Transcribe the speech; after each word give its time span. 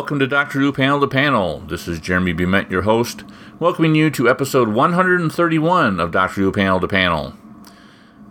Welcome 0.00 0.18
to 0.20 0.26
Doctor 0.26 0.60
Who 0.60 0.72
Panel 0.72 0.98
to 1.00 1.06
Panel. 1.06 1.58
This 1.58 1.86
is 1.86 2.00
Jeremy 2.00 2.32
Bement, 2.32 2.70
your 2.70 2.82
host, 2.82 3.22
welcoming 3.58 3.94
you 3.94 4.08
to 4.12 4.30
episode 4.30 4.68
131 4.68 6.00
of 6.00 6.10
Doctor 6.10 6.40
Who 6.40 6.52
Panel 6.52 6.80
to 6.80 6.88
Panel. 6.88 7.34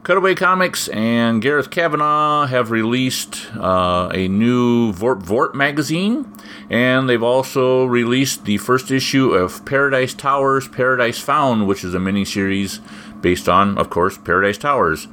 Cutaway 0.01 0.33
Comics 0.33 0.87
and 0.87 1.43
Gareth 1.43 1.69
Kavanagh 1.69 2.47
have 2.47 2.71
released 2.71 3.55
uh, 3.55 4.09
a 4.11 4.27
new 4.27 4.91
Vworp 4.93 5.21
Vworp 5.21 5.53
magazine, 5.53 6.33
and 6.71 7.07
they've 7.07 7.21
also 7.21 7.85
released 7.85 8.45
the 8.45 8.57
first 8.57 8.89
issue 8.89 9.33
of 9.33 9.63
Paradise 9.65 10.15
Towers 10.15 10.67
Paradise 10.67 11.19
Found, 11.19 11.67
which 11.67 11.83
is 11.83 11.93
a 11.93 11.99
miniseries 11.99 12.79
based 13.21 13.47
on, 13.47 13.77
of 13.77 13.91
course, 13.91 14.17
Paradise 14.17 14.57
Towers. 14.57 15.07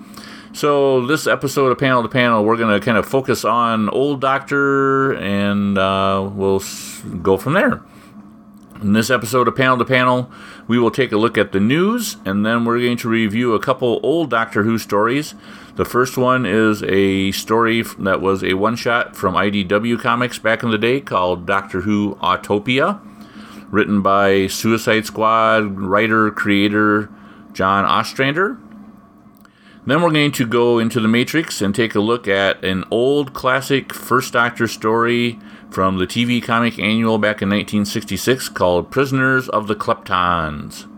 So, 0.57 1.05
this 1.05 1.27
episode 1.27 1.71
of 1.71 1.77
Panel 1.77 2.03
to 2.03 2.09
Panel, 2.09 2.43
we're 2.43 2.57
going 2.57 2.81
to 2.81 2.83
kind 2.83 2.97
of 2.97 3.05
focus 3.05 3.45
on 3.45 3.91
Old 3.91 4.23
Doctor 4.23 5.13
and 5.13 5.77
uh, 5.77 6.31
we'll 6.33 6.63
go 7.21 7.37
from 7.37 7.53
there. 7.53 7.83
In 8.81 8.95
this 8.95 9.11
episode 9.11 9.49
of 9.49 9.55
Panel 9.55 9.77
to 9.77 9.85
Panel, 9.85 10.31
we 10.67 10.79
will 10.79 10.91
take 10.91 11.13
a 11.13 11.19
look 11.19 11.37
at 11.37 11.53
the 11.53 11.61
news 11.61 12.17
and 12.25 12.47
then 12.47 12.65
we're 12.65 12.81
going 12.81 12.97
to 12.97 13.09
review 13.11 13.53
a 13.53 13.61
couple 13.61 14.01
old 14.03 14.31
Doctor 14.31 14.63
Who 14.63 14.79
stories. 14.79 15.35
The 15.75 15.85
first 15.85 16.17
one 16.17 16.47
is 16.47 16.83
a 16.85 17.33
story 17.33 17.83
that 17.99 18.23
was 18.23 18.43
a 18.43 18.55
one 18.55 18.77
shot 18.77 19.15
from 19.15 19.35
IDW 19.35 20.01
Comics 20.01 20.39
back 20.39 20.63
in 20.63 20.71
the 20.71 20.79
day 20.79 21.03
called 21.03 21.45
Doctor 21.45 21.83
Who 21.83 22.15
Autopia, 22.23 22.99
written 23.71 24.01
by 24.01 24.47
Suicide 24.47 25.05
Squad 25.05 25.79
writer 25.79 26.31
creator 26.31 27.11
John 27.53 27.85
Ostrander. 27.85 28.59
Then 29.87 30.03
we're 30.03 30.11
going 30.11 30.33
to 30.33 30.47
go 30.47 30.81
into 30.81 30.99
the 30.99 31.07
Matrix 31.07 31.63
and 31.63 31.73
take 31.73 31.95
a 31.95 32.01
look 32.01 32.27
at 32.27 32.65
an 32.65 32.85
old 32.91 33.33
classic 33.33 33.95
First 33.95 34.33
Doctor 34.33 34.67
story 34.67 35.39
from 35.71 35.99
the 35.99 36.09
TV 36.09 36.43
comic 36.43 36.77
annual 36.77 37.19
back 37.19 37.41
in 37.41 37.51
1966 37.51 38.49
called 38.49 38.91
Prisoners 38.91 39.49
of 39.49 39.69
the 39.69 39.77
Kleptons. 39.77 40.91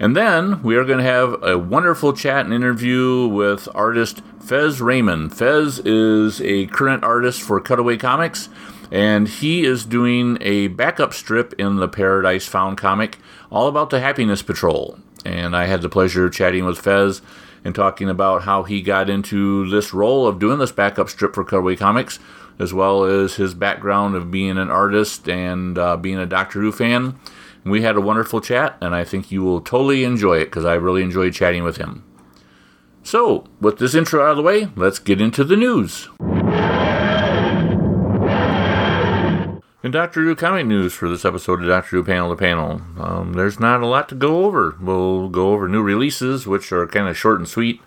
And 0.00 0.16
then 0.16 0.62
we 0.62 0.76
are 0.76 0.84
going 0.84 0.98
to 0.98 1.04
have 1.04 1.42
a 1.42 1.58
wonderful 1.58 2.14
chat 2.14 2.46
and 2.46 2.54
interview 2.54 3.26
with 3.26 3.68
artist 3.74 4.22
Fez 4.40 4.80
Raymond. 4.80 5.36
Fez 5.36 5.78
is 5.80 6.40
a 6.40 6.66
current 6.68 7.04
artist 7.04 7.42
for 7.42 7.60
Cutaway 7.60 7.98
Comics, 7.98 8.48
and 8.90 9.28
he 9.28 9.64
is 9.64 9.84
doing 9.84 10.38
a 10.40 10.68
backup 10.68 11.12
strip 11.12 11.52
in 11.58 11.76
the 11.76 11.88
Paradise 11.88 12.46
Found 12.46 12.78
comic 12.78 13.18
all 13.50 13.68
about 13.68 13.90
the 13.90 14.00
Happiness 14.00 14.40
Patrol. 14.40 14.98
And 15.24 15.54
I 15.54 15.66
had 15.66 15.82
the 15.82 15.90
pleasure 15.90 16.24
of 16.24 16.32
chatting 16.32 16.64
with 16.64 16.78
Fez 16.78 17.20
and 17.64 17.74
talking 17.74 18.08
about 18.08 18.42
how 18.42 18.62
he 18.62 18.82
got 18.82 19.08
into 19.08 19.68
this 19.70 19.94
role 19.94 20.26
of 20.26 20.38
doing 20.38 20.58
this 20.58 20.72
backup 20.72 21.08
strip 21.08 21.34
for 21.34 21.44
Cutaway 21.44 21.76
Comics, 21.76 22.18
as 22.58 22.74
well 22.74 23.04
as 23.04 23.36
his 23.36 23.54
background 23.54 24.14
of 24.14 24.30
being 24.30 24.58
an 24.58 24.70
artist 24.70 25.28
and 25.28 25.78
uh, 25.78 25.96
being 25.96 26.18
a 26.18 26.26
Doctor 26.26 26.60
Who 26.60 26.70
fan. 26.70 27.18
We 27.64 27.80
had 27.80 27.96
a 27.96 28.00
wonderful 28.00 28.42
chat, 28.42 28.76
and 28.82 28.94
I 28.94 29.04
think 29.04 29.32
you 29.32 29.42
will 29.42 29.62
totally 29.62 30.04
enjoy 30.04 30.38
it 30.38 30.46
because 30.46 30.66
I 30.66 30.74
really 30.74 31.02
enjoyed 31.02 31.32
chatting 31.32 31.64
with 31.64 31.78
him. 31.78 32.04
So, 33.02 33.44
with 33.60 33.78
this 33.78 33.94
intro 33.94 34.22
out 34.22 34.32
of 34.32 34.36
the 34.36 34.42
way, 34.42 34.68
let's 34.76 34.98
get 34.98 35.20
into 35.20 35.44
the 35.44 35.56
news. 35.56 36.08
In 39.84 39.90
Doctor 39.90 40.22
Who 40.22 40.34
comic 40.34 40.64
news 40.64 40.94
for 40.94 41.10
this 41.10 41.26
episode 41.26 41.60
of 41.60 41.68
Doctor 41.68 41.98
Who 41.98 42.04
Panel 42.04 42.30
to 42.30 42.36
Panel, 42.36 42.80
um, 42.98 43.34
there's 43.34 43.60
not 43.60 43.82
a 43.82 43.86
lot 43.86 44.08
to 44.08 44.14
go 44.14 44.46
over. 44.46 44.74
We'll 44.80 45.28
go 45.28 45.52
over 45.52 45.68
new 45.68 45.82
releases, 45.82 46.46
which 46.46 46.72
are 46.72 46.86
kind 46.86 47.06
of 47.06 47.18
short 47.18 47.36
and 47.38 47.46
sweet. 47.46 47.82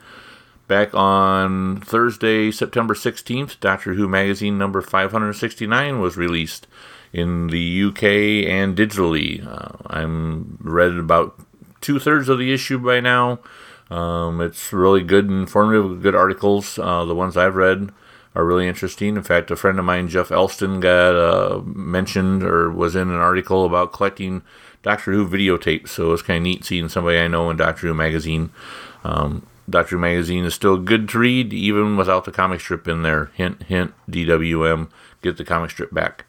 Back 0.67 0.93
on 0.93 1.81
Thursday, 1.81 2.51
September 2.51 2.93
16th, 2.93 3.59
Doctor 3.59 3.95
Who 3.95 4.07
Magazine 4.07 4.59
number 4.59 4.79
569 4.83 5.99
was 5.99 6.17
released 6.17 6.67
in 7.13 7.47
the 7.47 7.85
UK 7.85 8.03
and 8.47 8.77
digitally. 8.77 9.43
Uh, 9.43 9.77
I'm 9.87 10.59
read 10.61 10.91
about 10.91 11.39
two 11.81 11.97
thirds 11.97 12.29
of 12.29 12.37
the 12.37 12.53
issue 12.53 12.77
by 12.77 12.99
now. 12.99 13.39
Um, 13.89 14.39
it's 14.39 14.71
really 14.71 15.01
good, 15.01 15.27
and 15.27 15.39
informative, 15.39 16.03
good 16.03 16.13
articles. 16.13 16.77
Uh, 16.77 17.05
the 17.05 17.15
ones 17.15 17.35
I've 17.35 17.55
read 17.55 17.89
are 18.35 18.45
really 18.45 18.67
interesting. 18.67 19.15
In 19.15 19.23
fact, 19.23 19.51
a 19.51 19.55
friend 19.55 19.79
of 19.79 19.85
mine, 19.85 20.07
Jeff 20.07 20.31
Elston, 20.31 20.79
got 20.79 21.15
uh, 21.15 21.61
mentioned 21.63 22.43
or 22.43 22.71
was 22.71 22.95
in 22.95 23.09
an 23.09 23.15
article 23.15 23.65
about 23.65 23.93
collecting 23.93 24.43
Doctor 24.83 25.11
Who 25.13 25.27
videotapes. 25.27 25.89
So 25.89 26.13
it's 26.13 26.21
kind 26.21 26.37
of 26.37 26.43
neat 26.43 26.65
seeing 26.65 26.89
somebody 26.89 27.17
I 27.17 27.27
know 27.27 27.49
in 27.49 27.57
Doctor 27.57 27.87
Who 27.87 27.93
magazine. 27.93 28.51
Um, 29.03 29.45
Doctor 29.69 29.95
Who 29.95 30.01
magazine 30.01 30.45
is 30.45 30.53
still 30.53 30.77
good 30.77 31.09
to 31.09 31.19
read, 31.19 31.51
even 31.51 31.97
without 31.97 32.25
the 32.25 32.31
comic 32.31 32.61
strip 32.61 32.87
in 32.87 33.01
there. 33.01 33.31
Hint, 33.33 33.63
hint, 33.63 33.93
DWM, 34.09 34.89
get 35.21 35.37
the 35.37 35.43
comic 35.43 35.71
strip 35.71 35.93
back. 35.93 36.25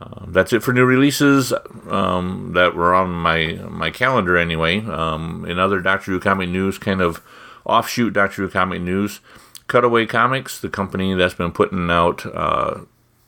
Uh, 0.00 0.24
that's 0.28 0.52
it 0.52 0.62
for 0.62 0.72
new 0.72 0.84
releases 0.84 1.52
um, 1.90 2.52
that 2.54 2.74
were 2.74 2.94
on 2.94 3.10
my 3.10 3.54
my 3.68 3.90
calendar 3.90 4.36
anyway. 4.36 4.80
Um, 4.84 5.44
in 5.44 5.58
other 5.58 5.80
Doctor 5.80 6.12
Who 6.12 6.20
comic 6.20 6.48
news, 6.48 6.78
kind 6.78 7.00
of 7.00 7.20
offshoot 7.66 8.12
Doctor 8.12 8.42
Who 8.42 8.48
comic 8.48 8.80
news, 8.80 9.20
Cutaway 9.68 10.06
Comics, 10.06 10.60
the 10.60 10.68
company 10.68 11.14
that's 11.14 11.34
been 11.34 11.52
putting 11.52 11.90
out 11.90 12.26
uh, 12.34 12.80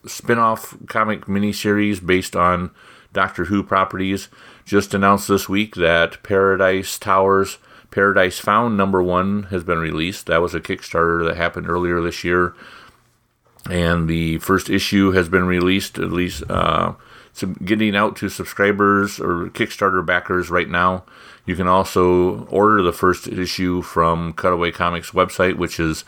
spin 0.05 0.39
off 0.39 0.75
comic 0.87 1.25
miniseries 1.25 2.05
based 2.05 2.35
on 2.35 2.71
Doctor 3.13 3.45
Who 3.45 3.63
properties, 3.63 4.27
just 4.65 4.93
announced 4.93 5.27
this 5.27 5.47
week 5.47 5.75
that 5.75 6.21
Paradise 6.23 6.97
Towers 6.97 7.57
Paradise 7.91 8.39
Found 8.39 8.77
number 8.77 9.03
one 9.03 9.43
has 9.43 9.63
been 9.63 9.79
released. 9.79 10.27
That 10.27 10.41
was 10.41 10.55
a 10.55 10.61
Kickstarter 10.61 11.27
that 11.27 11.37
happened 11.37 11.69
earlier 11.69 12.01
this 12.01 12.23
year. 12.23 12.53
And 13.69 14.07
the 14.07 14.37
first 14.39 14.69
issue 14.69 15.11
has 15.11 15.29
been 15.29 15.45
released, 15.45 15.99
at 15.99 16.11
least 16.11 16.43
uh, 16.49 16.93
getting 17.63 17.95
out 17.95 18.15
to 18.17 18.29
subscribers 18.29 19.19
or 19.19 19.49
Kickstarter 19.49 20.05
backers 20.05 20.49
right 20.49 20.69
now. 20.69 21.03
You 21.45 21.55
can 21.55 21.67
also 21.67 22.45
order 22.45 22.81
the 22.81 22.93
first 22.93 23.27
issue 23.27 23.81
from 23.81 24.33
Cutaway 24.33 24.71
Comics 24.71 25.11
website, 25.11 25.57
which 25.57 25.79
is 25.79 26.03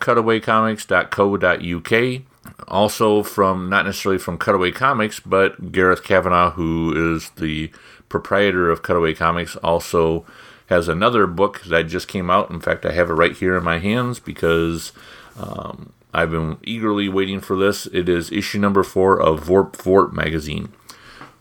cutawaycomics.co.uk. 0.00 2.22
Also, 2.66 3.22
from 3.22 3.68
not 3.68 3.84
necessarily 3.84 4.18
from 4.18 4.38
Cutaway 4.38 4.72
Comics, 4.72 5.20
but 5.20 5.72
Gareth 5.72 6.02
Kavanagh, 6.02 6.52
who 6.52 7.14
is 7.14 7.28
the 7.30 7.70
proprietor 8.08 8.70
of 8.70 8.82
Cutaway 8.82 9.12
Comics, 9.12 9.56
also 9.56 10.24
has 10.66 10.88
another 10.88 11.26
book 11.26 11.60
that 11.62 11.88
just 11.88 12.08
came 12.08 12.30
out. 12.30 12.50
In 12.50 12.60
fact, 12.60 12.86
I 12.86 12.92
have 12.92 13.10
it 13.10 13.14
right 13.14 13.36
here 13.36 13.56
in 13.56 13.64
my 13.64 13.78
hands 13.78 14.20
because 14.20 14.92
um, 15.38 15.92
I've 16.12 16.30
been 16.30 16.58
eagerly 16.62 17.08
waiting 17.08 17.40
for 17.40 17.56
this. 17.56 17.86
It 17.86 18.08
is 18.08 18.32
issue 18.32 18.58
number 18.58 18.82
four 18.82 19.20
of 19.20 19.44
Vworp 19.44 19.72
Vworp 19.72 20.12
magazine. 20.12 20.72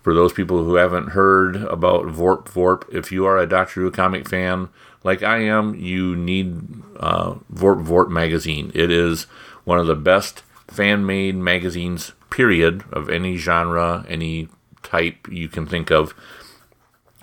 For 0.03 0.13
those 0.13 0.33
people 0.33 0.63
who 0.63 0.75
haven't 0.75 1.09
heard 1.09 1.57
about 1.63 2.05
Vworp 2.05 2.45
Vworp, 2.45 2.93
if 2.93 3.11
you 3.11 3.25
are 3.25 3.37
a 3.37 3.47
Doctor 3.47 3.81
Who 3.81 3.91
comic 3.91 4.27
fan 4.27 4.69
like 5.03 5.23
I 5.23 5.39
am, 5.39 5.75
you 5.75 6.15
need 6.15 6.61
uh, 6.97 7.35
Vworp 7.53 7.85
Vworp 7.85 8.09
magazine. 8.09 8.71
It 8.73 8.91
is 8.91 9.23
one 9.63 9.79
of 9.79 9.87
the 9.87 9.95
best 9.95 10.43
fan 10.67 11.05
made 11.05 11.35
magazines, 11.35 12.13
period, 12.29 12.83
of 12.91 13.09
any 13.09 13.37
genre, 13.37 14.05
any 14.07 14.49
type 14.83 15.27
you 15.29 15.47
can 15.47 15.65
think 15.65 15.91
of. 15.91 16.13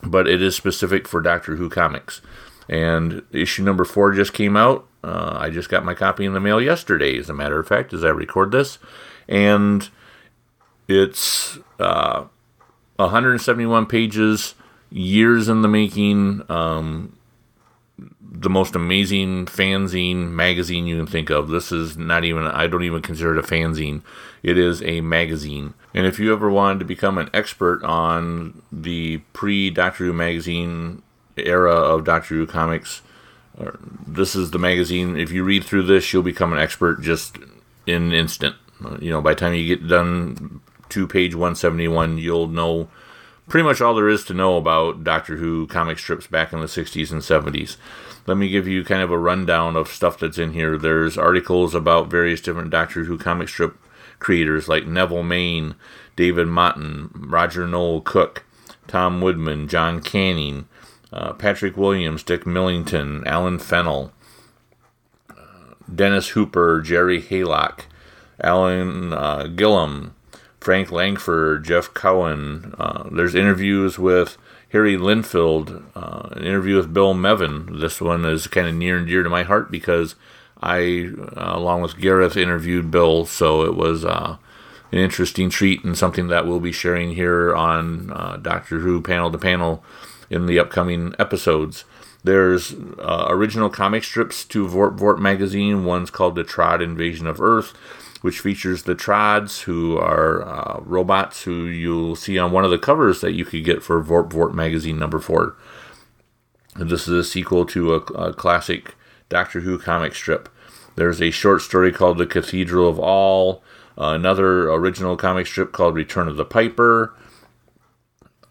But 0.02 0.29
it 0.29 0.43
is 0.43 0.55
specific 0.55 1.08
for 1.08 1.20
Doctor 1.20 1.56
Who 1.56 1.70
comics. 1.70 2.20
And 2.69 3.23
issue 3.31 3.62
number 3.62 3.85
four 3.85 4.12
just 4.12 4.32
came 4.32 4.56
out. 4.56 4.87
Uh, 5.05 5.37
I 5.39 5.51
just 5.51 5.69
got 5.69 5.85
my 5.85 5.95
copy 5.95 6.25
in 6.25 6.33
the 6.33 6.41
mail 6.41 6.61
yesterday, 6.61 7.19
as 7.19 7.29
a 7.29 7.35
matter 7.35 7.61
of 7.61 7.69
fact, 7.69 7.93
as 7.93 8.05
I 8.05 8.09
record 8.09 8.51
this. 8.51 8.79
And 9.29 9.89
it's. 10.89 11.59
Uh, 11.79 12.25
171 12.97 13.87
pages, 13.87 14.55
years 14.91 15.49
in 15.49 15.62
the 15.62 15.69
making. 15.69 16.43
Um, 16.49 17.17
the 18.37 18.51
most 18.51 18.75
amazing 18.75 19.47
fanzine 19.47 20.31
magazine 20.31 20.87
you 20.87 20.97
can 20.97 21.06
think 21.06 21.31
of. 21.31 21.49
This 21.49 21.71
is 21.71 21.97
not 21.97 22.25
even, 22.25 22.47
I 22.47 22.67
don't 22.67 22.83
even 22.83 23.01
consider 23.01 23.37
it 23.37 23.45
a 23.45 23.47
fanzine. 23.47 24.03
It 24.43 24.59
is 24.59 24.83
a 24.83 25.01
magazine. 25.01 25.75
And 25.95 26.05
if 26.05 26.19
you 26.19 26.33
ever 26.33 26.51
wanted 26.51 26.81
to 26.81 26.85
become 26.85 27.17
an 27.17 27.31
expert 27.33 27.83
on 27.85 28.62
the 28.73 29.19
pre 29.33 29.71
Doctor 29.71 30.05
Who 30.05 30.12
magazine 30.12 31.03
era 31.37 31.73
of 31.73 32.05
Doctor 32.05 32.35
Who 32.35 32.47
comics, 32.47 33.03
this 34.06 34.35
is 34.35 34.51
the 34.51 34.59
magazine. 34.59 35.17
If 35.17 35.33
you 35.33 35.45
read 35.45 35.65
through 35.65 35.85
this, 35.85 36.12
you'll 36.12 36.23
become 36.23 36.53
an 36.53 36.59
expert 36.59 37.01
just 37.01 37.39
in 37.87 38.03
an 38.03 38.12
instant. 38.12 38.56
You 39.01 39.11
know, 39.11 39.23
by 39.23 39.35
the 39.35 39.41
time 39.41 39.55
you 39.55 39.67
get 39.67 39.89
done 39.89 40.61
to 40.91 41.06
page 41.06 41.35
171, 41.35 42.19
you'll 42.19 42.49
know 42.49 42.89
pretty 43.49 43.67
much 43.67 43.81
all 43.81 43.95
there 43.95 44.09
is 44.09 44.25
to 44.25 44.35
know 44.35 44.56
about 44.56 45.05
Doctor 45.05 45.37
Who 45.37 45.67
comic 45.67 45.99
strips 45.99 46.27
back 46.27 46.53
in 46.53 46.61
the 46.61 46.67
60s 46.67 47.12
and 47.12 47.21
70s. 47.21 47.77
Let 48.27 48.37
me 48.37 48.49
give 48.49 48.67
you 48.67 48.85
kind 48.85 49.03
of 49.03 49.11
a 49.11 49.19
rundown 49.19 49.77
of 49.77 49.89
stuff 49.89 50.19
that's 50.19 50.39
in 50.39 50.53
here. 50.53 50.79
There's 50.79 51.19
articles 51.19 51.75
about 51.75 52.11
various 52.11 52.41
different 52.41 52.71
Doctor 52.71 53.05
Who 53.05 53.19
comic 53.19 53.49
strip 53.49 53.77
creators 54.19 54.69
like 54.69 54.87
Neville 54.87 55.23
Main, 55.23 55.75
David 56.17 56.47
Motten, 56.47 57.11
Roger 57.15 57.67
Noel 57.67 58.01
Cook, 58.01 58.45
Tom 58.87 59.21
Woodman, 59.21 59.69
John 59.69 60.01
Canning, 60.01 60.67
uh, 61.12 61.33
Patrick 61.35 61.77
Williams, 61.77 62.23
Dick 62.23 62.47
Millington, 62.47 63.27
Alan 63.27 63.59
Fennell, 63.59 64.12
uh, 65.31 65.75
Dennis 65.93 66.29
Hooper, 66.31 66.81
Gerry 66.81 67.23
Haylock, 67.23 67.83
Alan 68.41 69.12
uh, 69.12 69.45
Gillam, 69.45 70.12
Frank 70.61 70.91
Langford, 70.91 71.65
Jeff 71.65 71.93
Cowan. 71.95 72.75
Uh, 72.79 73.09
there's 73.12 73.35
interviews 73.35 73.99
with 73.99 74.37
Harry 74.73 74.97
Lindfield, 74.97 75.85
uh, 75.95 76.31
an 76.33 76.45
interview 76.45 76.77
with 76.77 76.93
Bill 76.93 77.15
Mevin. 77.15 77.81
This 77.81 78.01
one 78.01 78.25
is 78.25 78.47
kind 78.47 78.67
of 78.67 78.75
near 78.75 78.99
and 78.99 79.06
dear 79.06 79.23
to 79.23 79.31
my 79.31 79.45
heart 79.45 79.71
because 79.71 80.17
I, 80.61 81.11
along 81.37 81.83
with 81.83 82.01
Gareth, 82.01 82.37
interviewed 82.37 82.91
Bill, 82.91 83.27
so 83.27 83.62
it 83.62 83.77
was 83.77 84.05
an 84.05 84.39
interesting 84.91 85.51
treat 85.51 85.85
and 85.85 85.97
something 85.97 86.29
that 86.29 86.47
we'll 86.47 86.61
be 86.61 86.73
sharing 86.73 87.15
here 87.15 87.55
on 87.55 88.41
Doctor 88.43 88.81
Who 88.81 89.03
Panel 89.03 89.31
to 89.31 89.39
Panel 89.39 89.85
in 90.34 90.46
the 90.46 90.58
upcoming 90.58 91.14
episodes. 91.19 91.84
There's 92.25 92.72
uh, 92.98 93.26
original 93.28 93.70
comic 93.70 94.02
strips 94.02 94.44
to 94.46 94.66
Vworp 94.66 94.98
Vworp 94.98 95.19
magazine. 95.19 95.84
One's 95.84 96.10
called 96.10 96.34
The 96.34 96.42
Trod 96.42 96.82
Invasion 96.82 97.26
of 97.26 97.40
Earth, 97.40 97.72
which 98.22 98.40
features 98.40 98.82
the 98.82 98.94
Trods, 98.94 99.62
who 99.62 99.98
are 99.98 100.42
uh, 100.42 100.81
robots 100.81 101.42
who 101.42 101.66
you'll 101.66 102.16
see 102.16 102.38
on 102.38 102.50
one 102.50 102.64
of 102.64 102.70
the 102.70 102.78
covers 102.78 103.20
that 103.20 103.34
you 103.34 103.44
could 103.44 103.64
get 103.64 103.82
for 103.82 104.02
Vworp 104.02 104.31
Vworp 104.31 104.54
magazine 104.54 104.98
number 104.98 105.19
four. 105.19 105.56
And 106.75 106.90
this 106.90 107.06
is 107.06 107.14
a 107.14 107.25
sequel 107.25 107.66
to 107.66 107.94
a, 107.94 107.98
a 107.98 108.34
classic 108.34 108.96
Doctor 109.28 109.60
Who 109.60 109.78
comic 109.78 110.14
strip. 110.14 110.48
There's 110.96 111.20
a 111.20 111.31
short 111.31 111.60
story 111.60 111.92
called 111.92 112.19
The 112.19 112.26
Cathedral 112.26 112.88
of 112.88 112.98
All, 112.98 113.62
uh, 113.98 114.08
another 114.08 114.70
original 114.70 115.16
comic 115.16 115.46
strip 115.46 115.72
called 115.72 115.94
Return 115.94 116.26
of 116.26 116.36
the 116.36 116.44
Piper. 116.44 117.14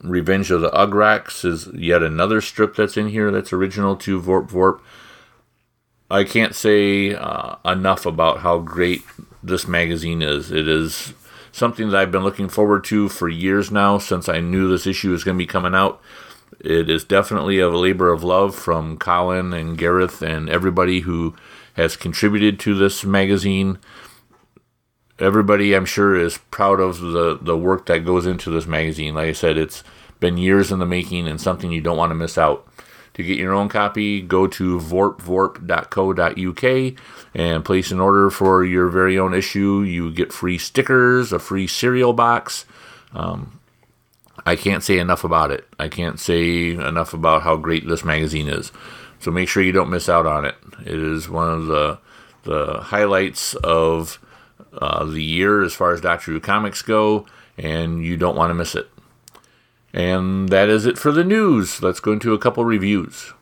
Revenge 0.04 0.52
of 0.52 0.62
the 0.62 0.70
Ugraks 0.72 1.46
is 1.46 1.68
yet 1.74 2.04
another 2.04 2.42
strip 2.42 2.76
that's 2.76 2.98
in 2.98 3.08
here 3.08 3.32
that's 3.32 3.54
original 3.54 3.96
to 3.98 4.22
Vworp 4.22 4.50
Vworp. 4.52 4.82
I 6.12 6.24
can't 6.24 6.54
say 6.54 7.16
uh, 7.16 7.56
enough 7.66 8.06
about 8.06 8.40
how 8.40 8.60
great 8.60 9.04
this 9.42 9.68
magazine 9.68 10.22
is. 10.22 10.52
It 10.52 10.68
is 10.68 11.14
something 11.52 11.90
that 11.90 11.98
I've 11.98 12.12
been 12.12 12.24
looking 12.24 12.50
forward 12.50 12.84
to 12.86 13.10
for 13.10 13.30
years 13.30 13.72
now 13.72 13.98
since 13.98 14.28
I 14.28 14.40
knew 14.40 14.68
this 14.68 14.86
issue 14.86 15.12
was 15.12 15.24
going 15.24 15.38
to 15.38 15.42
be 15.42 15.48
coming 15.48 15.74
out. 15.74 16.02
It 16.60 16.90
is 16.90 17.04
definitely 17.04 17.60
a 17.60 17.70
labor 17.70 18.12
of 18.12 18.24
love 18.24 18.56
from 18.56 18.98
Colin 18.98 19.54
and 19.54 19.78
Gareth 19.78 20.22
and 20.22 20.50
everybody 20.50 21.02
who 21.02 21.36
has 21.74 21.96
contributed 21.96 22.60
to 22.60 22.76
this 22.76 23.04
magazine. 23.04 23.80
Everybody, 25.20 25.76
I'm 25.76 25.86
sure, 25.86 26.16
is 26.16 26.40
proud 26.50 26.80
of 26.80 27.00
the, 27.00 27.38
the 27.40 27.58
work 27.58 27.86
that 27.86 28.06
goes 28.06 28.26
into 28.26 28.50
this 28.50 28.66
magazine. 28.66 29.16
Like 29.16 29.30
I 29.30 29.34
said, 29.34 29.58
it's 29.58 29.84
been 30.20 30.38
years 30.38 30.72
in 30.72 30.80
the 30.80 30.86
making 30.86 31.28
and 31.28 31.40
something 31.40 31.72
you 31.72 31.82
don't 31.82 31.98
want 31.98 32.10
to 32.12 32.16
miss 32.16 32.38
out. 32.38 32.68
To 33.16 33.22
get 33.22 33.38
your 33.38 33.54
own 33.54 33.70
copy, 33.70 34.22
go 34.22 34.48
to 34.48 34.80
vworpvworp.co.uk 34.80 37.00
and 37.36 37.66
place 37.66 37.92
an 37.92 38.00
order 38.00 38.32
for 38.32 38.66
your 38.66 38.90
very 38.90 39.20
own 39.20 39.36
issue. 39.36 39.84
You 39.84 40.12
get 40.12 40.34
free 40.34 40.58
stickers, 40.58 41.32
a 41.32 41.38
free 41.38 41.68
cereal 41.68 42.14
box. 42.14 42.66
Um, 43.14 43.60
I 44.48 44.56
can't 44.56 44.84
say 44.84 44.98
enough 44.98 45.24
about 45.24 45.52
it. 45.52 45.68
I 45.80 45.90
can't 45.90 46.20
say 46.20 46.72
enough 46.72 47.14
about 47.14 47.44
how 47.44 47.56
great 47.56 47.88
this 47.88 48.04
magazine 48.04 48.48
is. 48.48 48.72
So 49.20 49.30
make 49.30 49.48
sure 49.48 49.62
you 49.62 49.72
don't 49.72 49.92
miss 49.92 50.10
out 50.10 50.26
on 50.26 50.46
it. 50.46 50.56
It 50.86 50.96
is 50.96 51.30
one 51.30 51.50
of 51.50 51.68
the 51.68 52.00
the 52.46 52.82
highlights 52.82 53.54
of 53.56 54.20
uh, 54.74 55.06
the 55.06 55.24
year 55.24 55.64
as 55.64 55.74
far 55.74 55.94
as 55.94 56.02
Doctor 56.02 56.32
Who 56.32 56.40
comics 56.40 56.82
go, 56.82 57.26
and 57.58 58.04
you 58.06 58.18
don't 58.18 58.36
want 58.36 58.50
to 58.50 58.56
miss 58.56 58.76
it. 58.76 58.90
And 59.94 60.50
that 60.50 60.70
is 60.70 60.86
it 60.86 60.98
for 60.98 61.12
the 61.12 61.24
news. 61.24 61.82
Let's 61.82 62.00
go 62.00 62.14
into 62.14 62.34
a 62.34 62.40
couple 62.40 62.66
reviews. 62.66 63.34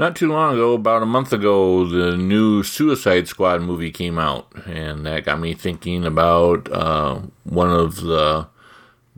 Not 0.00 0.16
too 0.16 0.32
long 0.32 0.54
ago, 0.54 0.72
about 0.72 1.02
a 1.02 1.06
month 1.06 1.30
ago, 1.30 1.84
the 1.84 2.16
new 2.16 2.62
Suicide 2.62 3.28
Squad 3.28 3.60
movie 3.60 3.90
came 3.90 4.18
out, 4.18 4.50
and 4.66 5.04
that 5.04 5.26
got 5.26 5.38
me 5.38 5.52
thinking 5.52 6.06
about 6.06 6.72
uh, 6.72 7.20
one 7.44 7.70
of 7.70 7.96
the 7.96 8.48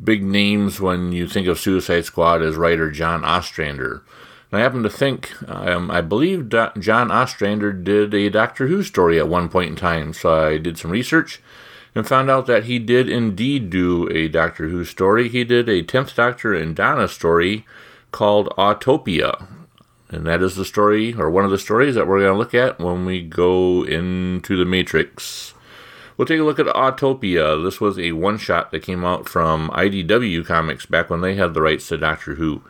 big 0.03 0.25
names 0.25 0.81
when 0.81 1.13
you 1.13 1.29
think 1.29 1.47
of 1.47 1.61
Suicide 1.61 2.05
Squad 2.05 2.43
as 2.43 2.57
writer 2.57 2.91
John 2.91 3.25
Ostrander. 3.25 4.03
And 4.53 4.61
I 4.61 4.65
happen 4.65 4.83
to 4.83 4.91
think, 4.91 5.33
um, 5.49 5.91
I 5.91 6.03
believe 6.03 6.51
Do- 6.51 6.69
John 6.79 7.11
Ostrander 7.11 7.73
did 7.73 8.13
a 8.13 8.29
Doctor 8.29 8.67
Who 8.67 8.83
story 8.83 9.19
at 9.19 9.27
one 9.27 9.49
point 9.49 9.71
in 9.71 9.77
time, 9.77 10.13
so 10.13 10.49
I 10.49 10.59
did 10.59 10.77
some 10.77 10.91
research 10.91 11.41
and 11.95 12.07
found 12.07 12.31
out 12.31 12.47
that 12.47 12.65
he 12.65 12.79
did 12.79 13.09
indeed 13.09 13.71
do 13.71 14.09
a 14.11 14.29
Doctor 14.29 14.69
Who 14.69 14.85
story. 14.85 15.31
He 15.31 15.43
did 15.43 15.71
a 15.71 15.83
10th 15.83 16.15
Doctor 16.15 16.55
and 16.55 16.77
Donna 16.77 17.09
story 17.09 17.65
called 18.13 18.51
Autopia. 18.59 19.47
And 20.11 20.27
that 20.27 20.43
is 20.43 20.57
the 20.57 20.67
story, 20.67 21.15
or 21.15 21.31
one 21.31 21.47
of 21.47 21.51
the 21.51 21.59
stories 21.59 21.95
that 21.95 22.07
we're 22.07 22.21
going 22.21 22.33
to 22.33 22.39
look 22.39 22.55
at 22.55 22.79
when 22.79 23.07
we 23.07 23.23
go 23.23 23.83
into 23.83 24.59
the 24.59 24.67
Matrix. 24.67 25.55
We'll 26.17 26.27
take 26.27 26.41
a 26.41 26.45
look 26.45 26.59
at 26.59 26.67
Autopia. 26.67 27.63
This 27.65 27.81
was 27.81 27.99
a 27.99 28.13
one 28.13 28.37
shot 28.37 28.71
that 28.71 28.83
came 28.83 29.03
out 29.03 29.27
from 29.27 29.71
IDW 29.71 30.45
Comics 30.45 30.85
back 30.85 31.09
when 31.09 31.23
they 31.23 31.37
had 31.37 31.55
the 31.55 31.63
rights 31.63 31.89
to 31.89 31.97
Doctor 31.97 32.35
Who. 32.35 32.63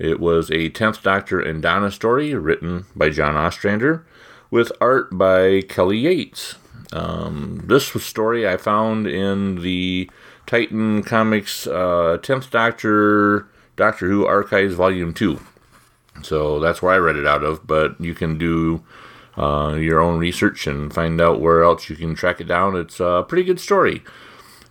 It 0.00 0.18
was 0.18 0.48
a 0.50 0.70
10th 0.70 1.02
Doctor 1.02 1.40
and 1.40 1.60
Donna 1.60 1.90
story 1.90 2.34
written 2.34 2.86
by 2.96 3.10
John 3.10 3.36
Ostrander 3.36 4.06
with 4.50 4.72
art 4.80 5.16
by 5.16 5.60
Kelly 5.60 5.98
Yates. 5.98 6.54
Um, 6.90 7.62
this 7.66 7.88
story 8.02 8.48
I 8.48 8.56
found 8.56 9.06
in 9.06 9.56
the 9.56 10.10
Titan 10.46 11.02
Comics 11.02 11.66
uh, 11.66 12.16
10th 12.22 12.48
Doctor 12.48 13.46
Doctor 13.76 14.08
Who 14.08 14.24
Archives 14.24 14.72
Volume 14.72 15.12
2. 15.12 15.38
So 16.22 16.58
that's 16.60 16.80
where 16.80 16.94
I 16.94 16.98
read 16.98 17.16
it 17.16 17.26
out 17.26 17.44
of, 17.44 17.66
but 17.66 18.00
you 18.00 18.14
can 18.14 18.38
do 18.38 18.82
uh, 19.36 19.76
your 19.78 20.00
own 20.00 20.18
research 20.18 20.66
and 20.66 20.92
find 20.92 21.20
out 21.20 21.42
where 21.42 21.62
else 21.62 21.90
you 21.90 21.96
can 21.96 22.14
track 22.14 22.40
it 22.40 22.48
down. 22.48 22.74
It's 22.74 23.00
a 23.00 23.24
pretty 23.28 23.44
good 23.44 23.60
story. 23.60 24.02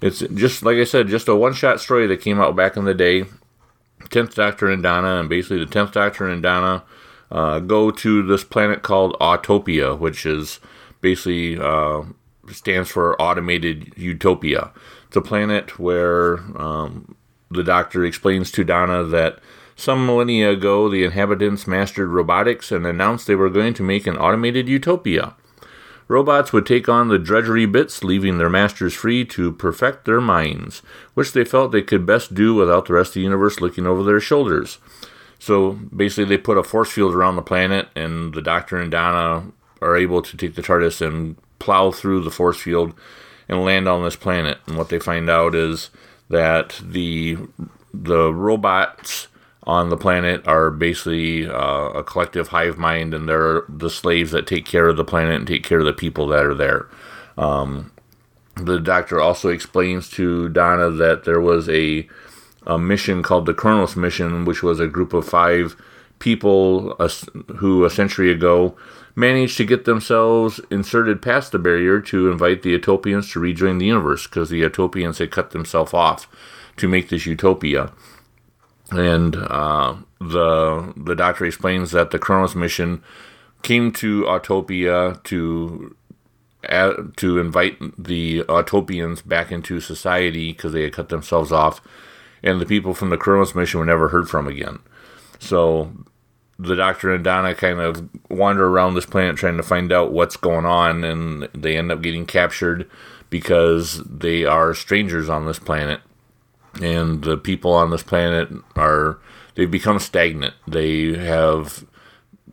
It's 0.02 0.20
just, 0.34 0.64
like 0.64 0.78
I 0.78 0.86
said, 0.86 1.08
just 1.08 1.28
a 1.28 1.36
one 1.36 1.54
shot 1.54 1.80
story 1.80 2.08
that 2.08 2.22
came 2.22 2.42
out 2.42 2.56
back 2.56 2.76
in 2.76 2.86
the 2.86 2.96
day. 2.96 3.26
10th 4.06 4.36
Doctor 4.36 4.70
and 4.70 4.84
Donna, 4.84 5.20
and 5.20 5.30
basically 5.30 5.64
the 5.64 5.72
10th 5.72 5.94
Doctor 5.94 6.28
and 6.28 6.42
Donna 6.42 6.84
uh, 7.32 7.60
go 7.60 7.92
to 7.92 8.24
this 8.24 8.44
planet 8.44 8.82
called 8.82 9.16
Autopia, 9.20 9.98
which 9.98 10.26
is 10.26 10.60
basically 11.02 11.60
uh, 11.60 12.04
stands 12.52 12.90
for 12.90 13.20
Automated 13.22 13.94
Utopia. 13.96 14.72
It's 15.08 15.18
a 15.18 15.22
planet 15.22 15.80
where 15.80 16.38
um, 16.60 17.16
the 17.52 17.64
Doctor 17.64 18.06
explains 18.06 18.52
to 18.52 18.64
Donna 18.64 19.04
that 19.04 19.40
some 19.76 20.06
millennia 20.06 20.52
ago 20.52 20.90
the 20.90 21.04
inhabitants 21.04 21.66
mastered 21.66 22.10
robotics 22.10 22.72
and 22.72 22.86
announced 22.86 23.28
they 23.28 23.36
were 23.36 23.50
going 23.50 23.74
to 23.76 23.84
make 23.84 24.06
an 24.06 24.18
automated 24.18 24.68
utopia. 24.68 25.36
Robots 26.10 26.52
would 26.52 26.66
take 26.66 26.90
on 26.90 27.08
the 27.08 27.20
drudgery 27.20 27.68
bits, 27.68 28.04
leaving 28.04 28.40
their 28.40 28.50
masters 28.50 28.96
free 28.96 29.24
to 29.26 29.54
perfect 29.54 30.06
their 30.06 30.20
minds, 30.20 30.82
which 31.14 31.34
they 31.34 31.46
felt 31.46 31.72
they 31.72 31.84
could 31.84 32.04
best 32.06 32.34
do 32.34 32.56
without 32.56 32.88
the 32.88 32.94
rest 32.94 33.12
of 33.12 33.14
the 33.14 33.22
universe 33.22 33.62
looking 33.62 33.86
over 33.86 34.04
their 34.04 34.20
shoulders. 34.20 34.80
So 35.38 35.74
basically, 35.96 36.26
they 36.26 36.38
put 36.38 36.58
a 36.58 36.64
force 36.64 36.92
field 36.92 37.14
around 37.14 37.36
the 37.36 37.44
planet, 37.44 37.90
and 37.96 38.34
the 38.34 38.42
Doctor 38.42 38.78
and 38.78 38.90
Donna 38.92 39.52
are 39.82 39.96
able 39.96 40.24
to 40.24 40.36
take 40.36 40.56
the 40.56 40.64
TARDIS 40.64 41.00
and 41.06 41.38
plow 41.60 41.92
through 41.92 42.24
the 42.24 42.32
force 42.32 42.60
field 42.60 42.94
and 43.48 43.64
land 43.64 43.88
on 43.88 44.04
this 44.04 44.16
planet. 44.16 44.58
And 44.66 44.78
what 44.78 44.90
they 44.90 45.00
find 45.00 45.30
out 45.30 45.54
is 45.54 45.92
that 46.28 46.82
the 46.84 47.38
the 47.94 48.34
robots 48.34 49.29
on 49.70 49.90
the 49.90 49.98
planet 49.98 50.42
are 50.48 50.72
basically 50.72 51.48
uh, 51.48 51.90
a 51.92 52.04
collective 52.04 52.48
hive 52.48 52.80
mind, 52.80 53.14
and 53.14 53.30
they're 53.30 53.62
the 53.70 53.90
slaves 53.90 54.32
that 54.32 54.48
take 54.48 54.66
care 54.66 54.88
of 54.88 54.98
the 54.98 55.06
planet 55.06 55.36
and 55.36 55.48
take 55.48 55.64
care 55.64 55.78
of 55.78 55.86
the 55.86 55.94
people 55.94 56.26
that 56.26 56.44
are 56.44 56.56
there. 56.56 56.88
Um, 57.38 57.92
the 58.56 58.80
doctor 58.80 59.22
also 59.22 59.50
explains 59.50 60.10
to 60.12 60.50
Donna 60.50 60.90
that 60.90 61.24
there 61.24 61.40
was 61.40 61.70
a, 61.70 62.10
a 62.66 62.80
mission 62.80 63.22
called 63.22 63.46
the 63.46 63.54
Kronos 63.54 63.96
mission, 63.96 64.44
which 64.44 64.64
was 64.64 64.80
a 64.80 64.88
group 64.88 65.14
of 65.14 65.30
five 65.30 65.76
people 66.18 66.96
who 67.58 67.86
a 67.86 67.92
century 67.92 68.32
ago 68.32 68.76
managed 69.16 69.56
to 69.58 69.66
get 69.66 69.86
themselves 69.86 70.60
inserted 70.72 71.22
past 71.22 71.52
the 71.52 71.60
barrier 71.60 72.02
to 72.02 72.32
invite 72.32 72.64
the 72.64 72.72
Utopians 72.72 73.32
to 73.32 73.40
rejoin 73.40 73.78
the 73.78 73.86
universe 73.86 74.26
because 74.26 74.50
the 74.50 74.58
Utopians 74.58 75.20
had 75.20 75.30
cut 75.30 75.52
themselves 75.52 75.94
off 75.94 76.28
to 76.76 76.88
make 76.88 77.10
this 77.10 77.28
utopia. 77.28 77.92
And 78.92 79.36
uh, 79.36 79.96
the 80.20 80.94
the 80.98 81.16
doctor 81.16 81.46
explains 81.46 81.92
that 81.92 82.12
the 82.12 82.20
Kronos 82.20 82.56
mission 82.56 83.04
came 83.62 83.92
to 83.94 84.24
Autopia 84.24 85.22
to 85.24 85.96
to 87.18 87.40
invite 87.40 87.78
the 87.98 88.44
Autopians 88.44 89.26
back 89.26 89.52
into 89.52 89.80
society 89.80 90.52
because 90.52 90.74
they 90.74 90.84
had 90.84 90.94
cut 90.94 91.10
themselves 91.10 91.52
off, 91.52 91.82
and 92.44 92.60
the 92.60 92.66
people 92.66 92.94
from 92.94 93.10
the 93.10 93.18
Kronos 93.18 93.56
mission 93.56 93.80
were 93.80 93.86
never 93.86 94.10
heard 94.10 94.30
from 94.30 94.48
again. 94.48 94.80
So 95.40 95.92
the 96.58 96.76
Doctor 96.76 97.14
and 97.14 97.24
Donna 97.24 97.56
kind 97.56 97.80
of 97.80 98.10
wander 98.30 98.68
around 98.68 98.96
this 98.96 99.06
planet 99.06 99.38
trying 99.38 99.58
to 99.58 99.64
find 99.64 99.94
out 99.94 100.12
what's 100.12 100.36
going 100.36 100.66
on, 100.66 101.04
and 101.04 101.44
they 101.54 101.78
end 101.78 101.92
up 101.92 102.02
getting 102.02 102.26
captured 102.26 102.90
because 103.30 104.04
they 104.04 104.44
are 104.44 104.74
strangers 104.74 105.30
on 105.30 105.46
this 105.46 105.60
planet 105.60 106.02
and 106.82 107.24
the 107.24 107.38
people 107.38 107.74
on 107.74 107.90
this 107.92 108.04
planet 108.04 108.50
are 108.76 109.20
they've 109.56 109.70
become 109.70 110.00
stagnant. 110.00 110.54
They 110.68 111.14
have 111.16 111.86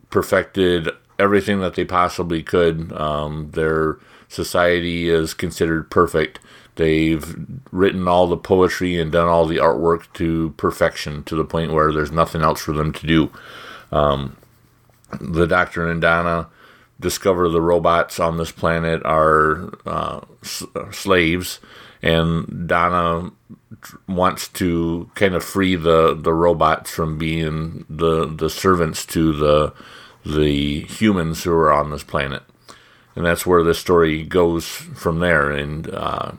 perfected 0.09 0.89
everything 1.19 1.59
that 1.61 1.75
they 1.75 1.85
possibly 1.85 2.43
could. 2.43 2.91
Um, 2.93 3.51
they're 3.51 3.97
society 4.27 5.09
is 5.09 5.33
considered 5.33 5.89
perfect. 5.89 6.39
They've 6.75 7.35
written 7.71 8.07
all 8.07 8.27
the 8.27 8.37
poetry 8.37 8.99
and 8.99 9.11
done 9.11 9.27
all 9.27 9.45
the 9.45 9.57
artwork 9.57 10.11
to 10.13 10.53
perfection 10.57 11.23
to 11.23 11.35
the 11.35 11.43
point 11.45 11.73
where 11.73 11.91
there's 11.91 12.11
nothing 12.11 12.41
else 12.41 12.61
for 12.61 12.73
them 12.73 12.93
to 12.93 13.07
do. 13.07 13.31
Um, 13.91 14.37
the 15.19 15.47
Doctor 15.47 15.89
and 15.89 16.01
Donna 16.01 16.49
discover 16.99 17.49
the 17.49 17.61
robots 17.61 18.19
on 18.19 18.37
this 18.37 18.51
planet 18.51 19.01
are 19.05 19.71
uh, 19.85 20.21
s- 20.43 20.63
slaves, 20.91 21.59
and 22.01 22.67
Donna 22.67 23.31
wants 24.07 24.47
to 24.47 25.09
kind 25.15 25.35
of 25.35 25.43
free 25.43 25.75
the, 25.75 26.15
the 26.15 26.33
robots 26.33 26.89
from 26.91 27.17
being 27.17 27.85
the 27.89 28.25
the 28.25 28.49
servants 28.49 29.05
to 29.05 29.33
the 29.33 29.73
the 30.25 30.81
humans 30.81 31.43
who 31.43 31.51
are 31.51 31.71
on 31.71 31.89
this 31.89 32.03
planet, 32.03 32.43
and 33.15 33.25
that's 33.25 33.45
where 33.45 33.63
the 33.63 33.73
story 33.73 34.23
goes 34.23 34.65
from 34.65 35.19
there. 35.19 35.51
And 35.51 35.89
uh, 35.89 36.33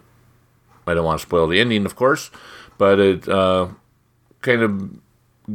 I 0.86 0.94
don't 0.94 1.04
want 1.04 1.20
to 1.20 1.26
spoil 1.26 1.46
the 1.46 1.60
ending, 1.60 1.84
of 1.86 1.96
course, 1.96 2.30
but 2.76 2.98
it 2.98 3.28
uh, 3.28 3.68
kind 4.40 4.62
of 4.62 4.90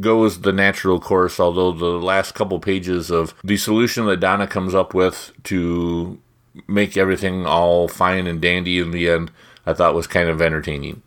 goes 0.00 0.40
the 0.40 0.52
natural 0.52 1.00
course, 1.00 1.38
although 1.38 1.72
the 1.72 1.86
last 1.86 2.34
couple 2.34 2.58
pages 2.58 3.10
of 3.10 3.34
the 3.44 3.56
solution 3.56 4.06
that 4.06 4.20
Donna 4.20 4.46
comes 4.46 4.74
up 4.74 4.94
with 4.94 5.32
to 5.44 6.20
make 6.66 6.96
everything 6.96 7.46
all 7.46 7.88
fine 7.88 8.26
and 8.26 8.40
dandy 8.40 8.78
in 8.78 8.90
the 8.90 9.08
end, 9.08 9.30
I 9.66 9.72
thought 9.72 9.94
was 9.94 10.06
kind 10.06 10.28
of 10.28 10.42
entertaining. 10.42 11.02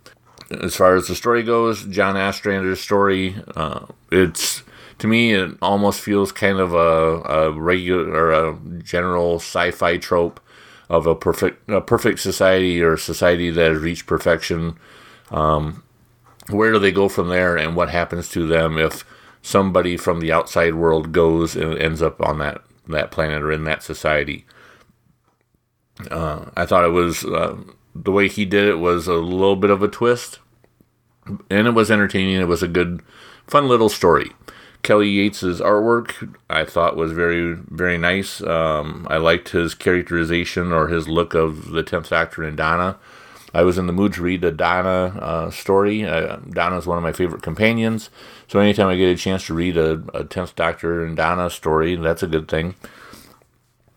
As 0.49 0.75
far 0.75 0.95
as 0.95 1.07
the 1.07 1.15
story 1.15 1.43
goes, 1.43 1.85
John 1.85 2.15
Ostrander's 2.15 2.79
story, 2.79 3.35
uh, 3.55 3.85
it's 4.11 4.63
to 4.99 5.07
me 5.07 5.33
it 5.33 5.51
almost 5.61 5.99
feels 5.99 6.31
kind 6.31 6.59
of 6.59 6.73
a, 6.73 7.21
a 7.29 7.51
regular 7.51 8.09
or 8.09 8.31
a 8.31 8.59
general 8.81 9.35
sci-fi 9.35 9.97
trope 9.97 10.39
of 10.89 11.05
a 11.05 11.15
perfect 11.15 11.69
a 11.69 11.81
perfect 11.81 12.19
society 12.19 12.81
or 12.81 12.95
society 12.97 13.49
that 13.49 13.71
has 13.71 13.81
reached 13.81 14.05
perfection. 14.05 14.77
Um, 15.31 15.83
where 16.49 16.71
do 16.71 16.79
they 16.79 16.91
go 16.91 17.09
from 17.09 17.29
there 17.29 17.57
and 17.57 17.75
what 17.75 17.89
happens 17.89 18.29
to 18.29 18.47
them 18.47 18.77
if 18.77 19.03
somebody 19.41 19.97
from 19.97 20.19
the 20.19 20.31
outside 20.31 20.75
world 20.75 21.11
goes 21.11 21.55
and 21.55 21.77
ends 21.77 22.01
up 22.01 22.21
on 22.21 22.39
that 22.39 22.61
that 22.87 23.11
planet 23.11 23.43
or 23.43 23.51
in 23.51 23.65
that 23.65 23.83
society 23.83 24.45
uh, 26.09 26.45
i 26.55 26.65
thought 26.65 26.85
it 26.85 26.91
was 26.91 27.25
uh, 27.25 27.57
the 28.03 28.11
way 28.11 28.27
he 28.27 28.45
did 28.45 28.67
it 28.67 28.75
was 28.75 29.07
a 29.07 29.13
little 29.13 29.55
bit 29.55 29.69
of 29.69 29.83
a 29.83 29.87
twist. 29.87 30.39
And 31.49 31.67
it 31.67 31.71
was 31.71 31.91
entertaining. 31.91 32.39
It 32.39 32.47
was 32.47 32.63
a 32.63 32.67
good 32.67 33.01
fun 33.47 33.67
little 33.67 33.89
story. 33.89 34.31
Kelly 34.83 35.11
yates's 35.11 35.59
artwork 35.59 36.33
i 36.49 36.63
thought 36.63 36.95
was 36.95 37.11
very 37.11 37.53
very 37.53 37.97
nice. 37.97 38.41
Um, 38.41 39.05
i 39.09 39.17
liked 39.17 39.49
his 39.49 39.73
characterization 39.73 40.71
or 40.71 40.87
his 40.87 41.07
look 41.07 41.33
of 41.33 41.71
the 41.71 41.83
10th 41.83 42.09
doctor 42.09 42.43
and 42.43 42.55
donna. 42.55 42.97
I 43.53 43.63
was 43.63 43.77
in 43.77 43.87
the 43.87 43.93
mood 43.93 44.13
to 44.13 44.21
read 44.21 44.43
a 44.43 44.51
Donna 44.51 45.17
uh, 45.19 45.51
story. 45.51 46.05
Uh, 46.05 46.37
Donna 46.49 46.77
is 46.77 46.85
one 46.85 46.97
of 46.97 47.03
my 47.03 47.13
favorite 47.13 47.41
companions, 47.41 48.09
so 48.47 48.59
anytime 48.59 48.87
I 48.87 48.95
get 48.95 49.09
a 49.09 49.15
chance 49.15 49.45
to 49.47 49.53
read 49.53 49.77
a, 49.77 50.03
a 50.13 50.23
Tenth 50.25 50.55
Doctor 50.55 51.03
and 51.03 51.15
Donna 51.15 51.49
story, 51.49 51.95
that's 51.95 52.21
a 52.21 52.27
good 52.27 52.47
thing. 52.47 52.75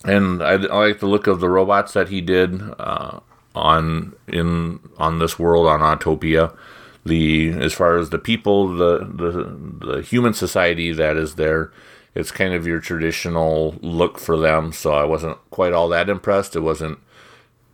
And 0.05 0.43
I, 0.43 0.53
I 0.53 0.87
like 0.89 1.01
the 1.01 1.07
look 1.07 1.27
of 1.27 1.41
the 1.41 1.51
robots 1.51 1.93
that 1.93 2.09
he 2.09 2.21
did. 2.21 2.63
Uh, 2.79 3.21
on 3.55 4.15
in 4.29 4.81
on 4.99 5.19
this 5.19 5.39
world 5.39 5.67
on 5.67 5.81
Autopia. 5.81 6.57
The 7.05 7.51
as 7.51 7.73
far 7.73 7.97
as 7.97 8.11
the 8.11 8.19
people, 8.19 8.69
the 8.69 8.99
the 8.99 9.87
the 9.87 10.03
human 10.03 10.35
society 10.35 10.93
that 10.93 11.17
is 11.17 11.37
there, 11.37 11.73
it's 12.15 12.31
kind 12.31 12.55
of 12.55 12.67
your 12.67 12.81
traditional 12.81 13.77
look 13.81 14.19
for 14.19 14.37
them. 14.37 14.73
So 14.73 14.93
I 14.93 15.05
wasn't 15.05 15.39
quite 15.51 15.73
all 15.73 15.89
that 15.89 16.09
impressed. 16.09 16.57
It 16.57 16.61
wasn't 16.61 16.99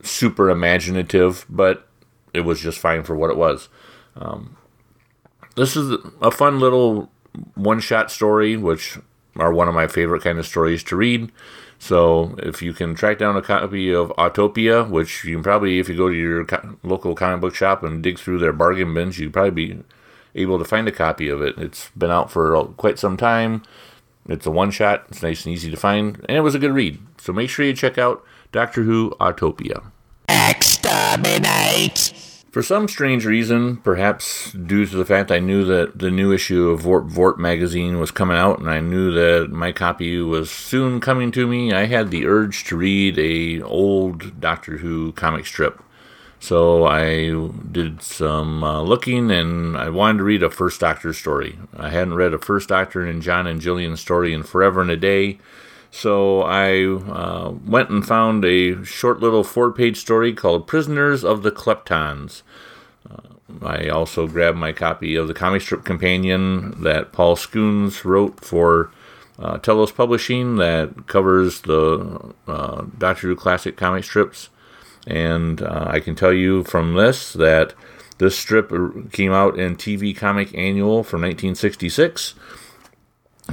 super 0.02 0.50
imaginative, 0.50 1.45
but 1.49 1.88
it 2.33 2.40
was 2.40 2.61
just 2.61 2.78
fine 2.78 3.02
for 3.02 3.16
what 3.16 3.30
it 3.30 3.37
was. 3.37 3.68
Um, 4.14 4.56
this 5.56 5.76
is 5.76 5.99
a 6.21 6.30
fun 6.30 6.61
little 6.61 7.11
one 7.54 7.80
shot 7.80 8.11
story, 8.11 8.56
which 8.56 8.99
are 9.37 9.52
one 9.52 9.68
of 9.68 9.75
my 9.75 9.87
favorite 9.87 10.23
kind 10.23 10.38
of 10.38 10.47
stories 10.47 10.83
to 10.85 10.97
read. 10.97 11.33
So 11.78 12.35
if 12.38 12.62
you 12.62 12.73
can 12.73 12.95
track 12.95 13.18
down 13.18 13.37
a 13.37 13.42
copy 13.42 13.92
of 13.92 14.09
Autopia, 14.16 14.88
which 14.88 15.25
you 15.25 15.37
can 15.37 15.42
probably, 15.42 15.78
if 15.78 15.88
you 15.88 15.97
go 15.97 16.09
to 16.09 16.14
your 16.14 16.45
co- 16.45 16.76
local 16.83 17.14
comic 17.14 17.40
book 17.40 17.54
shop 17.54 17.83
and 17.83 18.02
dig 18.02 18.18
through 18.18 18.38
their 18.38 18.52
bargain 18.52 18.95
bins, 18.95 19.18
you'd 19.18 19.33
probably 19.33 19.50
be 19.50 19.83
able 20.35 20.59
to 20.59 20.64
find 20.64 20.88
a 20.88 20.92
copy 20.92 21.28
of 21.28 21.42
it. 21.42 21.56
It's 21.59 21.90
been 21.97 22.11
out 22.11 22.30
for 22.30 22.64
quite 22.76 22.99
some 22.99 23.16
time. 23.16 23.62
It's 24.28 24.47
a 24.47 24.50
one 24.50 24.71
shot. 24.71 25.06
It's 25.09 25.23
nice 25.23 25.45
and 25.45 25.54
easy 25.54 25.71
to 25.71 25.76
find, 25.76 26.25
and 26.28 26.37
it 26.37 26.40
was 26.40 26.54
a 26.54 26.59
good 26.59 26.73
read. 26.73 26.99
So 27.18 27.33
make 27.33 27.50
sure 27.50 27.64
you 27.64 27.75
check 27.75 27.99
out 27.99 28.25
Doctor 28.52 28.83
Who 28.83 29.11
Autopia. 29.21 29.85
Exterminate! 30.28 32.12
For 32.56 32.62
some 32.62 32.88
strange 32.88 33.26
reason, 33.26 33.76
perhaps 33.76 34.50
due 34.52 34.86
to 34.86 34.96
the 34.96 35.04
fact 35.04 35.30
I 35.30 35.40
knew 35.40 35.62
that 35.66 35.98
the 35.98 36.10
new 36.10 36.32
issue 36.32 36.70
of 36.70 36.84
Vworp 36.84 37.10
Vworp 37.10 37.36
magazine 37.36 38.00
was 38.00 38.10
coming 38.10 38.38
out 38.38 38.60
and 38.60 38.70
I 38.70 38.80
knew 38.80 39.12
that 39.12 39.50
my 39.50 39.72
copy 39.72 40.18
was 40.22 40.50
soon 40.50 40.98
coming 40.98 41.30
to 41.32 41.46
me, 41.46 41.75
I 41.75 41.84
had 41.84 42.10
the 42.10 42.25
urge 42.25 42.64
to 42.68 42.76
read 42.78 43.18
a 43.18 43.60
old 43.60 44.40
Doctor 44.40 44.78
Who 44.78 45.12
comic 45.12 45.44
strip. 45.44 45.82
So 46.40 46.86
I 46.86 47.50
did 47.70 48.00
some 48.00 48.64
uh, 48.64 48.80
looking 48.80 49.30
and 49.30 49.76
I 49.76 49.90
wanted 49.90 50.16
to 50.16 50.25
read 50.25 50.42
a 50.42 50.48
First 50.48 50.80
Doctor 50.80 51.12
story. 51.12 51.58
I 51.76 51.90
hadn't 51.90 52.14
read 52.14 52.32
a 52.32 52.38
First 52.38 52.70
Doctor 52.70 53.04
and 53.04 53.20
John 53.20 53.46
and 53.46 53.60
Gillian 53.60 53.98
story 53.98 54.32
in 54.32 54.42
forever 54.42 54.80
and 54.80 54.90
a 54.90 54.96
day. 54.96 55.40
So 55.96 56.42
I 56.42 56.84
uh, 56.84 57.54
went 57.64 57.88
and 57.88 58.06
found 58.06 58.44
a 58.44 58.84
short 58.84 59.20
little 59.20 59.42
four 59.42 59.72
page 59.72 59.96
story 59.96 60.34
called 60.34 60.66
Prisoners 60.66 61.24
of 61.24 61.42
the 61.42 61.50
Kleptons. 61.50 62.42
Uh, 63.10 63.64
I 63.64 63.88
also 63.88 64.26
grabbed 64.26 64.58
my 64.58 64.72
copy 64.72 65.16
of 65.16 65.26
the 65.26 65.32
comic 65.32 65.62
strip 65.62 65.84
companion 65.84 66.82
that 66.82 67.12
Paul 67.12 67.34
Scoones 67.34 68.04
wrote 68.04 68.44
for 68.44 68.90
uh, 69.38 69.56
Telos 69.56 69.90
Publishing 69.90 70.56
that 70.56 71.06
covers 71.06 71.62
the 71.62 72.34
uh, 72.46 72.84
Doctor 72.98 73.28
Who 73.28 73.36
classic 73.36 73.78
comic 73.78 74.04
strips. 74.04 74.50
And 75.06 75.62
uh, 75.62 75.86
I 75.88 76.00
can 76.00 76.14
tell 76.14 76.32
you 76.32 76.62
from 76.64 76.92
this 76.92 77.32
that 77.32 77.72
this 78.18 78.36
strip 78.36 78.70
came 79.12 79.32
out 79.32 79.58
in 79.58 79.76
TV 79.76 80.14
Comic 80.14 80.54
Annual 80.54 81.04
from 81.04 81.22
1966 81.22 82.34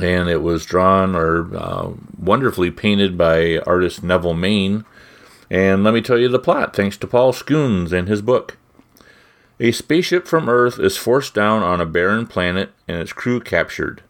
and 0.01 0.29
it 0.29 0.41
was 0.41 0.65
drawn 0.65 1.15
or 1.15 1.55
uh, 1.55 1.91
wonderfully 2.17 2.71
painted 2.71 3.17
by 3.17 3.59
artist 3.59 4.03
Neville 4.03 4.33
Main. 4.33 4.85
And 5.49 5.83
let 5.83 5.93
me 5.93 6.01
tell 6.01 6.17
you 6.17 6.29
the 6.29 6.39
plot, 6.39 6.75
thanks 6.75 6.97
to 6.97 7.07
Paul 7.07 7.33
Scoones 7.33 7.91
and 7.91 8.07
his 8.07 8.21
book. 8.21 8.57
A 9.59 9.71
spaceship 9.71 10.27
from 10.27 10.49
Earth 10.49 10.79
is 10.79 10.97
forced 10.97 11.33
down 11.33 11.61
on 11.61 11.79
a 11.79 11.85
barren 11.85 12.25
planet 12.25 12.71
and 12.87 12.97
its 12.97 13.13
crew 13.13 13.39
captured. 13.39 14.01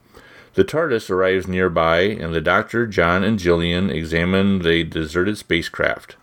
The 0.54 0.64
TARDIS 0.64 1.10
arrives 1.10 1.48
nearby, 1.48 2.02
and 2.02 2.34
the 2.34 2.40
Doctor, 2.40 2.86
John, 2.86 3.24
and 3.24 3.40
Gillian 3.40 3.90
examine 3.90 4.60
the 4.60 4.84
deserted 4.84 5.38
spacecraft. 5.38 6.16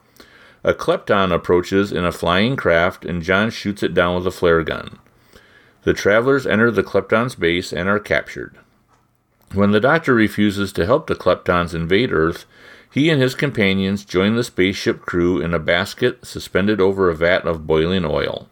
A 0.62 0.72
Klepton 0.72 1.32
approaches 1.32 1.90
in 1.90 2.04
a 2.04 2.12
flying 2.12 2.54
craft, 2.54 3.04
and 3.04 3.22
John 3.22 3.50
shoots 3.50 3.82
it 3.82 3.92
down 3.92 4.14
with 4.14 4.26
a 4.26 4.30
flare 4.30 4.62
gun. 4.62 4.98
The 5.82 5.94
travelers 5.94 6.46
enter 6.46 6.70
the 6.70 6.84
Klepton's 6.84 7.34
base 7.34 7.72
and 7.72 7.88
are 7.88 7.98
captured. 7.98 8.56
When 9.52 9.72
the 9.72 9.80
Doctor 9.80 10.14
refuses 10.14 10.72
to 10.74 10.86
help 10.86 11.06
the 11.06 11.16
Kleptons 11.16 11.74
invade 11.74 12.12
Earth, 12.12 12.44
he 12.88 13.10
and 13.10 13.20
his 13.20 13.34
companions 13.34 14.04
join 14.04 14.36
the 14.36 14.44
spaceship 14.44 15.00
crew 15.00 15.40
in 15.40 15.54
a 15.54 15.58
basket 15.58 16.24
suspended 16.24 16.80
over 16.80 17.10
a 17.10 17.16
vat 17.16 17.46
of 17.46 17.66
boiling 17.66 18.04
oil. 18.04 18.48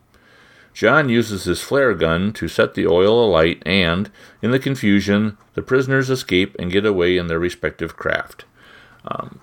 John 0.74 1.08
uses 1.08 1.44
his 1.44 1.60
flare 1.60 1.94
gun 1.94 2.32
to 2.34 2.48
set 2.48 2.74
the 2.74 2.86
oil 2.86 3.24
alight, 3.24 3.62
and, 3.66 4.10
in 4.42 4.50
the 4.50 4.58
confusion, 4.58 5.36
the 5.54 5.62
prisoners 5.62 6.10
escape 6.10 6.54
and 6.58 6.70
get 6.70 6.86
away 6.86 7.16
in 7.16 7.28
their 7.28 7.38
respective 7.38 7.96
craft. 7.96 8.44
Um, 9.04 9.40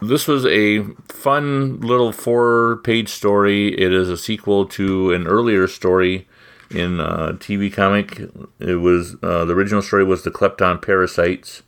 this 0.00 0.28
was 0.28 0.44
a 0.46 0.84
fun 1.08 1.80
little 1.80 2.12
four 2.12 2.76
page 2.84 3.08
story. 3.08 3.68
It 3.68 3.92
is 3.92 4.10
a 4.10 4.18
sequel 4.18 4.66
to 4.66 5.12
an 5.12 5.26
earlier 5.26 5.66
story 5.66 6.26
in 6.70 7.00
uh, 7.00 7.32
TV 7.38 7.72
comic. 7.72 8.20
It 8.58 8.76
was 8.76 9.16
uh, 9.22 9.44
the 9.44 9.54
original 9.54 9.82
story 9.82 10.04
was 10.04 10.22
the 10.22 10.30
Klepton 10.30 10.80
parasites. 10.82 11.62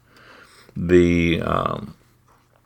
The 0.76 1.40
um, 1.42 1.94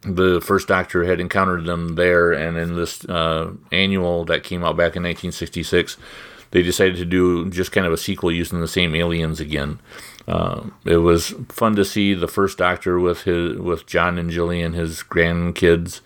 the 0.02 0.40
first 0.40 0.68
Doctor 0.68 1.04
had 1.04 1.20
encountered 1.20 1.64
them 1.64 1.94
there, 1.94 2.32
and 2.32 2.56
in 2.56 2.74
this 2.76 3.04
uh, 3.04 3.52
annual 3.70 4.24
that 4.24 4.42
came 4.42 4.64
out 4.64 4.76
back 4.76 4.96
in 4.96 5.02
1966, 5.02 5.96
they 6.50 6.62
decided 6.62 6.96
to 6.96 7.04
do 7.04 7.48
just 7.50 7.72
kind 7.72 7.86
of 7.86 7.92
a 7.92 7.98
sequel 7.98 8.32
using 8.32 8.60
the 8.60 8.68
same 8.68 8.94
aliens 8.94 9.40
again. 9.40 9.78
Uh, 10.26 10.70
it 10.84 10.98
was 10.98 11.34
fun 11.48 11.74
to 11.76 11.84
see 11.84 12.14
the 12.14 12.28
first 12.28 12.58
Doctor 12.58 12.98
with 12.98 13.22
his 13.22 13.58
with 13.58 13.86
John 13.86 14.18
and 14.18 14.30
Gillian, 14.30 14.72
his 14.72 15.02
grandkids, 15.02 16.00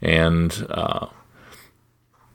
and 0.00 0.66
uh, 0.70 1.06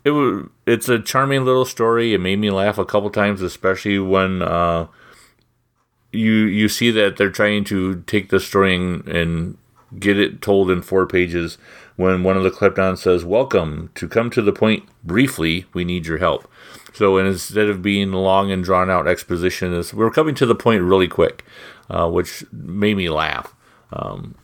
it 0.08 0.12
was 0.12 0.46
it's 0.66 0.88
a 0.88 1.00
charming 1.00 1.44
little 1.44 1.66
story. 1.66 2.14
It 2.14 2.22
made 2.22 2.40
me 2.40 2.50
laugh 2.50 2.78
a 2.78 2.86
couple 2.86 3.10
times, 3.10 3.42
especially 3.42 4.00
when 4.00 4.42
uh, 4.42 4.88
you 6.14 6.32
you 6.32 6.70
see 6.70 6.92
that 6.92 7.18
they're 7.18 7.30
trying 7.30 7.66
to 7.66 8.04
take 8.08 8.30
the 8.30 8.40
story 8.40 8.76
and, 8.76 9.06
and 9.08 9.58
get 10.00 10.18
it 10.18 10.42
told 10.42 10.72
in 10.72 10.82
four 10.82 11.06
pages. 11.06 11.58
when 11.98 12.24
one 12.24 12.38
of 12.38 12.44
the 12.44 12.52
Kleptons 12.52 13.00
says, 13.00 13.26
Welcome, 13.26 13.90
to 13.96 14.08
come 14.08 14.30
to 14.30 14.42
the 14.42 14.54
point 14.54 14.88
briefly, 15.04 15.66
we 15.74 15.84
need 15.84 16.06
your 16.06 16.20
help. 16.20 16.50
So 16.94 17.18
instead 17.18 17.68
of 17.68 17.82
being 17.82 18.12
long 18.14 18.50
and 18.50 18.64
drawn 18.64 18.90
out 18.90 19.08
exposition, 19.08 19.74
is 19.74 19.94
we're 19.94 20.12
coming 20.12 20.36
to 20.36 20.46
the 20.46 20.56
point 20.56 20.84
really 20.84 21.08
quick, 21.08 21.44
uh, 21.90 22.10
which 22.10 22.46
made 22.52 22.96
me 22.96 23.10
laugh. 23.10 23.54
Um, 23.92 24.36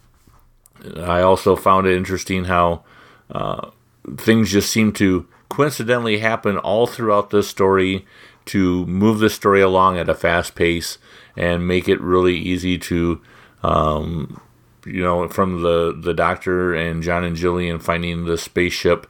I 0.97 1.21
also 1.21 1.55
found 1.55 1.87
it 1.87 1.95
interesting 1.95 2.45
how 2.45 2.83
uh, 3.31 3.69
things 4.17 4.51
just 4.51 4.69
seem 4.69 4.91
to 4.93 5.27
coincidentally 5.49 6.19
happen 6.19 6.57
all 6.57 6.87
throughout 6.87 7.29
this 7.29 7.47
story 7.47 8.05
to 8.45 8.85
move 8.85 9.19
the 9.19 9.29
story 9.29 9.61
along 9.61 9.97
at 9.97 10.09
a 10.09 10.15
fast 10.15 10.55
pace 10.55 10.97
and 11.35 11.67
make 11.67 11.87
it 11.87 12.01
really 12.01 12.35
easy 12.35 12.77
to, 12.77 13.21
um, 13.63 14.41
you 14.85 15.01
know, 15.01 15.27
from 15.27 15.61
the 15.61 15.97
the 15.97 16.13
doctor 16.13 16.73
and 16.73 17.03
John 17.03 17.23
and 17.23 17.35
Gillian 17.35 17.79
finding 17.79 18.25
the 18.25 18.37
spaceship, 18.37 19.07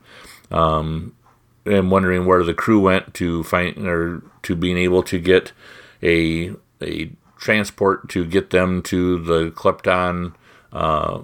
um, 0.51 1.15
and 1.65 1.89
wondering 1.89 2.25
where 2.25 2.43
the 2.43 2.53
crew 2.53 2.79
went 2.79 3.13
to 3.15 3.43
find 3.43 3.87
or 3.87 4.21
to 4.43 4.55
being 4.55 4.77
able 4.77 5.03
to 5.03 5.19
get 5.19 5.51
a 6.01 6.53
a 6.81 7.11
transport 7.37 8.07
to 8.09 8.25
get 8.25 8.51
them 8.51 8.81
to 8.81 9.19
the 9.19 9.51
Klepton 9.51 10.33
uh, 10.71 11.21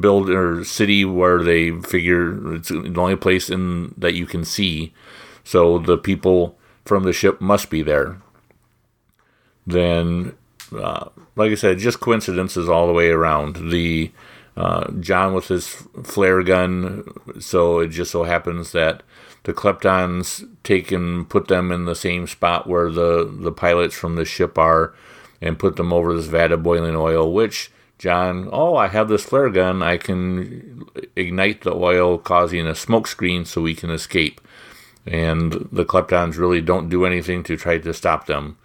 build 0.00 0.28
or 0.28 0.64
city 0.64 1.04
where 1.04 1.42
they 1.42 1.70
figure 1.80 2.54
it's 2.54 2.68
the 2.68 2.94
only 2.96 3.16
place 3.16 3.48
in 3.48 3.94
that 3.96 4.14
you 4.14 4.26
can 4.26 4.44
see. 4.44 4.92
So 5.44 5.78
the 5.78 5.96
people 5.96 6.58
from 6.84 7.04
the 7.04 7.12
ship 7.12 7.40
must 7.40 7.70
be 7.70 7.82
there. 7.82 8.20
Then, 9.66 10.34
uh, 10.72 11.08
like 11.36 11.52
I 11.52 11.54
said, 11.54 11.78
just 11.78 12.00
coincidences 12.00 12.68
all 12.68 12.86
the 12.86 12.92
way 12.92 13.10
around. 13.10 13.70
The 13.70 14.10
uh, 14.56 14.90
John 14.98 15.34
with 15.34 15.48
his 15.48 15.68
flare 16.02 16.42
gun. 16.42 17.04
So 17.38 17.78
it 17.78 17.88
just 17.88 18.10
so 18.10 18.24
happens 18.24 18.72
that 18.72 19.02
the 19.44 19.54
Kleptons 19.54 20.44
take 20.64 20.90
and 20.90 21.28
put 21.28 21.48
them 21.48 21.70
in 21.70 21.84
the 21.84 21.94
same 21.94 22.26
spot 22.26 22.66
where 22.66 22.90
the 22.90 23.24
the 23.24 23.52
pilots 23.52 23.94
from 23.94 24.16
the 24.16 24.24
ship 24.24 24.58
are, 24.58 24.94
and 25.40 25.58
put 25.58 25.76
them 25.76 25.92
over 25.92 26.14
this 26.14 26.26
vat 26.26 26.52
of 26.52 26.62
boiling 26.62 26.96
oil, 26.96 27.32
which 27.32 27.70
John, 27.98 28.48
oh, 28.52 28.76
I 28.76 28.86
have 28.88 29.08
this 29.08 29.24
flare 29.24 29.50
gun. 29.50 29.82
I 29.82 29.96
can 29.96 30.86
ignite 31.16 31.62
the 31.62 31.74
oil, 31.74 32.16
causing 32.16 32.66
a 32.66 32.74
smoke 32.74 33.08
screen 33.08 33.44
so 33.44 33.60
we 33.60 33.74
can 33.74 33.90
escape. 33.90 34.40
And 35.04 35.68
the 35.72 35.84
Kleptons 35.84 36.38
really 36.38 36.60
don't 36.60 36.88
do 36.88 37.04
anything 37.04 37.42
to 37.44 37.56
try 37.56 37.78
to 37.78 37.92
stop 37.92 38.26
them. 38.26 38.56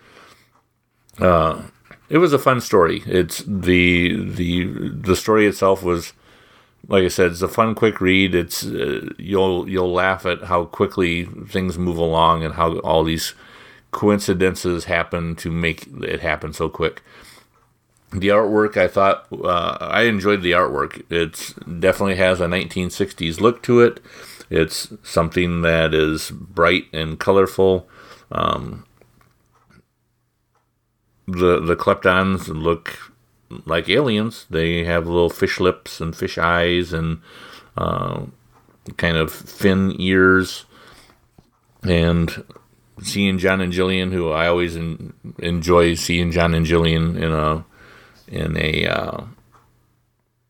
Uh, 1.18 1.63
it 2.10 2.20
was 2.20 2.32
a 2.34 2.40
fun 2.40 2.62
story. 2.62 3.02
It's 3.08 3.44
the 3.48 4.16
the 4.24 4.90
the 4.90 5.16
story 5.16 5.48
itself 5.48 5.82
was, 5.82 6.13
like 6.88 7.04
I 7.04 7.08
said, 7.08 7.32
it's 7.32 7.42
a 7.42 7.48
fun, 7.48 7.75
quick 7.75 8.02
read. 8.02 8.36
It's 8.36 8.66
uh, 8.66 9.10
you'll 9.18 9.68
you'll 9.68 9.94
laugh 9.94 10.25
at 10.25 10.44
how 10.44 10.66
quickly 10.66 11.25
things 11.48 11.78
move 11.78 11.98
along 11.98 12.44
and 12.44 12.54
how 12.56 12.78
all 12.80 13.04
these 13.04 13.34
coincidences 13.92 14.86
happen 14.86 15.36
to 15.38 15.50
make 15.50 15.88
it 16.02 16.19
happen 16.19 16.52
so 16.52 16.67
quick 16.67 17.02
the 18.13 18.28
artwork 18.28 18.78
i 18.78 18.88
thought 18.88 19.28
uh, 19.43 19.78
i 19.82 20.04
enjoyed 20.04 20.41
the 20.41 20.52
artwork. 20.52 21.04
It 21.10 21.54
definitely 21.80 22.15
has 22.15 22.39
a 22.39 22.45
1960s 22.45 23.39
look 23.39 23.63
to 23.63 23.82
it. 23.82 23.99
It's 24.49 24.93
something 25.04 25.62
that 25.62 25.93
is 25.93 26.32
bright 26.32 26.86
and 26.93 27.19
colorful. 27.19 27.88
Um, 28.32 28.86
the 31.28 31.60
the 31.60 31.76
kleptons 31.76 32.47
look 32.47 33.12
like 33.65 33.89
aliens. 33.89 34.45
They 34.49 34.84
have 34.84 35.08
little 35.08 35.30
fish 35.30 35.60
lips 35.60 36.02
and 36.02 36.15
fish 36.15 36.38
eyes 36.38 36.93
and 36.93 37.21
uh, 37.78 38.26
kind 38.97 39.17
of 39.17 39.32
fin 39.32 39.95
ears. 39.99 40.65
And 41.84 42.43
seeing 43.02 43.39
john 43.39 43.60
and 43.60 43.73
gillian 43.73 44.12
who 44.12 44.30
i 44.30 44.47
always 44.47 44.76
in, 44.76 45.13
enjoy 45.39 45.95
seeing 45.95 46.30
john 46.32 46.54
and 46.54 46.65
gillian 46.65 47.17
in 47.17 47.32
a 47.32 47.65
in 48.34 48.58
a 48.58 48.88
uh, 48.88 49.24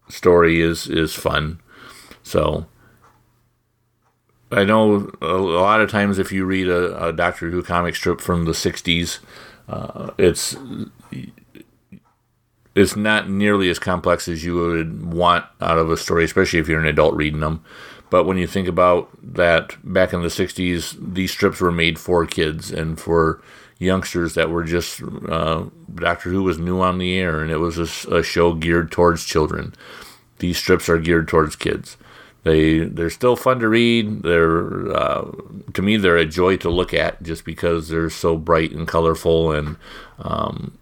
story 0.10 0.62
is 0.62 0.88
is 0.88 1.14
fun. 1.14 1.60
So 2.24 2.66
I 4.52 4.64
know 4.64 5.12
a, 5.22 5.34
lot 5.34 5.82
of 5.82 5.90
times 5.90 6.20
if 6.20 6.32
you 6.32 6.46
read 6.46 6.68
a, 6.68 7.08
a 7.08 7.14
Doctor 7.14 7.50
Who 7.50 7.64
comic 7.64 7.96
strip 7.96 8.22
from 8.22 8.46
the 8.46 8.52
'60s, 8.52 9.20
uh, 9.68 10.12
it's 10.18 10.56
it's 12.76 12.96
not 12.96 13.30
nearly 13.30 13.70
as 13.70 13.80
complex 13.80 14.28
as 14.28 14.44
you 14.44 14.56
would 14.56 15.14
want 15.14 15.46
out 15.62 15.78
of 15.78 15.92
a 15.92 15.98
story, 15.98 16.24
especially 16.24 16.60
if 16.60 16.68
you're 16.68 16.80
an 16.80 16.88
adult 16.88 17.16
reading 17.16 17.42
them. 17.42 17.64
But 18.10 18.26
when 18.26 18.38
you 18.38 18.48
think 18.48 18.68
about 18.68 19.10
that, 19.22 19.76
back 19.84 20.14
in 20.14 20.22
the 20.22 20.28
'60s, 20.28 21.14
these 21.14 21.32
strips 21.32 21.60
were 21.60 21.72
made 21.72 22.00
for 22.00 22.26
kids 22.26 22.72
and 22.72 23.00
for 23.00 23.42
youngsters 23.84 24.34
that 24.34 24.50
were 24.50 24.64
just 24.64 25.02
uh, 25.28 25.66
Doctor 25.96 26.30
Who 26.30 26.44
was 26.44 26.58
new 26.58 26.82
on 26.82 26.98
the 26.98 27.18
air, 27.18 27.42
and 27.42 27.52
it 27.52 27.58
was 27.58 27.78
a, 27.78 28.18
a, 28.18 28.24
show 28.24 28.54
geared 28.54 28.92
towards 28.92 29.26
children. 29.26 29.74
These 30.40 30.58
strips 30.58 30.90
are 30.90 30.98
geared 30.98 31.28
towards 31.28 31.56
kids. 31.56 31.98
They 32.44 32.80
they're 32.80 33.10
still 33.10 33.36
fun 33.36 33.60
to 33.60 33.70
read. 33.70 34.24
They're 34.24 34.92
uh, 34.96 35.32
to 35.74 35.82
me 35.82 35.98
they're 35.98 36.18
a 36.18 36.26
joy 36.26 36.58
to 36.58 36.70
look 36.70 36.94
at 36.94 37.22
just 37.24 37.46
because 37.46 37.90
they're 37.90 38.10
so 38.10 38.38
bright 38.38 38.72
and 38.72 38.88
colorful, 38.88 39.52
and 39.52 39.78
um, 40.20 40.78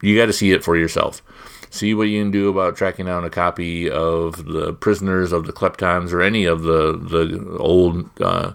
you 0.00 0.16
got 0.16 0.26
to 0.26 0.32
see 0.32 0.52
it 0.52 0.64
for 0.64 0.76
yourself. 0.76 1.22
See 1.70 1.92
what 1.92 2.04
you 2.04 2.22
can 2.22 2.30
do 2.30 2.48
about 2.48 2.76
tracking 2.76 3.06
down 3.06 3.24
a 3.24 3.30
copy 3.30 3.90
of 3.90 4.44
the 4.46 4.72
Prisoners 4.72 5.32
of 5.32 5.46
the 5.46 5.52
Kleptons 5.52 6.12
or 6.12 6.22
any 6.22 6.44
of 6.44 6.62
the 6.62 6.92
the 6.96 7.56
old. 7.58 8.08
Uh, 8.20 8.54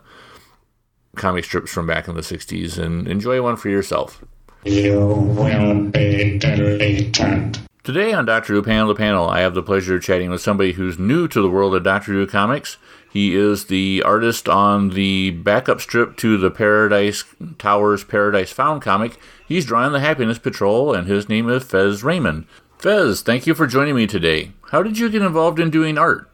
comic 1.20 1.46
strips 1.46 1.72
from 1.72 1.86
back 1.86 2.08
in 2.08 2.16
the 2.16 2.22
60s 2.22 2.78
and 2.78 3.08
enjoy 3.08 3.42
one 3.42 3.56
for 3.56 3.70
yourself. 3.70 4.24
You 4.66 5.00
will 5.00 5.84
be 5.84 6.40
deleted. 6.40 7.60
Today 7.84 8.14
on 8.14 8.26
Doctor 8.26 8.54
Who 8.54 8.62
Panel 8.62 8.94
to 8.94 8.98
Panel, 8.98 9.30
I 9.30 9.40
have 9.40 9.54
the 9.54 9.64
pleasure 9.64 9.96
of 9.96 10.04
chatting 10.04 10.30
with 10.30 10.42
somebody 10.42 10.74
who's 10.74 11.00
new 11.00 11.28
to 11.30 11.42
the 11.42 11.50
world 11.50 11.74
of 11.74 11.84
Doctor 11.84 12.12
Who 12.12 12.28
comics. 12.28 12.78
He 13.12 13.36
is 13.36 13.66
the 13.66 14.04
artist 14.06 14.48
on 14.48 14.90
the 14.90 15.32
backup 15.32 15.82
strip 15.82 16.16
to 16.18 16.38
the 16.38 16.52
Paradise 16.52 17.24
Towers 17.58 18.04
Paradise 18.04 18.52
Found 18.52 18.82
comic. 18.82 19.18
He's 19.48 19.66
drawing 19.66 19.94
the 19.94 20.02
Happiness 20.02 20.38
Patrol, 20.38 20.94
and 20.94 21.08
his 21.08 21.30
name 21.30 21.50
is 21.50 21.64
Fez 21.64 22.04
Raymond. 22.04 22.46
Fez, 22.78 23.22
thank 23.22 23.48
you 23.48 23.56
for 23.56 23.66
joining 23.66 23.96
me 23.96 24.06
today. 24.06 24.52
How 24.72 24.84
did 24.84 25.00
you 25.00 25.10
get 25.10 25.24
involved 25.24 25.60
in 25.60 25.72
doing 25.72 25.98
art? 25.98 26.29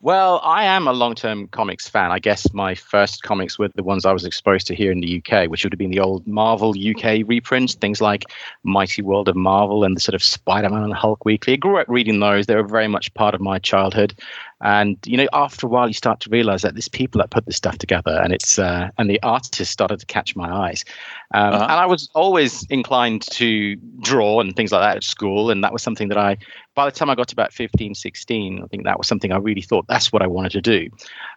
Well, 0.00 0.40
I 0.42 0.64
am 0.64 0.86
a 0.86 0.92
long 0.92 1.14
term 1.14 1.48
comics 1.48 1.88
fan. 1.88 2.12
I 2.12 2.18
guess 2.18 2.52
my 2.52 2.74
first 2.74 3.22
comics 3.22 3.58
were 3.58 3.68
the 3.74 3.82
ones 3.82 4.04
I 4.04 4.12
was 4.12 4.24
exposed 4.24 4.66
to 4.68 4.74
here 4.74 4.92
in 4.92 5.00
the 5.00 5.22
UK, 5.22 5.48
which 5.48 5.64
would 5.64 5.72
have 5.72 5.78
been 5.78 5.90
the 5.90 6.00
old 6.00 6.26
Marvel 6.26 6.70
UK 6.70 7.26
reprints, 7.26 7.74
things 7.74 8.00
like 8.00 8.24
Mighty 8.62 9.02
World 9.02 9.28
of 9.28 9.36
Marvel 9.36 9.84
and 9.84 9.96
the 9.96 10.00
sort 10.00 10.14
of 10.14 10.22
Spider 10.22 10.70
Man 10.70 10.82
and 10.82 10.94
Hulk 10.94 11.24
Weekly. 11.24 11.54
I 11.54 11.56
grew 11.56 11.78
up 11.78 11.88
reading 11.88 12.20
those. 12.20 12.46
They 12.46 12.56
were 12.56 12.66
very 12.66 12.88
much 12.88 13.12
part 13.14 13.34
of 13.34 13.40
my 13.40 13.58
childhood. 13.58 14.14
And 14.62 14.96
you 15.04 15.16
know, 15.16 15.28
after 15.32 15.66
a 15.66 15.70
while, 15.70 15.88
you 15.88 15.94
start 15.94 16.20
to 16.20 16.30
realize 16.30 16.62
that 16.62 16.74
there's 16.74 16.88
people 16.88 17.18
that 17.18 17.30
put 17.30 17.46
this 17.46 17.56
stuff 17.56 17.78
together, 17.78 18.20
and 18.22 18.32
it's 18.32 18.60
uh, 18.60 18.90
and 18.96 19.10
the 19.10 19.20
artists 19.22 19.68
started 19.68 19.98
to 19.98 20.06
catch 20.06 20.36
my 20.36 20.48
eyes. 20.48 20.84
Um, 21.34 21.54
uh-huh. 21.54 21.64
And 21.64 21.72
I 21.72 21.86
was 21.86 22.08
always 22.14 22.64
inclined 22.66 23.22
to 23.32 23.74
draw 24.00 24.40
and 24.40 24.54
things 24.54 24.70
like 24.70 24.80
that 24.82 24.96
at 24.96 25.04
school, 25.04 25.50
and 25.50 25.64
that 25.64 25.72
was 25.72 25.82
something 25.82 26.08
that 26.08 26.18
I 26.18 26.36
by 26.74 26.86
the 26.86 26.90
time 26.90 27.10
I 27.10 27.14
got 27.14 27.28
to 27.28 27.34
about 27.34 27.52
15, 27.52 27.94
16, 27.94 28.62
I 28.62 28.66
think 28.66 28.84
that 28.84 28.98
was 28.98 29.06
something 29.06 29.30
I 29.30 29.36
really 29.36 29.60
thought 29.60 29.86
that's 29.88 30.12
what 30.12 30.22
I 30.22 30.26
wanted 30.26 30.52
to 30.52 30.60
do. 30.60 30.88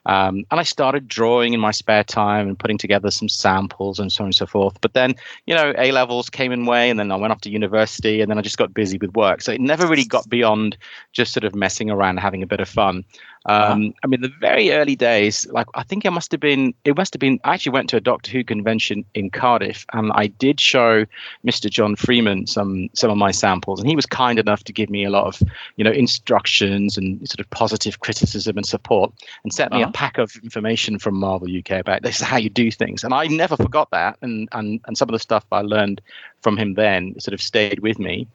Um, 0.05 0.45
and 0.49 0.59
I 0.59 0.63
started 0.63 1.07
drawing 1.07 1.53
in 1.53 1.59
my 1.59 1.71
spare 1.71 2.03
time 2.03 2.47
and 2.47 2.57
putting 2.57 2.77
together 2.77 3.11
some 3.11 3.27
samples 3.27 3.99
and 3.99 4.11
so 4.11 4.23
on 4.23 4.27
and 4.27 4.35
so 4.35 4.45
forth. 4.45 4.79
But 4.81 4.93
then, 4.93 5.15
you 5.45 5.53
know, 5.53 5.73
A 5.77 5.91
levels 5.91 6.29
came 6.29 6.51
in 6.51 6.65
way, 6.65 6.89
and 6.89 6.99
then 6.99 7.11
I 7.11 7.15
went 7.15 7.31
off 7.31 7.41
to 7.41 7.49
university, 7.49 8.21
and 8.21 8.31
then 8.31 8.37
I 8.37 8.41
just 8.41 8.57
got 8.57 8.73
busy 8.73 8.97
with 8.97 9.13
work. 9.15 9.41
So 9.41 9.51
it 9.51 9.61
never 9.61 9.87
really 9.87 10.05
got 10.05 10.29
beyond 10.29 10.77
just 11.11 11.33
sort 11.33 11.43
of 11.43 11.53
messing 11.53 11.89
around, 11.89 12.17
having 12.17 12.41
a 12.43 12.47
bit 12.47 12.61
of 12.61 12.69
fun. 12.69 13.03
Uh-huh. 13.45 13.73
Um, 13.73 13.93
I 14.03 14.07
mean, 14.07 14.21
the 14.21 14.31
very 14.39 14.71
early 14.71 14.95
days, 14.95 15.45
like 15.51 15.67
I 15.75 15.83
think 15.83 16.03
it 16.03 16.11
must 16.11 16.31
have 16.31 16.41
been, 16.41 16.73
it 16.83 16.97
must 16.97 17.13
have 17.13 17.19
been. 17.19 17.39
I 17.43 17.53
actually 17.53 17.73
went 17.73 17.89
to 17.91 17.97
a 17.97 18.01
Doctor 18.01 18.31
Who 18.31 18.43
convention 18.43 19.05
in 19.13 19.29
Cardiff, 19.29 19.85
and 19.93 20.11
I 20.13 20.27
did 20.27 20.59
show 20.59 21.05
Mr. 21.45 21.69
John 21.69 21.95
Freeman 21.95 22.47
some 22.47 22.89
some 22.93 23.11
of 23.11 23.17
my 23.17 23.31
samples, 23.31 23.79
and 23.79 23.87
he 23.87 23.95
was 23.95 24.07
kind 24.07 24.39
enough 24.39 24.63
to 24.63 24.73
give 24.73 24.89
me 24.89 25.03
a 25.03 25.11
lot 25.11 25.27
of, 25.27 25.47
you 25.75 25.83
know, 25.83 25.91
instructions 25.91 26.97
and 26.97 27.19
sort 27.29 27.39
of 27.39 27.49
positive 27.51 27.99
criticism 27.99 28.57
and 28.57 28.65
support, 28.65 29.13
and 29.43 29.53
sent 29.53 29.71
me 29.71 29.83
uh-huh. 29.83 29.89
a 29.89 29.93
pack 29.93 30.17
of 30.17 30.35
information 30.43 30.97
from 30.97 31.15
Marvel 31.15 31.47
UK 31.47 31.71
about 31.71 32.01
this 32.01 32.21
is 32.21 32.25
how 32.25 32.37
you 32.37 32.49
do 32.49 32.71
things, 32.71 33.03
and 33.03 33.13
I 33.13 33.27
never 33.27 33.55
forgot 33.57 33.91
that, 33.91 34.17
and 34.21 34.49
and 34.53 34.79
and 34.85 34.97
some 34.97 35.07
of 35.07 35.13
the 35.13 35.19
stuff 35.19 35.45
I 35.51 35.61
learned 35.61 36.01
from 36.41 36.57
him 36.57 36.73
then 36.73 37.19
sort 37.19 37.33
of 37.33 37.41
stayed 37.41 37.79
with 37.79 37.99
me. 37.99 38.27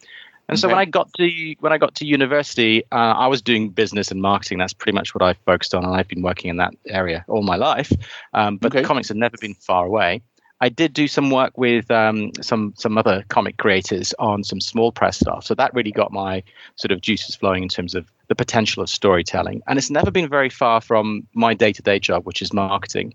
And 0.51 0.59
so 0.59 0.67
okay. 0.67 0.75
when 0.75 0.81
I 0.81 0.85
got 0.85 1.13
to 1.15 1.55
when 1.61 1.73
I 1.73 1.79
got 1.79 1.95
to 1.95 2.05
university, 2.05 2.83
uh, 2.91 3.15
I 3.17 3.29
was 3.29 3.41
doing 3.41 3.71
business 3.71 4.11
and 4.11 4.21
marketing. 4.21 4.59
That's 4.59 4.73
pretty 4.73 4.97
much 4.97 5.15
what 5.15 5.23
I 5.23 5.35
focused 5.47 5.75
on, 5.77 5.85
and 5.85 5.95
I've 5.95 6.09
been 6.09 6.23
working 6.23 6.51
in 6.51 6.57
that 6.57 6.75
area 6.89 7.25
all 7.29 7.43
my 7.43 7.55
life. 7.55 7.93
Um, 8.35 8.57
but 8.57 8.75
okay. 8.75 8.83
comics 8.83 9.09
have 9.09 9.17
never 9.17 9.37
been 9.41 9.55
far 9.55 9.87
away. 9.87 10.23
I 10.63 10.69
did 10.69 10.93
do 10.93 11.09
some 11.09 11.31
work 11.31 11.57
with 11.57 11.91
um, 11.91 12.33
some 12.43 12.75
some 12.77 12.99
other 12.99 13.25
comic 13.29 13.57
creators 13.57 14.13
on 14.19 14.45
some 14.45 14.61
small 14.61 14.93
press 14.93 15.19
stuff. 15.19 15.45
So 15.45 15.55
that 15.55 15.73
really 15.73 15.93
got 15.93 16.13
my 16.13 16.43
sort 16.77 16.93
of 16.93 17.01
juices 17.01 17.35
flowing 17.35 17.63
in 17.63 17.69
terms 17.69 17.95
of 17.95 18.11
the 18.29 18.35
potential 18.35 18.83
of 18.83 18.89
storytelling. 18.89 19.63
And 19.67 19.79
it's 19.79 19.91
never 19.91 20.11
been 20.11 20.29
very 20.29 20.51
far 20.51 20.81
from 20.81 21.27
my 21.35 21.55
day 21.55 21.73
to 21.73 21.83
day 21.83 21.99
job, 21.99 22.27
which 22.27 22.43
is 22.43 22.53
marketing, 22.53 23.13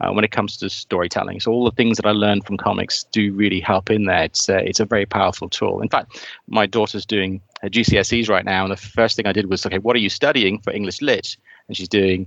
uh, 0.00 0.10
when 0.12 0.24
it 0.24 0.30
comes 0.30 0.56
to 0.58 0.68
storytelling. 0.68 1.40
So 1.40 1.52
all 1.52 1.64
the 1.64 1.70
things 1.70 1.96
that 1.96 2.06
I 2.06 2.10
learned 2.10 2.44
from 2.44 2.58
comics 2.58 3.04
do 3.04 3.32
really 3.32 3.60
help 3.60 3.90
in 3.90 4.04
there. 4.04 4.24
It's, 4.24 4.48
uh, 4.48 4.56
it's 4.56 4.80
a 4.80 4.84
very 4.84 5.06
powerful 5.06 5.48
tool. 5.48 5.80
In 5.80 5.88
fact, 5.88 6.28
my 6.48 6.66
daughter's 6.66 7.06
doing 7.06 7.40
her 7.62 7.70
GCSEs 7.70 8.28
right 8.28 8.44
now. 8.44 8.64
And 8.64 8.72
the 8.72 8.76
first 8.76 9.16
thing 9.16 9.26
I 9.26 9.32
did 9.32 9.48
was, 9.48 9.64
okay, 9.64 9.78
what 9.78 9.96
are 9.96 10.00
you 10.00 10.10
studying 10.10 10.60
for 10.60 10.72
English 10.72 11.00
Lit? 11.00 11.36
And 11.68 11.76
she's 11.76 11.88
doing 11.88 12.26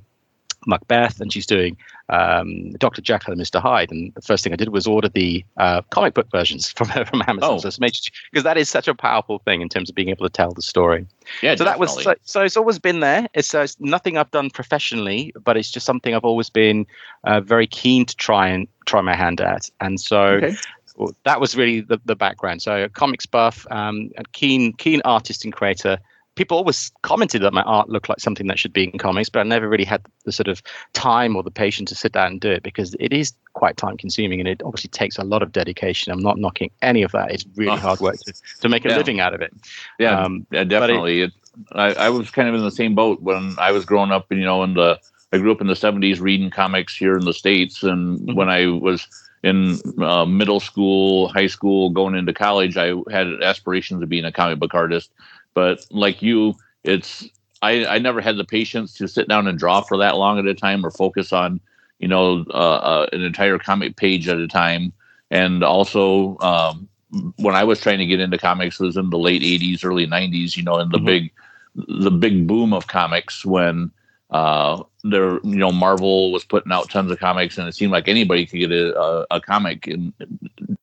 Macbeth, 0.68 1.20
and 1.20 1.32
she's 1.34 1.46
doing 1.46 1.78
um, 2.10 2.72
Dr. 2.72 3.02
Jekyll 3.02 3.34
and 3.34 3.42
Mr. 3.42 3.62
Hyde. 3.62 3.92
And 3.92 4.14
the 4.14 4.22
first 4.22 4.44
thing 4.44 4.54
I 4.54 4.56
did 4.56 4.70
was 4.70 4.86
order 4.86 5.10
the 5.10 5.44
uh, 5.58 5.82
comic 5.90 6.14
book 6.14 6.28
versions 6.32 6.72
from 6.72 6.88
from 7.06 7.24
Amazon. 7.28 7.52
Oh. 7.54 7.58
So 7.58 7.70
because 7.80 8.44
that 8.44 8.58
is 8.58 8.70
such 8.70 8.88
a 8.88 8.96
powerful 8.96 9.40
thing 9.40 9.62
in 9.62 9.70
terms 9.70 9.90
of 9.90 9.96
being 9.96 10.10
able 10.10 10.26
to 10.26 10.32
tell 10.32 10.52
the 10.52 10.62
story. 10.62 11.08
Yeah, 11.42 11.56
so 11.56 11.66
definitely. 11.66 11.66
that 11.66 11.80
was 11.80 12.04
so, 12.04 12.16
so, 12.24 12.42
it's 12.42 12.58
always 12.58 12.80
been 12.80 13.00
there. 13.00 13.28
It's, 13.34 13.54
uh, 13.54 13.62
it's, 13.62 13.80
nothing 13.80 14.18
I've 14.18 14.32
done 14.32 14.50
professionally, 14.50 15.34
but 15.44 15.58
it's 15.58 15.72
just 15.72 15.86
something 15.86 16.14
I've 16.14 16.26
always 16.26 16.50
been 16.50 16.86
uh, 17.24 17.42
very 17.42 17.68
keen 17.68 18.06
to 18.06 18.16
try 18.16 18.48
and 18.48 18.68
try 18.86 19.02
my 19.02 19.16
hand 19.16 19.42
at. 19.42 19.70
And 19.80 20.00
so. 20.00 20.22
Okay. 20.24 20.56
Well, 20.98 21.16
that 21.24 21.40
was 21.40 21.56
really 21.56 21.80
the, 21.80 22.00
the 22.04 22.18
background. 22.18 22.62
So, 22.62 22.84
a 22.84 22.90
comics 22.90 23.26
buff, 23.26 23.66
um, 23.72 24.12
a 24.18 24.24
keen 24.34 24.74
keen 24.74 25.02
artist 25.06 25.46
and 25.46 25.54
creator, 25.54 25.98
people 26.36 26.58
always 26.58 26.92
commented 27.02 27.42
that 27.42 27.54
my 27.54 27.64
art 27.64 27.90
looked 27.90 28.10
like 28.10 28.20
something 28.20 28.48
that 28.48 28.58
should 28.58 28.74
be 28.74 28.86
in 28.86 28.98
comics, 28.98 29.30
but 29.30 29.40
I 29.40 29.44
never 29.44 29.68
really 29.68 29.84
had 29.84 30.06
the 30.26 30.32
sort 30.32 30.48
of 30.48 30.62
time 30.94 31.36
or 31.36 31.44
the 31.44 31.52
patience 31.52 31.90
to 31.90 31.96
sit 31.96 32.14
down 32.14 32.28
and 32.28 32.42
do 32.42 32.50
it 32.50 32.64
because 32.64 32.96
it 33.00 33.12
is 33.12 33.34
quite 33.54 33.78
time 33.78 33.98
consuming 33.98 34.40
and 34.40 34.48
it 34.48 34.62
obviously 34.64 34.90
takes 34.90 35.18
a 35.18 35.24
lot 35.24 35.44
of 35.44 35.52
dedication. 35.52 36.12
I'm 36.12 36.22
not 36.22 36.38
knocking 36.38 36.72
any 36.82 37.04
of 37.04 37.12
that. 37.12 37.32
It's 37.32 37.46
really 37.56 37.74
oh. 37.74 37.78
hard 37.78 38.00
work 38.00 38.16
to, 38.26 38.34
to 38.62 38.70
make 38.70 38.86
a 38.86 38.90
yeah. 38.90 38.98
living 38.98 39.20
out 39.20 39.34
of 39.34 39.42
it. 39.42 39.54
Yeah, 40.00 40.20
um, 40.20 40.46
yeah 40.52 40.64
definitely. 40.64 41.22
It, 41.22 41.26
it, 41.26 41.34
I, 41.74 41.94
I 41.94 42.10
was 42.10 42.32
kind 42.32 42.48
of 42.48 42.56
in 42.56 42.64
the 42.64 42.72
same 42.72 42.96
boat 42.96 43.22
when 43.22 43.56
I 43.58 43.72
was 43.72 43.86
growing 43.86 44.12
up, 44.12 44.32
and 44.32 44.40
you 44.40 44.46
know, 44.46 44.64
in 44.64 44.74
the, 44.74 45.00
I 45.34 45.38
grew 45.38 45.52
up 45.52 45.62
in 45.62 45.68
the 45.68 45.74
70s 45.74 46.22
reading 46.22 46.50
comics 46.50 46.96
here 46.96 47.18
in 47.18 47.26
the 47.26 47.34
States. 47.34 47.84
And 47.84 48.20
mm-hmm. 48.20 48.36
when 48.36 48.50
I 48.50 48.68
was 48.68 49.08
in 49.44 49.80
uh, 50.02 50.26
middle 50.26 50.60
school, 50.60 51.28
high 51.30 51.48
school, 51.48 51.90
going 51.90 52.16
into 52.16 52.34
college, 52.34 52.78
I 52.78 52.94
had 53.12 53.28
aspirations 53.44 54.02
of 54.02 54.10
being 54.10 54.26
a 54.26 54.32
comic 54.32 54.60
book 54.60 54.74
artist. 54.74 55.12
But 55.54 55.86
like 55.92 56.22
you, 56.22 56.56
it's 56.84 57.28
I, 57.62 57.86
I 57.86 58.00
never 58.00 58.22
had 58.22 58.38
the 58.38 58.44
patience 58.44 58.94
to 58.96 59.08
sit 59.08 59.28
down 59.28 59.48
and 59.48 59.58
draw 59.58 59.82
for 59.82 59.98
that 59.98 60.18
long 60.18 60.40
at 60.40 60.46
a 60.46 60.54
time 60.54 60.86
or 60.86 60.92
focus 60.92 61.32
on 61.32 61.60
you 62.00 62.08
know 62.08 62.46
uh, 62.50 62.54
uh, 62.54 63.08
an 63.14 63.22
entire 63.22 63.60
comic 63.60 63.96
page 63.96 64.28
at 64.28 64.38
a 64.38 64.48
time. 64.48 64.94
And 65.30 65.64
also, 65.64 66.38
um, 66.40 66.90
when 67.38 67.56
I 67.56 67.64
was 67.64 67.80
trying 67.80 68.00
to 68.00 68.06
get 68.06 68.20
into 68.20 68.38
comics, 68.38 68.80
was 68.80 68.98
in 68.98 69.10
the 69.10 69.20
late 69.20 69.42
'80s, 69.42 69.86
early 69.86 70.08
'90s. 70.08 70.58
You 70.58 70.64
know, 70.64 70.80
in 70.80 70.90
the 70.90 70.98
mm-hmm. 70.98 71.06
big 71.06 71.32
the 71.76 72.12
big 72.12 72.48
boom 72.48 72.74
of 72.74 72.88
comics 72.88 73.46
when 73.46 73.92
uh, 74.32 74.84
there 75.04 75.40
you 75.44 75.58
know 75.58 75.72
Marvel 75.72 76.32
was 76.32 76.44
putting 76.44 76.72
out 76.72 76.90
tons 76.90 77.12
of 77.12 77.20
comics, 77.20 77.58
and 77.58 77.68
it 77.68 77.76
seemed 77.76 77.92
like 77.92 78.08
anybody 78.08 78.46
could 78.46 78.60
get 78.60 78.72
a, 78.72 79.00
a, 79.00 79.26
a 79.32 79.42
comic 79.42 79.88
and 79.88 80.14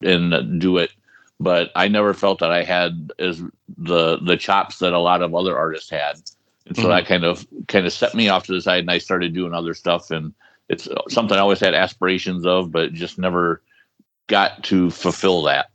and 0.03 0.61
do 0.61 0.79
it 0.79 0.93
but 1.41 1.71
I 1.77 1.89
never 1.89 2.15
felt 2.15 2.41
that 2.41 2.51
I 2.51 2.65
had 2.65 3.13
as 3.19 3.43
the 3.77 4.19
the 4.19 4.37
chops 4.37 4.79
that 4.79 4.93
a 4.93 4.99
lot 4.99 5.23
of 5.23 5.35
other 5.35 5.57
artists 5.57 5.91
had, 5.91 6.21
and 6.67 6.77
so 6.77 6.83
mm-hmm. 6.83 6.91
that 6.91 7.07
kind 7.07 7.25
of 7.25 7.47
kind 7.69 7.87
of 7.87 7.93
set 7.93 8.15
me 8.15 8.29
off 8.29 8.47
to 8.47 8.53
the 8.53 8.61
side, 8.61 8.81
and 8.81 8.91
I 8.91 8.99
started 8.99 9.35
doing 9.35 9.55
other 9.55 9.75
stuff, 9.75 10.11
and 10.11 10.35
it's 10.69 10.89
something 11.09 11.37
I 11.37 11.41
always 11.41 11.61
had 11.61 11.75
aspirations 11.75 12.45
of, 12.45 12.71
but 12.73 12.93
just 12.93 13.19
never 13.19 13.63
got 14.27 14.63
to 14.65 14.91
fulfill 14.91 15.43
that 15.43 15.71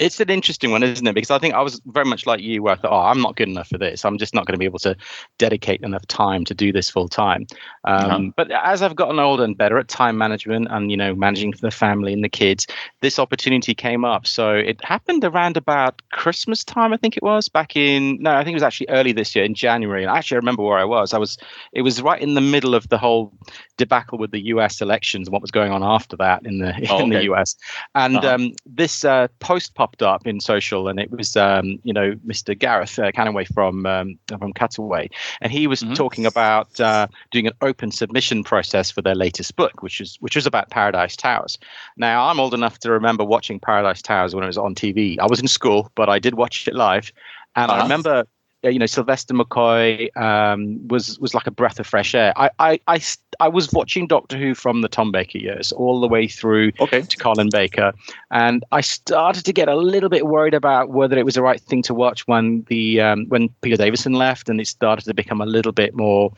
it's 0.00 0.18
an 0.18 0.30
interesting 0.30 0.70
one, 0.70 0.82
isn't 0.82 1.06
it? 1.06 1.14
Because 1.14 1.30
I 1.30 1.38
think 1.38 1.54
I 1.54 1.60
was 1.60 1.80
very 1.84 2.06
much 2.06 2.26
like 2.26 2.40
you, 2.40 2.62
where 2.62 2.72
I 2.72 2.76
thought, 2.76 2.90
oh, 2.90 3.06
I'm 3.06 3.20
not 3.20 3.36
good 3.36 3.48
enough 3.48 3.68
for 3.68 3.76
this. 3.76 4.04
I'm 4.04 4.16
just 4.16 4.34
not 4.34 4.46
going 4.46 4.54
to 4.54 4.58
be 4.58 4.64
able 4.64 4.78
to 4.80 4.96
dedicate 5.36 5.82
enough 5.82 6.06
time 6.06 6.44
to 6.46 6.54
do 6.54 6.72
this 6.72 6.88
full 6.88 7.06
time. 7.06 7.46
Um, 7.84 7.94
uh-huh. 7.94 8.20
But 8.34 8.50
as 8.50 8.80
I've 8.80 8.96
gotten 8.96 9.18
older 9.18 9.44
and 9.44 9.56
better 9.56 9.78
at 9.78 9.88
time 9.88 10.16
management 10.16 10.68
and 10.70 10.90
you 10.90 10.96
know 10.96 11.14
managing 11.14 11.52
the 11.60 11.70
family 11.70 12.14
and 12.14 12.24
the 12.24 12.30
kids, 12.30 12.66
this 13.02 13.18
opportunity 13.18 13.74
came 13.74 14.04
up. 14.04 14.26
So 14.26 14.54
it 14.54 14.82
happened 14.82 15.22
around 15.22 15.58
about 15.58 16.00
Christmas 16.12 16.64
time, 16.64 16.94
I 16.94 16.96
think 16.96 17.18
it 17.18 17.22
was 17.22 17.48
back 17.48 17.76
in 17.76 18.22
no, 18.22 18.34
I 18.34 18.42
think 18.42 18.54
it 18.54 18.56
was 18.56 18.62
actually 18.62 18.88
early 18.88 19.12
this 19.12 19.36
year 19.36 19.44
in 19.44 19.54
January. 19.54 20.02
And 20.02 20.10
actually, 20.10 20.36
I 20.36 20.38
remember 20.38 20.62
where 20.62 20.78
I 20.78 20.84
was. 20.84 21.12
I 21.12 21.18
was 21.18 21.36
it 21.72 21.82
was 21.82 22.00
right 22.00 22.20
in 22.20 22.34
the 22.34 22.40
middle 22.40 22.74
of 22.74 22.88
the 22.88 22.96
whole 22.98 23.32
debacle 23.76 24.18
with 24.18 24.30
the 24.30 24.40
U.S. 24.46 24.80
elections 24.80 25.28
and 25.28 25.32
what 25.32 25.42
was 25.42 25.50
going 25.50 25.72
on 25.72 25.82
after 25.82 26.16
that 26.16 26.46
in 26.46 26.58
the 26.58 26.72
oh, 26.90 27.00
in 27.00 27.06
okay. 27.06 27.18
the 27.18 27.24
U.S. 27.24 27.54
And 27.94 28.16
uh-huh. 28.16 28.34
um, 28.34 28.52
this 28.64 29.04
uh, 29.04 29.28
post 29.40 29.74
pop 29.74 29.89
popped 29.90 30.02
up 30.02 30.26
in 30.26 30.40
social, 30.40 30.88
and 30.88 30.98
it 30.98 31.10
was 31.10 31.36
um, 31.36 31.78
you 31.82 31.92
know 31.92 32.12
Mr. 32.26 32.56
Gareth 32.58 32.98
uh, 32.98 33.10
Kavanagh 33.12 33.46
from 33.52 33.86
um, 33.86 34.18
from 34.28 34.52
Cutaway, 34.52 35.08
and 35.40 35.52
he 35.52 35.66
was 35.66 35.82
mm-hmm. 35.82 35.94
talking 35.94 36.26
about 36.26 36.78
uh, 36.80 37.06
doing 37.30 37.46
an 37.46 37.52
open 37.60 37.90
submission 37.90 38.44
process 38.44 38.90
for 38.90 39.02
their 39.02 39.14
latest 39.14 39.56
book, 39.56 39.82
which 39.82 40.00
is 40.00 40.16
which 40.20 40.36
was 40.36 40.46
about 40.46 40.70
Paradise 40.70 41.16
Towers. 41.16 41.58
Now 41.96 42.28
I'm 42.28 42.40
old 42.40 42.54
enough 42.54 42.78
to 42.80 42.90
remember 42.90 43.24
watching 43.24 43.58
Paradise 43.58 44.02
Towers 44.02 44.34
when 44.34 44.44
it 44.44 44.48
was 44.48 44.58
on 44.58 44.74
TV. 44.74 45.18
I 45.18 45.26
was 45.26 45.40
in 45.40 45.48
school, 45.48 45.90
but 45.94 46.08
I 46.08 46.18
did 46.18 46.34
watch 46.34 46.68
it 46.68 46.74
live, 46.74 47.12
and 47.56 47.70
uh-huh. 47.70 47.80
I 47.80 47.82
remember 47.82 48.26
you 48.62 48.78
know 48.78 48.86
Sylvester 48.86 49.34
McCoy 49.34 50.14
um, 50.16 50.86
was 50.88 51.18
was 51.18 51.34
like 51.34 51.46
a 51.46 51.50
breath 51.50 51.80
of 51.80 51.86
fresh 51.86 52.14
air. 52.14 52.32
I, 52.36 52.50
I 52.58 52.80
I 52.86 53.00
I 53.38 53.48
was 53.48 53.72
watching 53.72 54.06
Doctor 54.06 54.36
Who 54.36 54.54
from 54.54 54.82
the 54.82 54.88
Tom 54.88 55.12
Baker 55.12 55.38
years 55.38 55.72
all 55.72 56.00
the 56.00 56.08
way 56.08 56.28
through 56.28 56.72
okay. 56.80 57.00
to 57.00 57.16
Colin 57.16 57.48
Baker, 57.50 57.92
and 58.30 58.64
I 58.72 58.82
started 58.82 59.44
to 59.46 59.52
get 59.52 59.68
a 59.68 59.76
little 59.76 60.08
bit 60.08 60.26
worried 60.26 60.54
about 60.54 60.90
whether 60.90 61.16
it 61.18 61.24
was 61.24 61.34
the 61.34 61.42
right 61.42 61.60
thing 61.60 61.82
to 61.82 61.94
watch 61.94 62.26
when 62.26 62.64
the 62.68 63.00
um, 63.00 63.26
when 63.28 63.48
Peter 63.62 63.76
Davison 63.76 64.12
left, 64.12 64.48
and 64.48 64.60
it 64.60 64.66
started 64.66 65.04
to 65.06 65.14
become 65.14 65.40
a 65.40 65.46
little 65.46 65.72
bit 65.72 65.94
more. 65.94 66.32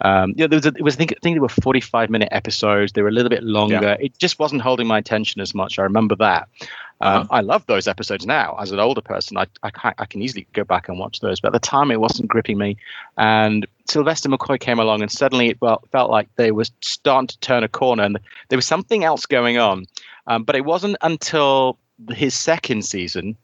Um, 0.00 0.30
you 0.30 0.44
know, 0.44 0.48
there 0.48 0.58
was 0.58 0.66
a, 0.66 0.72
it 0.76 0.82
was 0.82 0.96
I 0.96 0.98
think, 0.98 1.12
I 1.12 1.20
think 1.22 1.34
there 1.34 1.42
were 1.42 1.48
forty 1.48 1.80
five 1.80 2.08
minute 2.08 2.28
episodes. 2.32 2.92
They 2.92 3.02
were 3.02 3.08
a 3.08 3.12
little 3.12 3.30
bit 3.30 3.42
longer. 3.42 3.80
Yeah. 3.82 3.96
It 4.00 4.18
just 4.18 4.38
wasn't 4.38 4.62
holding 4.62 4.86
my 4.86 4.98
attention 4.98 5.40
as 5.42 5.54
much. 5.54 5.78
I 5.78 5.82
remember 5.82 6.16
that. 6.16 6.48
Uh-huh. 7.00 7.20
Um, 7.20 7.28
I 7.30 7.40
love 7.40 7.66
those 7.66 7.86
episodes 7.86 8.26
now. 8.26 8.56
As 8.58 8.72
an 8.72 8.78
older 8.78 9.02
person, 9.02 9.36
I, 9.36 9.46
I, 9.62 9.70
can, 9.70 9.94
I 9.98 10.06
can 10.06 10.22
easily 10.22 10.46
go 10.54 10.64
back 10.64 10.88
and 10.88 10.98
watch 10.98 11.20
those. 11.20 11.40
But 11.40 11.48
at 11.48 11.52
the 11.52 11.66
time, 11.66 11.90
it 11.90 12.00
wasn't 12.00 12.28
gripping 12.28 12.56
me. 12.56 12.76
And 13.18 13.66
Sylvester 13.86 14.28
McCoy 14.28 14.58
came 14.58 14.78
along, 14.78 15.02
and 15.02 15.10
suddenly 15.10 15.48
it 15.48 15.58
felt, 15.60 15.86
felt 15.90 16.10
like 16.10 16.28
they 16.36 16.52
were 16.52 16.64
starting 16.80 17.28
to 17.28 17.38
turn 17.40 17.62
a 17.64 17.68
corner, 17.68 18.04
and 18.04 18.18
there 18.48 18.56
was 18.56 18.66
something 18.66 19.04
else 19.04 19.26
going 19.26 19.58
on. 19.58 19.86
Um, 20.26 20.42
but 20.42 20.56
it 20.56 20.64
wasn't 20.64 20.96
until 21.02 21.78
his 22.10 22.34
second 22.34 22.84
season, 22.84 23.36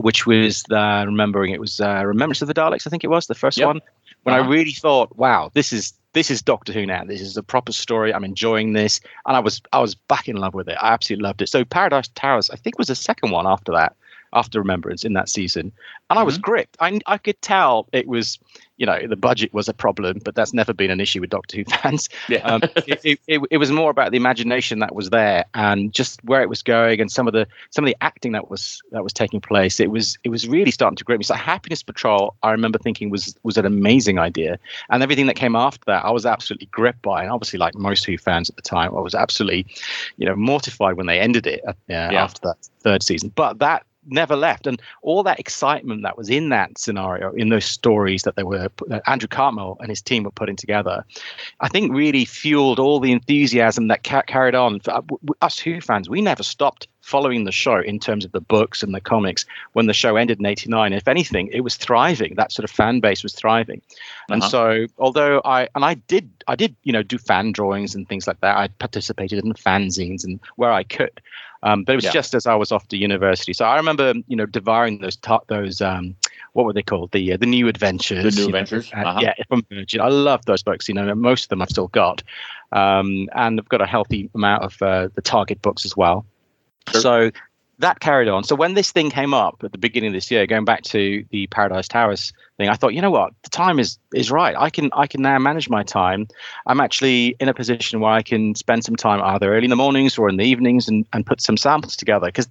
which 0.00 0.26
was 0.26 0.62
the, 0.64 1.04
remembering 1.06 1.52
it 1.52 1.60
was 1.60 1.80
uh, 1.80 2.02
Remembrance 2.04 2.42
of 2.42 2.48
the 2.48 2.54
Daleks, 2.54 2.86
I 2.86 2.90
think 2.90 3.04
it 3.04 3.10
was 3.10 3.26
the 3.26 3.34
first 3.34 3.58
yep. 3.58 3.66
one, 3.66 3.80
when 4.26 4.34
uh-huh. 4.34 4.44
I 4.44 4.50
really 4.50 4.72
thought, 4.72 5.16
wow, 5.16 5.52
this 5.54 5.72
is 5.72 5.92
this 6.12 6.32
is 6.32 6.42
Doctor 6.42 6.72
Who 6.72 6.84
now. 6.84 7.04
This 7.04 7.20
is 7.20 7.36
a 7.36 7.44
proper 7.44 7.70
story. 7.70 8.12
I'm 8.12 8.24
enjoying 8.24 8.72
this, 8.72 8.98
and 9.24 9.36
I 9.36 9.38
was 9.38 9.62
I 9.72 9.78
was 9.78 9.94
back 9.94 10.28
in 10.28 10.34
love 10.34 10.52
with 10.52 10.68
it. 10.68 10.76
I 10.80 10.92
absolutely 10.92 11.22
loved 11.22 11.42
it. 11.42 11.48
So 11.48 11.64
Paradise 11.64 12.08
Towers, 12.08 12.50
I 12.50 12.56
think, 12.56 12.76
was 12.76 12.88
the 12.88 12.96
second 12.96 13.30
one 13.30 13.46
after 13.46 13.70
that, 13.70 13.94
after 14.32 14.58
Remembrance 14.58 15.04
in 15.04 15.12
that 15.12 15.28
season, 15.28 15.60
and 15.60 15.72
mm-hmm. 15.72 16.18
I 16.18 16.22
was 16.24 16.38
mm-hmm. 16.38 16.50
gripped. 16.50 16.76
I 16.80 16.98
I 17.06 17.18
could 17.18 17.40
tell 17.40 17.86
it 17.92 18.08
was 18.08 18.40
you 18.76 18.86
know 18.86 19.06
the 19.06 19.16
budget 19.16 19.52
was 19.52 19.68
a 19.68 19.74
problem, 19.74 20.20
but 20.24 20.34
that's 20.34 20.52
never 20.52 20.72
been 20.72 20.90
an 20.90 21.00
issue 21.00 21.20
with 21.20 21.30
Doctor 21.30 21.58
Who 21.58 21.64
fans. 21.68 22.08
Yeah. 22.28 22.38
um, 22.38 22.62
it, 22.86 23.00
it, 23.04 23.20
it, 23.26 23.40
it, 23.50 23.56
was 23.58 23.70
more 23.70 23.90
about 23.90 24.10
the 24.10 24.16
imagination 24.16 24.80
that 24.80 24.94
was 24.94 25.10
there 25.10 25.44
and 25.54 25.92
just 25.92 26.22
where 26.24 26.42
it 26.42 26.48
was 26.48 26.62
going 26.62 27.00
and 27.00 27.10
some 27.10 27.26
of 27.26 27.32
the 27.32 27.46
some 27.70 27.84
of 27.84 27.88
the 27.88 27.96
acting 28.00 28.32
that 28.32 28.50
was 28.50 28.82
that 28.92 29.02
was 29.02 29.12
taking 29.12 29.40
place. 29.40 29.80
It 29.80 29.90
was 29.90 30.18
it 30.24 30.28
was 30.28 30.46
really 30.48 30.70
starting 30.70 30.96
to 30.96 31.04
grip 31.04 31.18
me. 31.18 31.24
So 31.24 31.34
Happiness 31.34 31.82
Patrol, 31.82 32.34
I 32.42 32.50
remember 32.50 32.78
thinking 32.78 33.10
was 33.10 33.34
was 33.42 33.56
an 33.56 33.66
amazing 33.66 34.18
idea, 34.18 34.58
and 34.90 35.02
everything 35.02 35.26
that 35.26 35.36
came 35.36 35.56
after 35.56 35.84
that, 35.86 36.04
I 36.04 36.10
was 36.10 36.26
absolutely 36.26 36.66
gripped 36.66 37.02
by. 37.02 37.22
And 37.22 37.30
obviously, 37.30 37.58
like 37.58 37.74
most 37.74 38.04
Who 38.04 38.18
fans 38.18 38.50
at 38.50 38.56
the 38.56 38.62
time, 38.62 38.94
I 38.94 39.00
was 39.00 39.14
absolutely, 39.14 39.66
you 40.16 40.26
know, 40.26 40.36
mortified 40.36 40.96
when 40.96 41.06
they 41.06 41.20
ended 41.20 41.46
it 41.46 41.62
uh, 41.66 41.72
yeah. 41.88 42.12
after 42.12 42.40
that 42.44 42.68
third 42.80 43.02
season. 43.02 43.32
But 43.34 43.58
that 43.58 43.84
never 44.06 44.36
left. 44.36 44.66
And 44.66 44.80
all 45.02 45.22
that 45.22 45.40
excitement 45.40 46.02
that 46.02 46.16
was 46.16 46.30
in 46.30 46.48
that 46.50 46.78
scenario, 46.78 47.32
in 47.32 47.48
those 47.48 47.64
stories 47.64 48.22
that 48.22 48.36
they 48.36 48.42
were 48.42 48.68
that 48.86 49.02
Andrew 49.06 49.28
Cartmel 49.28 49.76
and 49.80 49.88
his 49.88 50.02
team 50.02 50.22
were 50.22 50.30
putting 50.30 50.56
together, 50.56 51.04
I 51.60 51.68
think 51.68 51.92
really 51.92 52.24
fueled 52.24 52.78
all 52.78 53.00
the 53.00 53.12
enthusiasm 53.12 53.88
that 53.88 54.04
ca- 54.04 54.22
carried 54.22 54.54
on. 54.54 54.80
For 54.80 54.92
uh, 54.92 55.02
us 55.42 55.58
Who 55.58 55.80
fans, 55.80 56.08
we 56.08 56.20
never 56.20 56.42
stopped 56.42 56.88
following 57.06 57.44
the 57.44 57.52
show 57.52 57.78
in 57.78 58.00
terms 58.00 58.24
of 58.24 58.32
the 58.32 58.40
books 58.40 58.82
and 58.82 58.92
the 58.92 59.00
comics 59.00 59.44
when 59.74 59.86
the 59.86 59.94
show 59.94 60.16
ended 60.16 60.40
in 60.40 60.46
89 60.46 60.92
if 60.92 61.06
anything 61.06 61.48
it 61.52 61.60
was 61.60 61.76
thriving 61.76 62.34
that 62.34 62.50
sort 62.50 62.64
of 62.64 62.70
fan 62.70 62.98
base 62.98 63.22
was 63.22 63.32
thriving 63.32 63.80
and 64.28 64.42
uh-huh. 64.42 64.50
so 64.50 64.86
although 64.98 65.40
i 65.44 65.68
and 65.76 65.84
i 65.84 65.94
did 65.94 66.28
i 66.48 66.56
did 66.56 66.74
you 66.82 66.92
know 66.92 67.04
do 67.04 67.16
fan 67.16 67.52
drawings 67.52 67.94
and 67.94 68.08
things 68.08 68.26
like 68.26 68.40
that 68.40 68.56
i 68.56 68.66
participated 68.66 69.44
in 69.44 69.52
fanzines 69.54 70.24
and 70.24 70.40
where 70.56 70.72
i 70.72 70.82
could 70.82 71.20
um, 71.66 71.82
but 71.82 71.94
it 71.94 71.96
was 71.96 72.04
yeah. 72.04 72.12
just 72.12 72.32
as 72.32 72.46
I 72.46 72.54
was 72.54 72.70
off 72.70 72.86
to 72.88 72.96
university. 72.96 73.52
So 73.52 73.64
I 73.64 73.76
remember, 73.76 74.14
you 74.28 74.36
know, 74.36 74.46
devouring 74.46 75.00
those 75.00 75.16
ta- 75.16 75.40
those 75.48 75.80
um, 75.80 76.14
what 76.52 76.64
were 76.64 76.72
they 76.72 76.82
called? 76.82 77.10
The 77.10 77.32
uh, 77.32 77.36
the 77.38 77.46
New 77.46 77.66
Adventures. 77.66 78.36
The 78.36 78.40
New 78.40 78.46
Adventures. 78.46 78.92
Know, 78.94 79.02
uh, 79.02 79.18
Yeah, 79.20 79.34
from 79.48 79.66
Virgin. 79.68 80.00
I 80.00 80.08
love 80.08 80.44
those 80.46 80.62
books. 80.62 80.88
You 80.88 80.94
know, 80.94 81.12
most 81.16 81.46
of 81.46 81.48
them 81.48 81.60
I've 81.60 81.70
still 81.70 81.88
got, 81.88 82.22
um, 82.70 83.28
and 83.34 83.58
I've 83.58 83.68
got 83.68 83.80
a 83.80 83.86
healthy 83.86 84.30
amount 84.32 84.62
of 84.62 84.80
uh, 84.80 85.08
the 85.16 85.22
Target 85.22 85.60
books 85.60 85.84
as 85.84 85.96
well. 85.96 86.24
Sure. 86.92 87.00
So 87.00 87.30
that 87.80 87.98
carried 87.98 88.28
on. 88.28 88.44
So 88.44 88.54
when 88.54 88.74
this 88.74 88.92
thing 88.92 89.10
came 89.10 89.34
up 89.34 89.60
at 89.64 89.72
the 89.72 89.78
beginning 89.78 90.08
of 90.08 90.14
this 90.14 90.30
year, 90.30 90.46
going 90.46 90.64
back 90.64 90.84
to 90.84 91.24
the 91.30 91.48
Paradise 91.48 91.88
Towers 91.88 92.32
thing, 92.56 92.68
I 92.68 92.74
thought, 92.74 92.94
you 92.94 93.02
know 93.02 93.10
what, 93.10 93.32
the 93.42 93.50
time 93.50 93.78
is 93.78 93.98
is 94.14 94.30
right. 94.30 94.54
I 94.56 94.70
can 94.70 94.90
I 94.92 95.06
can 95.06 95.22
now 95.22 95.38
manage 95.38 95.68
my 95.68 95.82
time. 95.82 96.26
I'm 96.66 96.80
actually 96.80 97.36
in 97.40 97.48
a 97.48 97.54
position 97.54 98.00
where 98.00 98.12
I 98.12 98.22
can 98.22 98.54
spend 98.54 98.84
some 98.84 98.96
time 98.96 99.22
either 99.22 99.54
early 99.54 99.64
in 99.64 99.70
the 99.70 99.76
mornings 99.76 100.18
or 100.18 100.28
in 100.28 100.36
the 100.36 100.44
evenings 100.44 100.88
and, 100.88 101.06
and 101.12 101.24
put 101.24 101.40
some 101.40 101.56
samples 101.56 101.96
together 101.96 102.26
because 102.26 102.48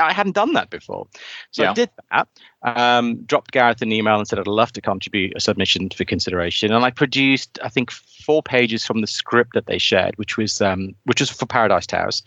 I 0.00 0.12
hadn't 0.12 0.34
done 0.34 0.54
that 0.54 0.70
before. 0.70 1.06
So 1.50 1.62
yeah. 1.62 1.70
I 1.70 1.74
did 1.74 1.90
that. 2.10 2.28
Um, 2.62 3.22
dropped 3.22 3.52
Gareth 3.52 3.82
an 3.82 3.92
email 3.92 4.18
and 4.18 4.26
said 4.26 4.38
I'd 4.38 4.48
love 4.48 4.72
to 4.72 4.80
contribute 4.80 5.36
a 5.36 5.40
submission 5.40 5.90
for 5.90 6.04
consideration, 6.04 6.72
and 6.72 6.84
I 6.84 6.90
produced 6.90 7.58
I 7.62 7.68
think 7.68 7.90
four 8.28 8.42
pages 8.42 8.84
from 8.84 9.00
the 9.00 9.06
script 9.06 9.54
that 9.54 9.64
they 9.64 9.78
shared, 9.78 10.18
which 10.18 10.36
was 10.36 10.60
um, 10.60 10.94
which 11.04 11.20
was 11.20 11.30
for 11.30 11.46
Paradise 11.46 11.86
Towers, 11.86 12.22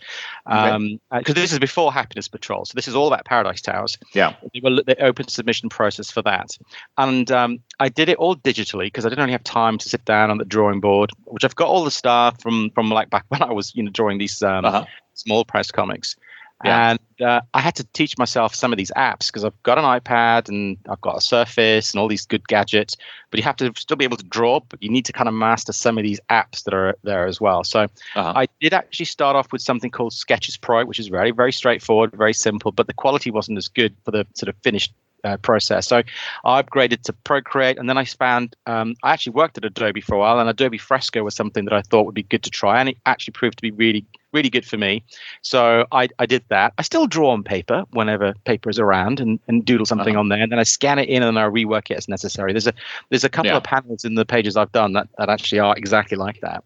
because 0.46 0.74
um, 0.74 1.00
uh, 1.10 1.20
this 1.32 1.52
is 1.52 1.58
before 1.58 1.92
Happiness 1.92 2.28
Patrol, 2.28 2.64
so 2.64 2.72
this 2.74 2.88
is 2.88 2.96
all 2.96 3.06
about 3.06 3.24
Paradise 3.24 3.60
Towers. 3.60 3.98
Yeah, 4.14 4.34
they 4.54 4.60
were 4.60 4.82
the 4.82 5.00
open 5.02 5.28
submission 5.28 5.68
process 5.68 6.10
for 6.10 6.22
that, 6.22 6.56
and 6.96 7.21
um, 7.30 7.60
I 7.78 7.88
did 7.88 8.08
it 8.08 8.18
all 8.18 8.36
digitally 8.36 8.86
because 8.86 9.04
I 9.04 9.08
didn't 9.08 9.22
really 9.22 9.32
have 9.32 9.44
time 9.44 9.78
to 9.78 9.88
sit 9.88 10.04
down 10.04 10.30
on 10.30 10.38
the 10.38 10.44
drawing 10.44 10.80
board, 10.80 11.10
which 11.24 11.44
I've 11.44 11.54
got 11.54 11.68
all 11.68 11.84
the 11.84 11.90
stuff 11.90 12.40
from 12.40 12.70
from 12.70 12.90
like 12.90 13.10
back 13.10 13.24
when 13.28 13.42
I 13.42 13.52
was 13.52 13.74
you 13.74 13.82
know 13.82 13.90
drawing 13.90 14.18
these 14.18 14.42
um, 14.42 14.64
uh-huh. 14.64 14.84
small 15.14 15.44
press 15.44 15.70
comics. 15.70 16.16
Yeah. 16.64 16.90
And 16.90 17.00
uh, 17.20 17.40
I 17.54 17.60
had 17.60 17.74
to 17.76 17.84
teach 17.92 18.16
myself 18.18 18.54
some 18.54 18.72
of 18.72 18.76
these 18.76 18.92
apps 18.96 19.26
because 19.26 19.44
I've 19.44 19.60
got 19.64 19.78
an 19.78 19.84
iPad 19.84 20.48
and 20.48 20.76
I've 20.88 21.00
got 21.00 21.16
a 21.16 21.20
Surface 21.20 21.92
and 21.92 22.00
all 22.00 22.08
these 22.08 22.24
good 22.24 22.46
gadgets, 22.46 22.96
but 23.30 23.38
you 23.38 23.44
have 23.44 23.56
to 23.56 23.72
still 23.76 23.96
be 23.96 24.04
able 24.04 24.16
to 24.16 24.24
draw, 24.24 24.60
but 24.60 24.80
you 24.82 24.88
need 24.88 25.04
to 25.06 25.12
kind 25.12 25.28
of 25.28 25.34
master 25.34 25.72
some 25.72 25.98
of 25.98 26.04
these 26.04 26.20
apps 26.30 26.62
that 26.64 26.74
are 26.74 26.96
there 27.02 27.26
as 27.26 27.40
well. 27.40 27.64
So 27.64 27.80
uh-huh. 27.80 28.32
I 28.36 28.46
did 28.60 28.72
actually 28.72 29.06
start 29.06 29.34
off 29.34 29.50
with 29.50 29.60
something 29.60 29.90
called 29.90 30.12
Sketches 30.12 30.56
Pro, 30.56 30.84
which 30.84 31.00
is 31.00 31.08
very, 31.08 31.32
very 31.32 31.52
straightforward, 31.52 32.12
very 32.12 32.34
simple, 32.34 32.70
but 32.70 32.86
the 32.86 32.94
quality 32.94 33.30
wasn't 33.30 33.58
as 33.58 33.66
good 33.66 33.96
for 34.04 34.12
the 34.12 34.24
sort 34.34 34.48
of 34.48 34.56
finished 34.62 34.92
uh, 35.24 35.36
process. 35.38 35.86
So 35.86 36.02
I 36.44 36.62
upgraded 36.62 37.02
to 37.02 37.12
Procreate, 37.12 37.78
and 37.78 37.88
then 37.88 37.98
I 37.98 38.04
found 38.04 38.56
um, 38.66 38.94
I 39.02 39.12
actually 39.12 39.32
worked 39.32 39.58
at 39.58 39.64
Adobe 39.64 40.00
for 40.00 40.14
a 40.14 40.18
while, 40.18 40.38
and 40.38 40.48
Adobe 40.48 40.78
Fresco 40.78 41.22
was 41.22 41.34
something 41.34 41.64
that 41.64 41.74
I 41.74 41.82
thought 41.82 42.06
would 42.06 42.14
be 42.14 42.24
good 42.24 42.42
to 42.42 42.50
try, 42.50 42.80
and 42.80 42.88
it 42.88 42.98
actually 43.06 43.32
proved 43.32 43.58
to 43.58 43.62
be 43.62 43.70
really 43.70 44.04
really 44.32 44.50
good 44.50 44.64
for 44.64 44.78
me. 44.78 45.04
So 45.42 45.86
I, 45.92 46.08
I 46.18 46.26
did 46.26 46.42
that. 46.48 46.72
I 46.78 46.82
still 46.82 47.06
draw 47.06 47.30
on 47.30 47.42
paper 47.42 47.84
whenever 47.90 48.32
paper 48.44 48.70
is 48.70 48.78
around 48.78 49.20
and, 49.20 49.38
and 49.46 49.64
doodle 49.64 49.86
something 49.86 50.14
uh-huh. 50.14 50.20
on 50.20 50.28
there, 50.28 50.40
and 50.40 50.50
then 50.50 50.58
I 50.58 50.64
scan 50.64 50.98
it 50.98 51.08
in 51.08 51.22
and 51.22 51.38
I 51.38 51.44
rework 51.44 51.90
it 51.90 51.98
as 51.98 52.08
necessary. 52.08 52.52
There's 52.52 52.66
a 52.66 52.72
there's 53.10 53.24
a 53.24 53.28
couple 53.28 53.50
yeah. 53.50 53.58
of 53.58 53.64
panels 53.64 54.04
in 54.04 54.14
the 54.14 54.24
pages 54.24 54.56
I've 54.56 54.72
done 54.72 54.94
that, 54.94 55.08
that 55.18 55.28
actually 55.28 55.58
are 55.60 55.76
exactly 55.76 56.16
like 56.16 56.40
that. 56.40 56.64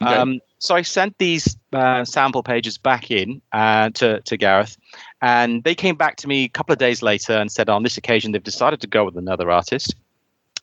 Okay. 0.00 0.14
Um, 0.14 0.40
so 0.58 0.74
I 0.74 0.82
sent 0.82 1.18
these 1.18 1.56
uh, 1.72 2.04
sample 2.04 2.42
pages 2.42 2.78
back 2.78 3.10
in 3.10 3.40
uh, 3.52 3.90
to 3.90 4.20
to 4.20 4.36
Gareth, 4.36 4.76
and 5.22 5.64
they 5.64 5.74
came 5.74 5.96
back 5.96 6.16
to 6.16 6.28
me 6.28 6.44
a 6.44 6.48
couple 6.48 6.72
of 6.72 6.78
days 6.78 7.02
later 7.02 7.32
and 7.32 7.50
said 7.50 7.68
on 7.68 7.82
this 7.82 7.96
occasion 7.96 8.32
they've 8.32 8.42
decided 8.42 8.80
to 8.80 8.86
go 8.86 9.04
with 9.04 9.16
another 9.16 9.50
artist 9.50 9.94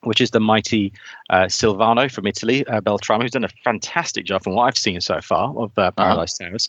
which 0.02 0.20
is 0.20 0.30
the 0.30 0.40
mighty 0.40 0.92
uh, 1.30 1.44
Silvano 1.44 2.10
from 2.10 2.26
Italy, 2.26 2.66
uh, 2.66 2.80
Beltramo, 2.80 3.22
who's 3.22 3.32
done 3.32 3.44
a 3.44 3.48
fantastic 3.64 4.24
job 4.24 4.42
from 4.44 4.54
what 4.54 4.64
I've 4.64 4.78
seen 4.78 5.00
so 5.00 5.20
far 5.20 5.50
of 5.56 5.72
uh, 5.76 5.82
uh-huh. 5.82 5.90
Paradise 5.92 6.40
uh-huh. 6.40 6.50
Towers. 6.50 6.68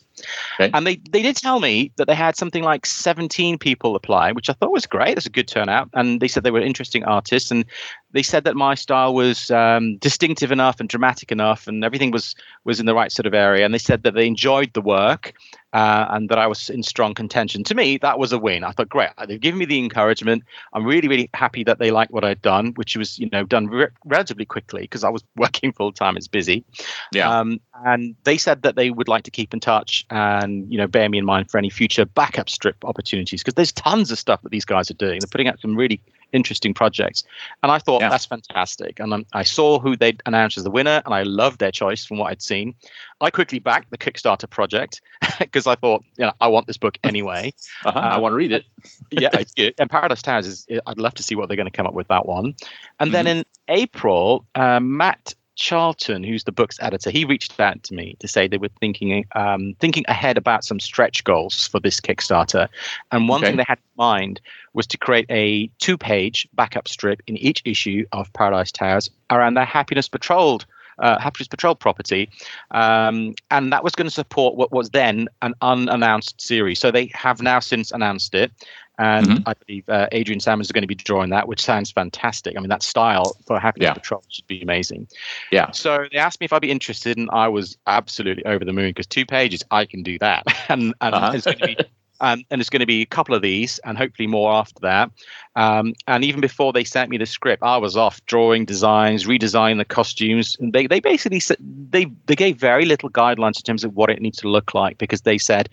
Okay. 0.60 0.72
And 0.74 0.88
they, 0.88 0.96
they 1.12 1.22
did 1.22 1.36
tell 1.36 1.60
me 1.60 1.92
that 1.98 2.08
they 2.08 2.16
had 2.16 2.36
something 2.36 2.64
like 2.64 2.86
17 2.86 3.58
people 3.58 3.96
apply, 3.96 4.32
which 4.32 4.50
I 4.50 4.54
thought 4.54 4.72
was 4.72 4.86
great. 4.86 5.16
That's 5.16 5.26
a 5.26 5.32
good 5.32 5.48
turnout. 5.48 5.90
And 5.94 6.20
they 6.20 6.28
said 6.28 6.44
they 6.44 6.52
were 6.52 6.62
interesting 6.62 7.04
artists. 7.04 7.52
And 7.52 7.66
they 8.12 8.24
said 8.24 8.44
that 8.46 8.56
my 8.56 8.76
style 8.76 9.14
was 9.14 9.52
um, 9.52 9.98
distinctive 9.98 10.52
enough 10.52 10.80
and 10.80 10.90
dramatic 10.90 11.32
enough, 11.32 11.68
and 11.68 11.84
everything 11.84 12.12
was 12.12 12.36
was 12.64 12.80
in 12.80 12.86
the 12.86 12.96
right 12.96 13.12
sort 13.12 13.26
of 13.26 13.34
area. 13.34 13.66
And 13.66 13.74
they 13.74 13.80
said 13.80 14.04
that 14.04 14.14
they 14.14 14.26
enjoyed 14.26 14.74
the 14.74 14.82
work 14.82 15.34
uh, 15.74 16.08
and 16.10 16.30
that 16.30 16.38
I 16.38 16.48
was 16.48 16.70
in 16.70 16.84
strong 16.84 17.14
contention. 17.14 17.64
To 17.66 17.76
me, 17.76 17.98
that 17.98 18.20
was 18.20 18.32
a 18.32 18.40
win. 18.40 18.64
I 18.64 18.72
thought, 18.72 18.90
great, 18.90 19.10
they've 19.28 19.40
given 19.40 19.60
me 19.60 19.66
the 19.66 19.78
encouragement. 19.80 20.44
I'm 20.74 20.86
really, 20.86 21.08
really 21.08 21.30
happy 21.34 21.64
that 21.66 21.80
they 21.80 21.92
liked 21.92 22.12
what 22.12 22.24
I'd 22.24 22.42
done, 22.42 22.74
which 22.76 22.96
was 22.96 23.20
you 23.20 23.30
know 23.32 23.44
done 23.44 23.68
re- 23.68 23.88
relatively 24.06 24.46
quickly 24.46 24.82
because 24.82 25.04
I 25.04 25.10
was 25.10 25.24
working 25.36 25.74
full 25.74 25.92
time. 25.92 26.18
It's 26.18 26.28
busy. 26.28 26.64
Yeah. 27.12 27.30
Um, 27.30 27.60
and 27.86 28.16
they 28.24 28.38
said 28.38 28.62
that 28.64 28.76
they 28.76 28.90
would 28.90 29.08
like 29.08 29.24
to 29.24 29.32
keep 29.32 29.54
in 29.54 29.60
touch 29.60 30.06
and 30.10 30.72
you 30.72 30.78
know 30.78 30.88
bear 30.88 31.10
me 31.10 31.18
in 31.18 31.26
mind 31.26 31.52
for 31.52 31.58
any 31.58 31.70
future 31.70 32.06
backup 32.06 32.50
strip 32.50 32.84
opportunities 32.86 33.42
because 33.42 33.56
there's 33.56 33.72
tons 33.72 34.12
of 34.12 34.18
stuff 34.18 34.42
that 34.44 34.52
these 34.52 34.66
guys 34.66 34.90
are 34.90 34.96
doing. 34.96 35.20
They're 35.20 35.30
putting 35.30 35.48
out 35.48 35.60
some 35.60 35.76
really 35.76 36.02
interesting 36.32 36.74
projects. 36.74 37.24
And 37.64 37.72
I 37.72 37.80
thought 37.80 38.02
yeah. 38.02 38.10
that's 38.10 38.26
fantastic. 38.26 39.00
And 39.00 39.26
I 39.34 39.44
saw 39.44 39.80
who 39.80 39.96
they'd 39.96 40.22
announced 40.26 40.58
as 40.58 40.64
the 40.64 40.72
winner, 40.72 41.02
and 41.06 41.14
I 41.14 41.24
loved 41.24 41.60
their 41.60 41.72
choice 41.72 42.06
from 42.06 42.18
what 42.18 42.32
I'd 42.32 42.42
seen. 42.42 42.76
I 43.22 43.30
quickly 43.30 43.60
backed 43.60 43.90
the 43.90 43.98
Kickstarter 43.98 44.50
project 44.50 45.02
because 45.40 45.68
I 45.68 45.76
thought, 45.76 46.04
you 46.18 46.26
know, 46.26 46.34
I 46.40 46.48
want 46.48 46.68
this 46.68 46.78
book 46.78 46.98
anyway. 47.04 47.54
uh-huh. 47.86 48.00
I 48.00 48.20
want 48.20 48.34
to 48.34 48.38
read 48.38 48.52
it. 48.52 48.66
yeah, 49.12 49.30
and 49.78 49.90
Paradise 49.90 50.22
Towers 50.22 50.48
is. 50.48 50.68
I'd 50.86 51.00
love 51.00 51.14
to 51.16 51.24
see 51.24 51.36
what 51.36 51.48
they're 51.48 51.58
going 51.58 51.68
to 51.68 51.72
come 51.72 51.88
up 51.88 51.94
with 51.94 52.08
that 52.10 52.26
one. 52.26 52.56
And 53.00 53.12
mm-hmm. 53.12 53.12
then 53.12 53.28
in 53.28 53.46
April, 53.68 54.46
uh, 54.56 54.80
Matt 54.80 55.34
Charlton, 55.58 56.24
who's 56.24 56.44
the 56.44 56.52
book's 56.52 56.78
editor, 56.82 57.10
he 57.10 57.26
reached 57.26 57.60
out 57.60 57.82
to 57.84 57.94
me 57.94 58.16
to 58.20 58.28
say 58.28 58.48
they 58.48 58.58
were 58.58 58.70
thinking 58.80 59.26
um, 59.34 59.76
thinking 59.80 60.06
ahead 60.08 60.38
about 60.38 60.64
some 60.64 60.80
stretch 60.80 61.24
goals 61.24 61.68
for 61.68 61.80
this 61.80 62.00
Kickstarter, 62.00 62.70
and 63.12 63.28
one 63.28 63.40
okay. 63.40 63.48
thing 63.48 63.58
they 63.58 63.66
had 63.68 63.80
in 63.80 63.98
mind 63.98 64.40
was 64.74 64.88
to 64.88 64.98
create 64.98 65.26
a 65.30 65.68
two-page 65.80 66.48
backup 66.54 66.88
strip 66.88 67.22
in 67.28 67.36
each 67.38 67.64
issue 67.66 68.06
of 68.12 68.32
Paradise 68.34 68.72
Towers 68.72 69.10
around 69.32 69.56
their 69.56 69.66
Happiness 69.66 70.08
Patrolled 70.08 70.66
uh, 71.00 71.20
Happiness 71.20 71.48
Patrol 71.48 71.76
property, 71.76 72.30
um, 72.72 73.34
and 73.52 73.74
that 73.74 73.84
was 73.84 73.94
going 73.94 74.08
to 74.08 74.14
support 74.14 74.56
what 74.56 74.72
was 74.72 74.92
then 74.92 75.28
an 75.42 75.54
unannounced 75.62 76.40
series. 76.40 76.80
So 76.80 76.92
they 76.92 77.12
have 77.14 77.42
now 77.42 77.60
since 77.60 77.92
announced 77.92 78.36
it, 78.36 78.52
and 78.98 79.28
mm-hmm. 79.28 79.50
I 79.50 79.54
believe 79.66 79.90
uh, 79.90 80.08
Adrian 80.12 80.40
Salmons 80.40 80.68
is 80.68 80.72
going 80.72 80.82
to 80.82 80.88
be 80.88 80.96
drawing 80.96 81.30
that, 81.30 81.48
which 81.48 81.62
sounds 81.62 81.92
fantastic. 81.92 82.58
I 82.58 82.60
mean, 82.60 82.70
that 82.70 82.84
style 82.84 83.38
for 83.46 83.60
Happiness 83.60 83.88
yeah. 83.88 83.94
Patrol 83.94 84.24
should 84.30 84.48
be 84.48 84.62
amazing. 84.62 85.08
Yeah. 85.52 85.72
So 85.72 86.06
they 86.12 86.18
asked 86.18 86.40
me 86.40 86.46
if 86.46 86.54
I'd 86.54 86.62
be 86.62 86.72
interested, 86.72 87.18
and 87.18 87.30
I 87.32 87.48
was 87.48 87.78
absolutely 87.86 88.46
over 88.46 88.66
the 88.66 88.74
moon 88.74 88.90
because 88.90 89.08
two 89.08 89.26
pages, 89.26 89.64
I 89.72 89.86
can 89.86 90.04
do 90.04 90.18
that, 90.20 90.46
and, 90.70 90.94
and 91.02 91.16
uh-huh. 91.16 91.32
it's 91.36 91.46
going 91.46 91.60
to 91.60 91.68
be. 91.68 91.78
Um, 92.20 92.44
and 92.50 92.60
it's 92.60 92.72
going 92.72 92.80
to 92.80 92.88
be 92.88 93.04
a 93.04 93.06
couple 93.06 93.36
of 93.36 93.44
these 93.44 93.78
and 93.84 93.96
hopefully 93.96 94.26
more 94.26 94.52
after 94.52 94.80
that. 94.82 95.12
Um, 95.56 95.94
and 96.08 96.24
even 96.24 96.42
before 96.42 96.74
they 96.74 96.84
sent 96.84 97.12
me 97.12 97.18
the 97.20 97.28
script, 97.28 97.62
I 97.62 97.78
was 97.78 97.96
off 97.96 98.26
drawing 98.26 98.66
designs, 98.66 99.28
redesigning 99.28 99.78
the 99.78 99.86
costumes. 99.86 100.58
And 100.60 100.74
they, 100.74 100.88
they 100.88 101.00
basically 101.00 101.40
said 101.40 101.58
they, 101.60 102.08
they 102.26 102.36
gave 102.36 102.58
very 102.58 102.86
little 102.86 103.12
guidelines 103.12 103.58
in 103.58 103.62
terms 103.66 103.84
of 103.84 103.96
what 103.96 104.10
it 104.10 104.20
needs 104.20 104.40
to 104.40 104.50
look 104.50 104.74
like 104.74 104.98
because 104.98 105.22
they 105.22 105.38
said 105.38 105.70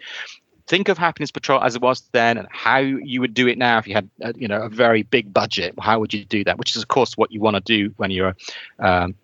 think 0.66 0.88
of 0.88 0.96
happiness 0.96 1.30
patrol 1.30 1.62
as 1.62 1.76
it 1.76 1.82
was 1.82 2.02
then 2.12 2.38
and 2.38 2.48
how 2.50 2.78
you 2.78 3.20
would 3.20 3.34
do 3.34 3.46
it 3.48 3.58
now 3.58 3.78
if 3.78 3.86
you 3.86 3.94
had 3.94 4.08
a, 4.22 4.28
uh, 4.28 4.32
you 4.36 4.48
know 4.48 4.62
a 4.62 4.68
very 4.68 5.02
big 5.02 5.32
budget 5.32 5.74
how 5.78 5.98
would 5.98 6.14
you 6.14 6.24
do 6.24 6.44
that? 6.44 6.58
Which 6.58 6.76
is 6.76 6.82
of 6.82 6.88
course 6.88 7.16
what 7.16 7.30
you 7.32 7.40
want 7.40 7.56
to 7.56 7.60
do 7.60 7.92
when 7.96 8.10
you're 8.10 8.36
um, 8.78 9.14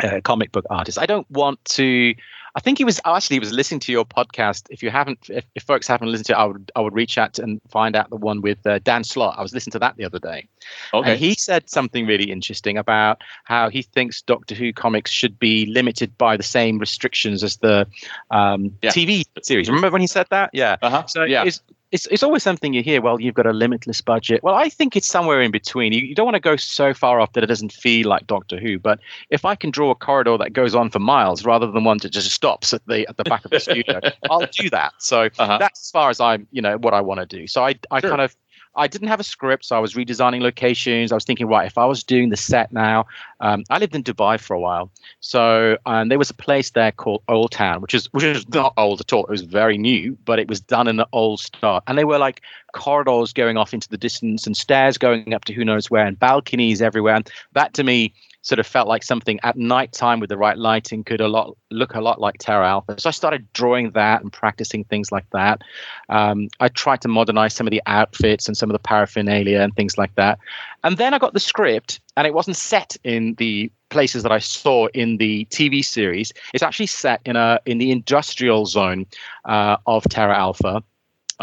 a 0.00 0.20
comic 0.20 0.52
book 0.52 0.66
artist. 0.70 0.98
I 0.98 1.06
don't 1.06 1.30
want 1.30 1.64
to 1.66 2.14
I 2.56 2.60
think 2.60 2.78
he 2.78 2.84
was 2.84 2.98
actually 3.04 3.36
he 3.36 3.40
was 3.40 3.52
listening 3.52 3.80
to 3.80 3.92
your 3.92 4.06
podcast. 4.06 4.66
If 4.70 4.82
you 4.82 4.88
haven't, 4.90 5.28
if, 5.28 5.44
if 5.54 5.62
folks 5.62 5.86
haven't 5.86 6.08
listened 6.08 6.26
to 6.26 6.32
it, 6.32 6.36
I 6.36 6.44
would 6.46 6.72
I 6.74 6.80
would 6.80 6.94
reach 6.94 7.18
out 7.18 7.38
and 7.38 7.60
find 7.68 7.94
out 7.94 8.08
the 8.08 8.16
one 8.16 8.40
with 8.40 8.66
uh, 8.66 8.78
Dan 8.78 9.04
Slott. 9.04 9.38
I 9.38 9.42
was 9.42 9.52
listening 9.52 9.72
to 9.72 9.78
that 9.80 9.96
the 9.96 10.04
other 10.06 10.18
day. 10.18 10.48
Okay. 10.94 11.10
And 11.10 11.20
he 11.20 11.34
said 11.34 11.68
something 11.68 12.06
really 12.06 12.30
interesting 12.30 12.78
about 12.78 13.20
how 13.44 13.68
he 13.68 13.82
thinks 13.82 14.22
Doctor 14.22 14.54
Who 14.54 14.72
comics 14.72 15.10
should 15.10 15.38
be 15.38 15.66
limited 15.66 16.16
by 16.16 16.38
the 16.38 16.42
same 16.42 16.78
restrictions 16.78 17.44
as 17.44 17.58
the 17.58 17.86
um, 18.30 18.74
yeah. 18.80 18.90
TV 18.90 19.24
series. 19.42 19.68
Remember 19.68 19.90
when 19.90 20.00
he 20.00 20.06
said 20.06 20.26
that? 20.30 20.48
Yeah. 20.54 20.76
Uh-huh. 20.80 21.06
So 21.06 21.24
yeah 21.24 21.44
it's, 21.92 22.06
it's 22.06 22.22
always 22.22 22.42
something 22.42 22.74
you 22.74 22.82
hear. 22.82 23.00
Well, 23.00 23.20
you've 23.20 23.34
got 23.34 23.46
a 23.46 23.52
limitless 23.52 24.00
budget. 24.00 24.42
Well, 24.42 24.54
I 24.54 24.68
think 24.68 24.96
it's 24.96 25.06
somewhere 25.06 25.40
in 25.40 25.50
between. 25.50 25.92
You, 25.92 26.00
you 26.00 26.14
don't 26.14 26.26
want 26.26 26.34
to 26.34 26.40
go 26.40 26.56
so 26.56 26.92
far 26.92 27.20
off 27.20 27.32
that 27.32 27.44
it 27.44 27.46
doesn't 27.46 27.72
feel 27.72 28.08
like 28.08 28.26
Doctor 28.26 28.58
Who. 28.58 28.78
But 28.78 29.00
if 29.30 29.44
I 29.44 29.54
can 29.54 29.70
draw 29.70 29.90
a 29.90 29.94
corridor 29.94 30.36
that 30.38 30.52
goes 30.52 30.74
on 30.74 30.90
for 30.90 30.98
miles 30.98 31.44
rather 31.44 31.70
than 31.70 31.84
one 31.84 31.98
that 31.98 32.10
just 32.10 32.30
stops 32.30 32.74
at 32.74 32.84
the 32.86 33.08
at 33.08 33.16
the 33.16 33.24
back 33.24 33.44
of 33.44 33.50
the 33.50 33.60
studio, 33.68 34.00
I'll 34.30 34.46
do 34.46 34.68
that. 34.70 34.94
So 34.98 35.28
uh-huh. 35.38 35.58
that's 35.58 35.86
as 35.86 35.90
far 35.90 36.10
as 36.10 36.20
I'm, 36.20 36.46
you 36.50 36.60
know, 36.60 36.76
what 36.78 36.94
I 36.94 37.00
want 37.00 37.20
to 37.20 37.26
do. 37.26 37.46
So 37.46 37.64
I 37.64 37.74
I 37.90 38.00
sure. 38.00 38.10
kind 38.10 38.22
of 38.22 38.36
I 38.76 38.86
didn't 38.86 39.08
have 39.08 39.20
a 39.20 39.24
script, 39.24 39.64
so 39.64 39.76
I 39.76 39.78
was 39.78 39.94
redesigning 39.94 40.40
locations. 40.40 41.12
I 41.12 41.14
was 41.14 41.24
thinking, 41.24 41.46
right, 41.46 41.66
if 41.66 41.78
I 41.78 41.86
was 41.86 42.02
doing 42.02 42.28
the 42.28 42.36
set 42.36 42.72
now, 42.72 43.06
um, 43.40 43.64
I 43.70 43.78
lived 43.78 43.94
in 43.94 44.02
Dubai 44.02 44.38
for 44.38 44.54
a 44.54 44.60
while, 44.60 44.90
so 45.20 45.78
um, 45.86 46.08
there 46.08 46.18
was 46.18 46.30
a 46.30 46.34
place 46.34 46.70
there 46.70 46.92
called 46.92 47.22
Old 47.28 47.52
Town, 47.52 47.80
which 47.80 47.94
is 47.94 48.12
which 48.12 48.24
is 48.24 48.48
not 48.48 48.74
old 48.76 49.00
at 49.00 49.12
all. 49.12 49.24
It 49.24 49.30
was 49.30 49.42
very 49.42 49.78
new, 49.78 50.16
but 50.24 50.38
it 50.38 50.48
was 50.48 50.60
done 50.60 50.88
in 50.88 51.00
an 51.00 51.06
old 51.12 51.40
style, 51.40 51.82
and 51.86 51.96
they 51.96 52.04
were 52.04 52.18
like 52.18 52.42
corridors 52.72 53.32
going 53.32 53.56
off 53.56 53.72
into 53.72 53.88
the 53.88 53.96
distance 53.96 54.46
and 54.46 54.56
stairs 54.56 54.98
going 54.98 55.32
up 55.32 55.44
to 55.46 55.52
who 55.52 55.64
knows 55.64 55.90
where 55.90 56.06
and 56.06 56.18
balconies 56.18 56.82
everywhere. 56.82 57.14
And 57.14 57.30
that 57.54 57.72
to 57.74 57.84
me 57.84 58.12
sort 58.46 58.60
of 58.60 58.66
felt 58.66 58.86
like 58.86 59.02
something 59.02 59.40
at 59.42 59.56
night 59.56 59.90
time 59.90 60.20
with 60.20 60.28
the 60.28 60.36
right 60.36 60.56
lighting 60.56 61.02
could 61.02 61.20
a 61.20 61.26
lot 61.26 61.56
look 61.72 61.96
a 61.96 62.00
lot 62.00 62.20
like 62.20 62.36
Terra 62.38 62.68
Alpha. 62.68 62.94
So 62.96 63.08
I 63.08 63.10
started 63.10 63.52
drawing 63.54 63.90
that 63.90 64.22
and 64.22 64.32
practicing 64.32 64.84
things 64.84 65.10
like 65.10 65.28
that. 65.30 65.62
Um, 66.10 66.48
I 66.60 66.68
tried 66.68 67.00
to 67.00 67.08
modernize 67.08 67.54
some 67.54 67.66
of 67.66 67.72
the 67.72 67.82
outfits 67.86 68.46
and 68.46 68.56
some 68.56 68.70
of 68.70 68.72
the 68.72 68.78
paraphernalia 68.78 69.60
and 69.60 69.74
things 69.74 69.98
like 69.98 70.14
that. 70.14 70.38
And 70.84 70.96
then 70.96 71.12
I 71.12 71.18
got 71.18 71.34
the 71.34 71.40
script, 71.40 71.98
and 72.16 72.24
it 72.24 72.34
wasn't 72.34 72.56
set 72.56 72.96
in 73.02 73.34
the 73.34 73.68
places 73.90 74.22
that 74.22 74.30
I 74.30 74.38
saw 74.38 74.86
in 74.94 75.16
the 75.16 75.44
TV 75.46 75.84
series. 75.84 76.32
It's 76.54 76.62
actually 76.62 76.86
set 76.86 77.20
in 77.24 77.34
a 77.34 77.58
in 77.66 77.78
the 77.78 77.90
industrial 77.90 78.66
zone 78.66 79.06
uh, 79.46 79.78
of 79.86 80.04
Terra 80.04 80.36
Alpha 80.36 80.84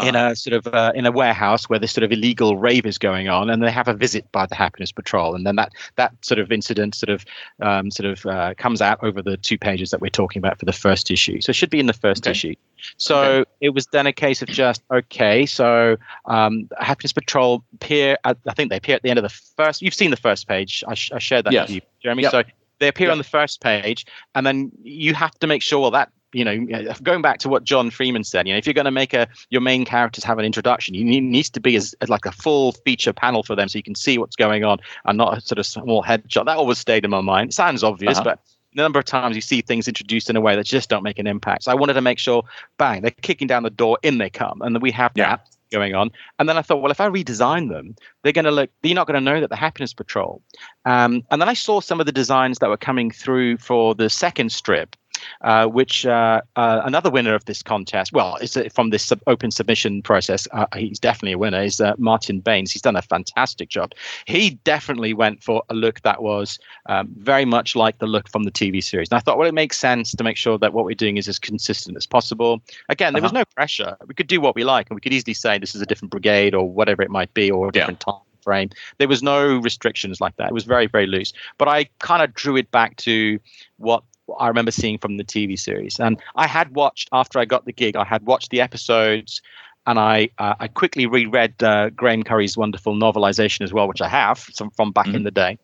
in 0.02 0.16
uh-huh. 0.16 0.32
a 0.32 0.36
sort 0.36 0.54
of 0.54 0.74
uh, 0.74 0.92
in 0.94 1.06
a 1.06 1.12
warehouse 1.12 1.68
where 1.68 1.78
this 1.78 1.92
sort 1.92 2.02
of 2.02 2.10
illegal 2.10 2.56
rave 2.56 2.84
is 2.84 2.98
going 2.98 3.28
on, 3.28 3.48
and 3.48 3.62
they 3.62 3.70
have 3.70 3.86
a 3.86 3.94
visit 3.94 4.30
by 4.32 4.44
the 4.44 4.54
Happiness 4.54 4.90
Patrol, 4.90 5.34
and 5.34 5.46
then 5.46 5.56
that 5.56 5.72
that 5.96 6.12
sort 6.20 6.40
of 6.40 6.50
incident 6.50 6.94
sort 6.94 7.10
of 7.10 7.24
um, 7.60 7.90
sort 7.90 8.10
of 8.10 8.26
uh, 8.26 8.54
comes 8.54 8.82
out 8.82 8.98
over 9.02 9.22
the 9.22 9.36
two 9.36 9.56
pages 9.56 9.90
that 9.90 10.00
we're 10.00 10.08
talking 10.08 10.40
about 10.40 10.58
for 10.58 10.64
the 10.64 10.72
first 10.72 11.10
issue. 11.10 11.40
So 11.40 11.50
it 11.50 11.56
should 11.56 11.70
be 11.70 11.78
in 11.78 11.86
the 11.86 11.92
first 11.92 12.26
okay. 12.26 12.32
issue. 12.32 12.54
So 12.96 13.20
okay. 13.20 13.50
it 13.60 13.70
was 13.70 13.86
then 13.86 14.06
a 14.06 14.12
case 14.12 14.42
of 14.42 14.48
just 14.48 14.82
okay. 14.92 15.46
So 15.46 15.96
um, 16.24 16.68
Happiness 16.80 17.12
Patrol 17.12 17.62
appear. 17.74 18.18
At, 18.24 18.36
I 18.48 18.54
think 18.54 18.70
they 18.70 18.76
appear 18.76 18.96
at 18.96 19.02
the 19.02 19.10
end 19.10 19.18
of 19.18 19.22
the 19.22 19.40
first. 19.56 19.80
You've 19.80 19.94
seen 19.94 20.10
the 20.10 20.16
first 20.16 20.48
page. 20.48 20.82
I, 20.88 20.94
sh- 20.94 21.12
I 21.12 21.18
shared 21.20 21.44
that 21.46 21.52
yes. 21.52 21.68
with 21.68 21.76
you, 21.76 21.80
Jeremy. 22.02 22.24
Yep. 22.24 22.32
So 22.32 22.42
they 22.80 22.88
appear 22.88 23.06
yep. 23.06 23.12
on 23.12 23.18
the 23.18 23.24
first 23.24 23.60
page, 23.60 24.06
and 24.34 24.44
then 24.44 24.72
you 24.82 25.14
have 25.14 25.38
to 25.38 25.46
make 25.46 25.62
sure 25.62 25.78
well 25.80 25.92
that 25.92 26.10
you 26.34 26.44
know, 26.44 26.92
going 27.02 27.22
back 27.22 27.38
to 27.38 27.48
what 27.48 27.64
John 27.64 27.90
Freeman 27.90 28.24
said, 28.24 28.46
you 28.46 28.54
know, 28.54 28.58
if 28.58 28.66
you're 28.66 28.74
going 28.74 28.84
to 28.84 28.90
make 28.90 29.14
a 29.14 29.28
your 29.50 29.60
main 29.60 29.84
characters 29.84 30.24
have 30.24 30.38
an 30.38 30.44
introduction, 30.44 30.94
you 30.94 31.04
need 31.04 31.22
needs 31.22 31.50
to 31.50 31.60
be 31.60 31.76
as, 31.76 31.94
as, 32.00 32.08
like 32.08 32.26
a 32.26 32.32
full 32.32 32.72
feature 32.72 33.12
panel 33.12 33.42
for 33.42 33.54
them, 33.54 33.68
so 33.68 33.78
you 33.78 33.82
can 33.82 33.94
see 33.94 34.18
what's 34.18 34.36
going 34.36 34.64
on, 34.64 34.78
and 35.04 35.18
not 35.18 35.38
a 35.38 35.40
sort 35.40 35.58
of 35.58 35.66
small 35.66 36.02
headshot. 36.02 36.46
That 36.46 36.56
always 36.56 36.78
stayed 36.78 37.04
in 37.04 37.10
my 37.10 37.20
mind. 37.20 37.50
It 37.50 37.54
sounds 37.54 37.82
obvious, 37.82 38.18
uh-huh. 38.18 38.24
but 38.24 38.40
the 38.74 38.82
number 38.82 38.98
of 38.98 39.04
times 39.04 39.36
you 39.36 39.42
see 39.42 39.60
things 39.60 39.86
introduced 39.86 40.28
in 40.28 40.36
a 40.36 40.40
way 40.40 40.56
that 40.56 40.66
just 40.66 40.88
don't 40.88 41.02
make 41.02 41.18
an 41.18 41.26
impact. 41.26 41.64
So 41.64 41.72
I 41.72 41.74
wanted 41.74 41.94
to 41.94 42.00
make 42.00 42.18
sure, 42.18 42.42
bang, 42.76 43.02
they're 43.02 43.12
kicking 43.12 43.46
down 43.46 43.62
the 43.62 43.70
door, 43.70 43.98
in 44.02 44.18
they 44.18 44.30
come, 44.30 44.60
and 44.62 44.74
that 44.74 44.82
we 44.82 44.90
have 44.90 45.12
yeah. 45.14 45.36
that 45.36 45.48
going 45.70 45.94
on. 45.94 46.10
And 46.38 46.48
then 46.48 46.56
I 46.56 46.62
thought, 46.62 46.82
well, 46.82 46.90
if 46.90 47.00
I 47.00 47.08
redesign 47.08 47.70
them, 47.70 47.96
they're 48.22 48.32
going 48.32 48.44
to 48.44 48.50
look, 48.50 48.70
you're 48.82 48.94
not 48.94 49.06
going 49.06 49.14
to 49.14 49.20
know 49.20 49.40
that 49.40 49.50
the 49.50 49.56
Happiness 49.56 49.92
Patrol. 49.92 50.42
Um, 50.84 51.24
and 51.30 51.40
then 51.40 51.48
I 51.48 51.54
saw 51.54 51.80
some 51.80 52.00
of 52.00 52.06
the 52.06 52.12
designs 52.12 52.58
that 52.58 52.68
were 52.68 52.76
coming 52.76 53.10
through 53.10 53.58
for 53.58 53.94
the 53.94 54.08
second 54.10 54.52
strip, 54.52 54.96
uh, 55.42 55.66
which 55.66 56.06
uh, 56.06 56.40
uh, 56.56 56.82
another 56.84 57.10
winner 57.10 57.34
of 57.34 57.44
this 57.44 57.62
contest, 57.62 58.12
well, 58.12 58.36
it's 58.36 58.56
from 58.72 58.90
this 58.90 59.04
sub- 59.04 59.22
open 59.26 59.50
submission 59.50 60.02
process. 60.02 60.46
Uh, 60.52 60.66
he's 60.76 60.98
definitely 60.98 61.32
a 61.32 61.38
winner. 61.38 61.62
Is 61.62 61.80
uh, 61.80 61.94
Martin 61.98 62.40
Baines? 62.40 62.72
He's 62.72 62.82
done 62.82 62.96
a 62.96 63.02
fantastic 63.02 63.68
job. 63.68 63.92
He 64.26 64.50
definitely 64.64 65.14
went 65.14 65.42
for 65.42 65.62
a 65.68 65.74
look 65.74 66.00
that 66.02 66.22
was 66.22 66.58
um, 66.86 67.08
very 67.18 67.44
much 67.44 67.76
like 67.76 67.98
the 67.98 68.06
look 68.06 68.28
from 68.28 68.44
the 68.44 68.50
TV 68.50 68.82
series. 68.82 69.08
And 69.10 69.16
I 69.16 69.20
thought, 69.20 69.38
well, 69.38 69.48
it 69.48 69.54
makes 69.54 69.78
sense 69.78 70.12
to 70.12 70.24
make 70.24 70.36
sure 70.36 70.58
that 70.58 70.72
what 70.72 70.84
we're 70.84 70.94
doing 70.94 71.16
is 71.16 71.28
as 71.28 71.38
consistent 71.38 71.96
as 71.96 72.06
possible. 72.06 72.60
Again, 72.88 73.12
there 73.12 73.20
uh-huh. 73.20 73.26
was 73.26 73.32
no 73.32 73.44
pressure. 73.54 73.96
We 74.06 74.14
could 74.14 74.26
do 74.26 74.40
what 74.40 74.54
we 74.54 74.64
like, 74.64 74.88
and 74.90 74.94
we 74.94 75.00
could 75.00 75.12
easily 75.12 75.34
say 75.34 75.58
this 75.58 75.74
is 75.74 75.82
a 75.82 75.86
different 75.86 76.10
brigade 76.10 76.54
or 76.54 76.68
whatever 76.70 77.02
it 77.02 77.10
might 77.10 77.32
be, 77.34 77.50
or 77.50 77.68
a 77.68 77.72
different 77.72 78.02
yeah. 78.06 78.12
time 78.12 78.22
frame. 78.44 78.70
There 78.98 79.08
was 79.08 79.22
no 79.22 79.56
restrictions 79.56 80.20
like 80.20 80.36
that. 80.36 80.48
It 80.48 80.54
was 80.54 80.64
very, 80.64 80.86
very 80.86 81.06
loose. 81.06 81.32
But 81.58 81.66
I 81.66 81.84
kind 81.98 82.22
of 82.22 82.34
drew 82.34 82.56
it 82.56 82.70
back 82.70 82.96
to 82.98 83.40
what 83.78 84.04
I 84.38 84.48
remember 84.48 84.70
seeing 84.70 84.98
from 84.98 85.16
the 85.16 85.24
TV 85.24 85.58
series. 85.58 85.98
And 86.00 86.20
I 86.36 86.46
had 86.46 86.74
watched 86.74 87.08
after 87.12 87.38
I 87.38 87.44
got 87.44 87.64
the 87.64 87.72
gig, 87.72 87.96
I 87.96 88.04
had 88.04 88.24
watched 88.26 88.50
the 88.50 88.60
episodes 88.60 89.42
and 89.86 89.98
I 89.98 90.30
uh, 90.38 90.54
I 90.60 90.68
quickly 90.68 91.06
reread 91.06 91.62
uh, 91.62 91.90
Graeme 91.90 92.22
Curry's 92.22 92.56
wonderful 92.56 92.94
novelization 92.94 93.62
as 93.62 93.72
well, 93.72 93.86
which 93.86 94.00
I 94.00 94.08
have 94.08 94.38
from, 94.38 94.70
from 94.70 94.92
back 94.92 95.06
mm-hmm. 95.06 95.16
in 95.16 95.24
the 95.24 95.30
day, 95.30 95.58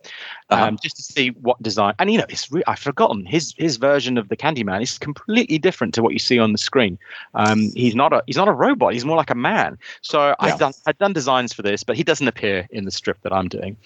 uh-huh. 0.51 0.65
um, 0.65 0.79
just 0.83 0.97
to 0.97 1.03
see 1.03 1.29
what 1.31 1.61
design. 1.63 1.95
And 1.99 2.11
you 2.11 2.19
know, 2.19 2.27
it's 2.29 2.51
re- 2.51 2.63
I've 2.67 2.79
forgotten 2.79 3.25
his 3.25 3.55
his 3.57 3.77
version 3.77 4.19
of 4.19 4.29
the 4.29 4.37
Candyman 4.37 4.83
is 4.83 4.99
completely 4.99 5.59
different 5.59 5.95
to 5.95 6.03
what 6.03 6.13
you 6.13 6.19
see 6.19 6.39
on 6.39 6.53
the 6.53 6.59
screen. 6.59 6.99
Um, 7.35 7.71
he's 7.75 7.95
not 7.95 8.13
a 8.13 8.23
he's 8.27 8.37
not 8.37 8.49
a 8.49 8.53
robot. 8.53 8.93
He's 8.93 9.05
more 9.05 9.17
like 9.17 9.31
a 9.31 9.35
man. 9.35 9.79
So 10.03 10.29
yeah. 10.29 10.35
I've 10.41 10.59
done 10.59 10.73
I've 10.87 10.99
done 10.99 11.13
designs 11.13 11.53
for 11.53 11.63
this, 11.63 11.85
but 11.85 11.97
he 11.97 12.03
doesn't 12.03 12.27
appear 12.27 12.67
in 12.71 12.85
the 12.85 12.91
strip 12.91 13.21
that 13.23 13.33
I'm 13.33 13.49
doing. 13.49 13.77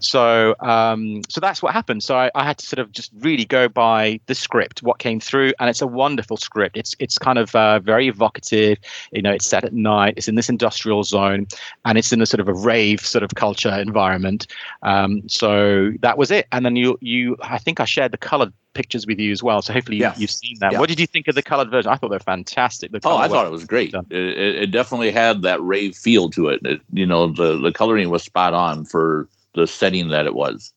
So 0.00 0.54
um, 0.60 1.22
so 1.28 1.40
that's 1.40 1.62
what 1.62 1.72
happened. 1.72 2.02
So 2.02 2.16
I, 2.16 2.30
I 2.34 2.44
had 2.44 2.58
to 2.58 2.66
sort 2.66 2.78
of 2.78 2.92
just 2.92 3.10
really 3.20 3.44
go 3.44 3.68
by 3.68 4.20
the 4.26 4.34
script, 4.34 4.82
what 4.82 4.98
came 4.98 5.20
through, 5.20 5.52
and 5.60 5.68
it's 5.68 5.82
a 5.82 5.86
wonderful 5.86 6.36
script. 6.36 6.76
It's 6.76 6.94
it's 6.98 7.18
kind 7.18 7.38
of 7.38 7.54
uh, 7.54 7.80
very 7.80 8.08
evocative. 8.08 8.78
You 9.12 9.22
know, 9.22 9.32
it's 9.32 9.46
set 9.46 9.64
at 9.64 9.72
night. 9.72 10.14
It's 10.16 10.28
in 10.28 10.34
this 10.34 10.48
industrial 10.48 11.04
zone, 11.04 11.46
and 11.84 11.98
it's 11.98 12.12
in 12.12 12.20
a 12.20 12.26
sort 12.26 12.40
of 12.40 12.48
a 12.48 12.54
rave 12.54 13.00
sort 13.00 13.22
of 13.22 13.34
culture 13.34 13.74
environment. 13.74 14.46
Um, 14.82 15.28
so 15.28 15.92
that 16.00 16.13
was 16.18 16.30
it. 16.30 16.46
And 16.52 16.64
then 16.64 16.76
you, 16.76 16.98
you, 17.00 17.36
I 17.42 17.58
think 17.58 17.80
I 17.80 17.84
shared 17.84 18.12
the 18.12 18.18
colored 18.18 18.52
pictures 18.74 19.06
with 19.06 19.18
you 19.18 19.32
as 19.32 19.42
well. 19.42 19.62
So 19.62 19.72
hopefully 19.72 19.98
yes. 19.98 20.18
you, 20.18 20.24
have 20.24 20.30
seen 20.30 20.58
that. 20.60 20.78
What 20.78 20.88
did 20.88 21.00
you 21.00 21.06
think 21.06 21.28
of 21.28 21.34
the 21.34 21.42
colored 21.42 21.70
version? 21.70 21.90
I 21.90 21.96
thought 21.96 22.10
they're 22.10 22.18
fantastic. 22.18 22.92
The 22.92 23.00
oh, 23.04 23.16
I 23.16 23.28
thought 23.28 23.46
it 23.46 23.52
was 23.52 23.64
great. 23.64 23.94
It, 24.10 24.12
it, 24.12 24.70
definitely 24.70 25.10
had 25.10 25.42
that 25.42 25.62
rave 25.62 25.96
feel 25.96 26.30
to 26.30 26.48
it. 26.48 26.60
it. 26.64 26.80
You 26.92 27.06
know, 27.06 27.28
the 27.28 27.56
the 27.58 27.72
coloring 27.72 28.10
was 28.10 28.22
spot 28.22 28.54
on 28.54 28.84
for 28.84 29.28
the 29.54 29.66
setting 29.66 30.08
that 30.08 30.26
it 30.26 30.34
was. 30.34 30.72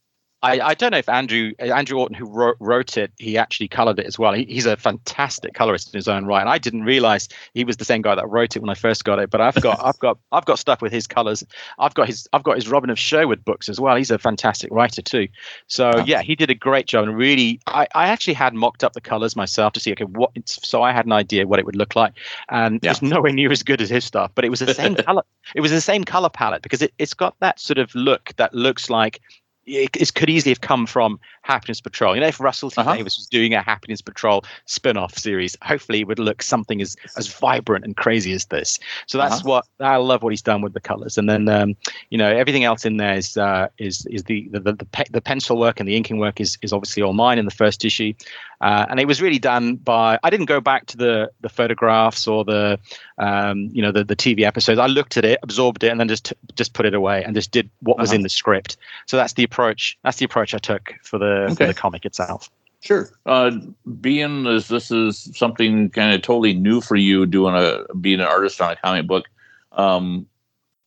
I, 0.48 0.68
I 0.70 0.74
don't 0.74 0.92
know 0.92 0.98
if 0.98 1.10
Andrew 1.10 1.52
Andrew 1.60 2.00
Orton, 2.00 2.16
who 2.16 2.26
wrote, 2.26 2.56
wrote 2.60 2.98
it, 2.98 3.12
he 3.18 3.38
actually 3.38 3.68
colored 3.68 4.00
it 4.00 4.06
as 4.06 4.18
well. 4.18 4.34
He, 4.34 4.46
he's 4.46 4.66
a 4.66 4.78
fantastic 4.78 5.54
colorist 5.54 5.94
in 5.94 5.98
his 5.98 6.08
own 6.08 6.26
right, 6.26 6.42
and 6.42 6.50
I 6.50 6.58
didn't 6.58 6.84
realize 6.84 7.28
he 7.54 7.64
was 7.64 7.78
the 7.78 7.86
same 7.86 8.02
guy 8.02 8.16
that 8.16 8.28
wrote 8.30 8.56
it 8.56 8.60
when 8.60 8.70
I 8.70 8.74
first 8.74 9.04
got 9.04 9.20
it. 9.20 9.30
But 9.30 9.42
I've 9.42 9.62
got 9.62 9.84
I've 9.84 10.00
got 10.00 10.18
I've 10.32 10.46
got 10.46 10.60
stuff 10.60 10.82
with 10.82 10.92
his 10.92 11.06
colors. 11.06 11.44
I've 11.80 11.94
got 11.94 12.08
his 12.08 12.28
I've 12.32 12.44
got 12.44 12.56
his 12.56 12.70
Robin 12.70 12.90
of 12.90 12.98
Sherwood 12.98 13.44
books 13.44 13.68
as 13.68 13.80
well. 13.80 13.96
He's 13.96 14.12
a 14.12 14.18
fantastic 14.18 14.72
writer 14.72 15.02
too. 15.02 15.28
So 15.68 16.04
yeah, 16.06 16.22
he 16.22 16.36
did 16.36 16.50
a 16.50 16.56
great 16.56 16.88
job 16.88 17.08
and 17.08 17.18
really. 17.18 17.60
I, 17.68 17.88
I 17.94 18.08
actually 18.08 18.34
had 18.34 18.54
mocked 18.54 18.84
up 18.84 18.94
the 18.94 19.02
colors 19.02 19.36
myself 19.36 19.74
to 19.74 19.80
see 19.80 19.92
okay 19.92 20.06
what 20.06 20.32
so 20.46 20.82
I 20.82 20.92
had 20.92 21.06
an 21.06 21.12
idea 21.12 21.46
what 21.46 21.60
it 21.60 21.66
would 21.66 21.76
look 21.76 21.96
like, 21.96 22.14
and 22.50 22.80
yeah. 22.82 22.92
it's 22.92 23.02
nowhere 23.02 23.34
near 23.34 23.52
as 23.52 23.64
good 23.64 23.82
as 23.82 23.90
his 23.90 24.06
stuff. 24.06 24.32
But 24.34 24.46
it 24.46 24.50
was 24.50 24.60
the 24.60 24.74
same 24.74 24.96
color. 25.08 25.24
It 25.56 25.62
was 25.62 25.72
the 25.72 25.82
same 25.82 26.04
color 26.04 26.30
palette 26.30 26.62
because 26.62 26.82
it, 26.82 26.94
it's 26.98 27.14
got 27.14 27.36
that 27.40 27.60
sort 27.60 27.78
of 27.78 27.94
look 27.96 28.34
that 28.38 28.54
looks 28.54 28.90
like 28.90 29.20
it, 29.68 30.14
could 30.14 30.30
easily 30.30 30.52
have 30.52 30.62
come 30.62 30.86
from 30.86 31.20
Happiness 31.42 31.82
Patrol. 31.82 32.16
You 32.16 32.22
know, 32.22 32.28
if 32.28 32.40
Russell 32.40 32.72
T 32.72 32.82
uh-huh. 32.82 32.96
Davies 32.96 33.18
was 33.18 33.28
doing 33.28 33.54
a 33.54 33.62
Happiness 33.62 34.02
Patrol 34.02 34.44
spin-off 34.66 35.18
series, 35.18 35.56
hopefully 35.62 36.02
it 36.02 36.08
would 36.08 36.20
look 36.20 36.42
something 36.42 36.82
as 36.82 36.96
as 37.18 37.28
vibrant 37.28 37.86
and 37.86 37.96
crazy 37.96 38.34
as 38.34 38.46
this. 38.46 38.80
So 39.06 39.18
that's 39.18 39.42
uh-huh. 39.42 39.50
what 39.50 39.66
I 39.80 39.98
love 39.98 40.24
what 40.24 40.32
he's 40.32 40.42
done 40.42 40.62
with 40.62 40.74
the 40.74 40.80
colors. 40.80 41.18
And 41.18 41.30
then 41.30 41.50
um, 41.50 41.76
you 42.10 42.18
know 42.18 42.30
everything 42.30 42.64
else 42.64 42.86
in 42.86 42.98
there 42.98 43.16
is 43.16 43.38
uh, 43.38 43.68
is 43.78 44.06
is 44.08 44.24
the 44.24 44.48
the 44.50 44.60
the, 44.60 44.74
the, 44.74 44.86
pe- 44.86 45.12
the, 45.12 45.22
pencil 45.22 45.58
work 45.58 45.80
and 45.80 45.88
the 45.88 45.96
inking 45.96 46.20
work 46.20 46.40
is 46.40 46.58
is 46.62 46.74
obviously 46.74 47.04
all 47.04 47.14
mine 47.14 47.38
in 47.38 47.46
the 47.46 47.52
first 47.52 47.84
issue. 47.86 48.14
Uh, 48.60 48.88
and 48.90 49.00
it 49.00 49.06
was 49.06 49.22
really 49.22 49.38
done 49.38 49.76
by 49.76 50.18
I 50.24 50.30
didn't 50.32 50.48
go 50.48 50.60
back 50.60 50.88
to 50.88 50.98
the 50.98 51.32
the 51.42 51.50
photographs 51.50 52.28
or 52.28 52.44
the 52.44 52.80
um, 53.20 53.70
you 53.72 53.82
know 53.82 53.92
the 53.92 54.04
the 54.04 54.16
TV 54.16 54.42
episodes. 54.42 54.80
I 54.80 54.88
looked 54.88 55.18
at 55.18 55.26
it, 55.26 55.40
absorbed 55.44 55.84
it, 55.84 55.90
and 55.90 56.00
then 56.00 56.08
just 56.08 56.34
just 56.56 56.74
put 56.74 56.86
it 56.86 56.96
away 56.96 57.24
and 57.24 57.36
just 57.36 57.52
did 57.52 57.70
what 57.82 57.96
uh-huh. 57.96 58.04
was 58.04 58.14
in 58.14 58.24
the 58.24 58.30
script. 58.30 58.78
So 59.06 59.16
that's 59.18 59.34
the 59.34 59.44
approach. 59.58 59.98
That's 60.04 60.18
the 60.18 60.26
approach 60.26 60.54
I 60.54 60.60
took 60.60 60.94
for 61.02 61.18
the 61.18 61.46
okay. 61.46 61.56
for 61.56 61.68
the 61.68 61.74
comic 61.74 62.06
itself. 62.06 62.50
Sure. 62.82 63.10
Uh, 63.26 63.52
being 64.00 64.46
as 64.46 64.68
this 64.68 64.92
is 64.92 65.32
something 65.36 65.90
kind 65.90 66.14
of 66.14 66.22
totally 66.22 66.54
new 66.54 66.80
for 66.80 66.96
you, 66.96 67.26
doing 67.26 67.56
a 67.56 67.92
being 67.96 68.20
an 68.20 68.28
artist 68.28 68.62
on 68.62 68.72
a 68.72 68.76
comic 68.76 69.08
book, 69.08 69.26
um, 69.72 70.28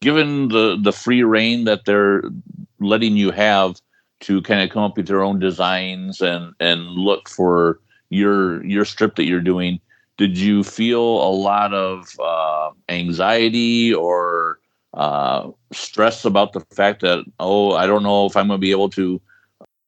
given 0.00 0.48
the 0.48 0.78
the 0.80 0.92
free 0.92 1.24
reign 1.24 1.64
that 1.64 1.84
they're 1.84 2.22
letting 2.78 3.16
you 3.16 3.32
have 3.32 3.80
to 4.20 4.40
kind 4.42 4.62
of 4.62 4.70
come 4.70 4.84
up 4.84 4.96
with 4.96 5.08
your 5.08 5.22
own 5.22 5.40
designs 5.40 6.20
and 6.20 6.54
and 6.60 6.90
look 6.90 7.28
for 7.28 7.80
your 8.08 8.64
your 8.64 8.84
strip 8.84 9.16
that 9.16 9.26
you're 9.26 9.40
doing, 9.40 9.80
did 10.16 10.38
you 10.38 10.62
feel 10.62 11.02
a 11.02 11.32
lot 11.32 11.74
of 11.74 12.08
uh, 12.20 12.70
anxiety 12.88 13.92
or 13.92 14.59
uh, 14.94 15.50
stress 15.72 16.24
about 16.24 16.52
the 16.52 16.60
fact 16.74 17.02
that 17.02 17.24
oh 17.38 17.72
I 17.72 17.86
don't 17.86 18.02
know 18.02 18.26
if 18.26 18.36
I'm 18.36 18.48
going 18.48 18.58
to 18.58 18.60
be 18.60 18.70
able 18.70 18.90
to 18.90 19.20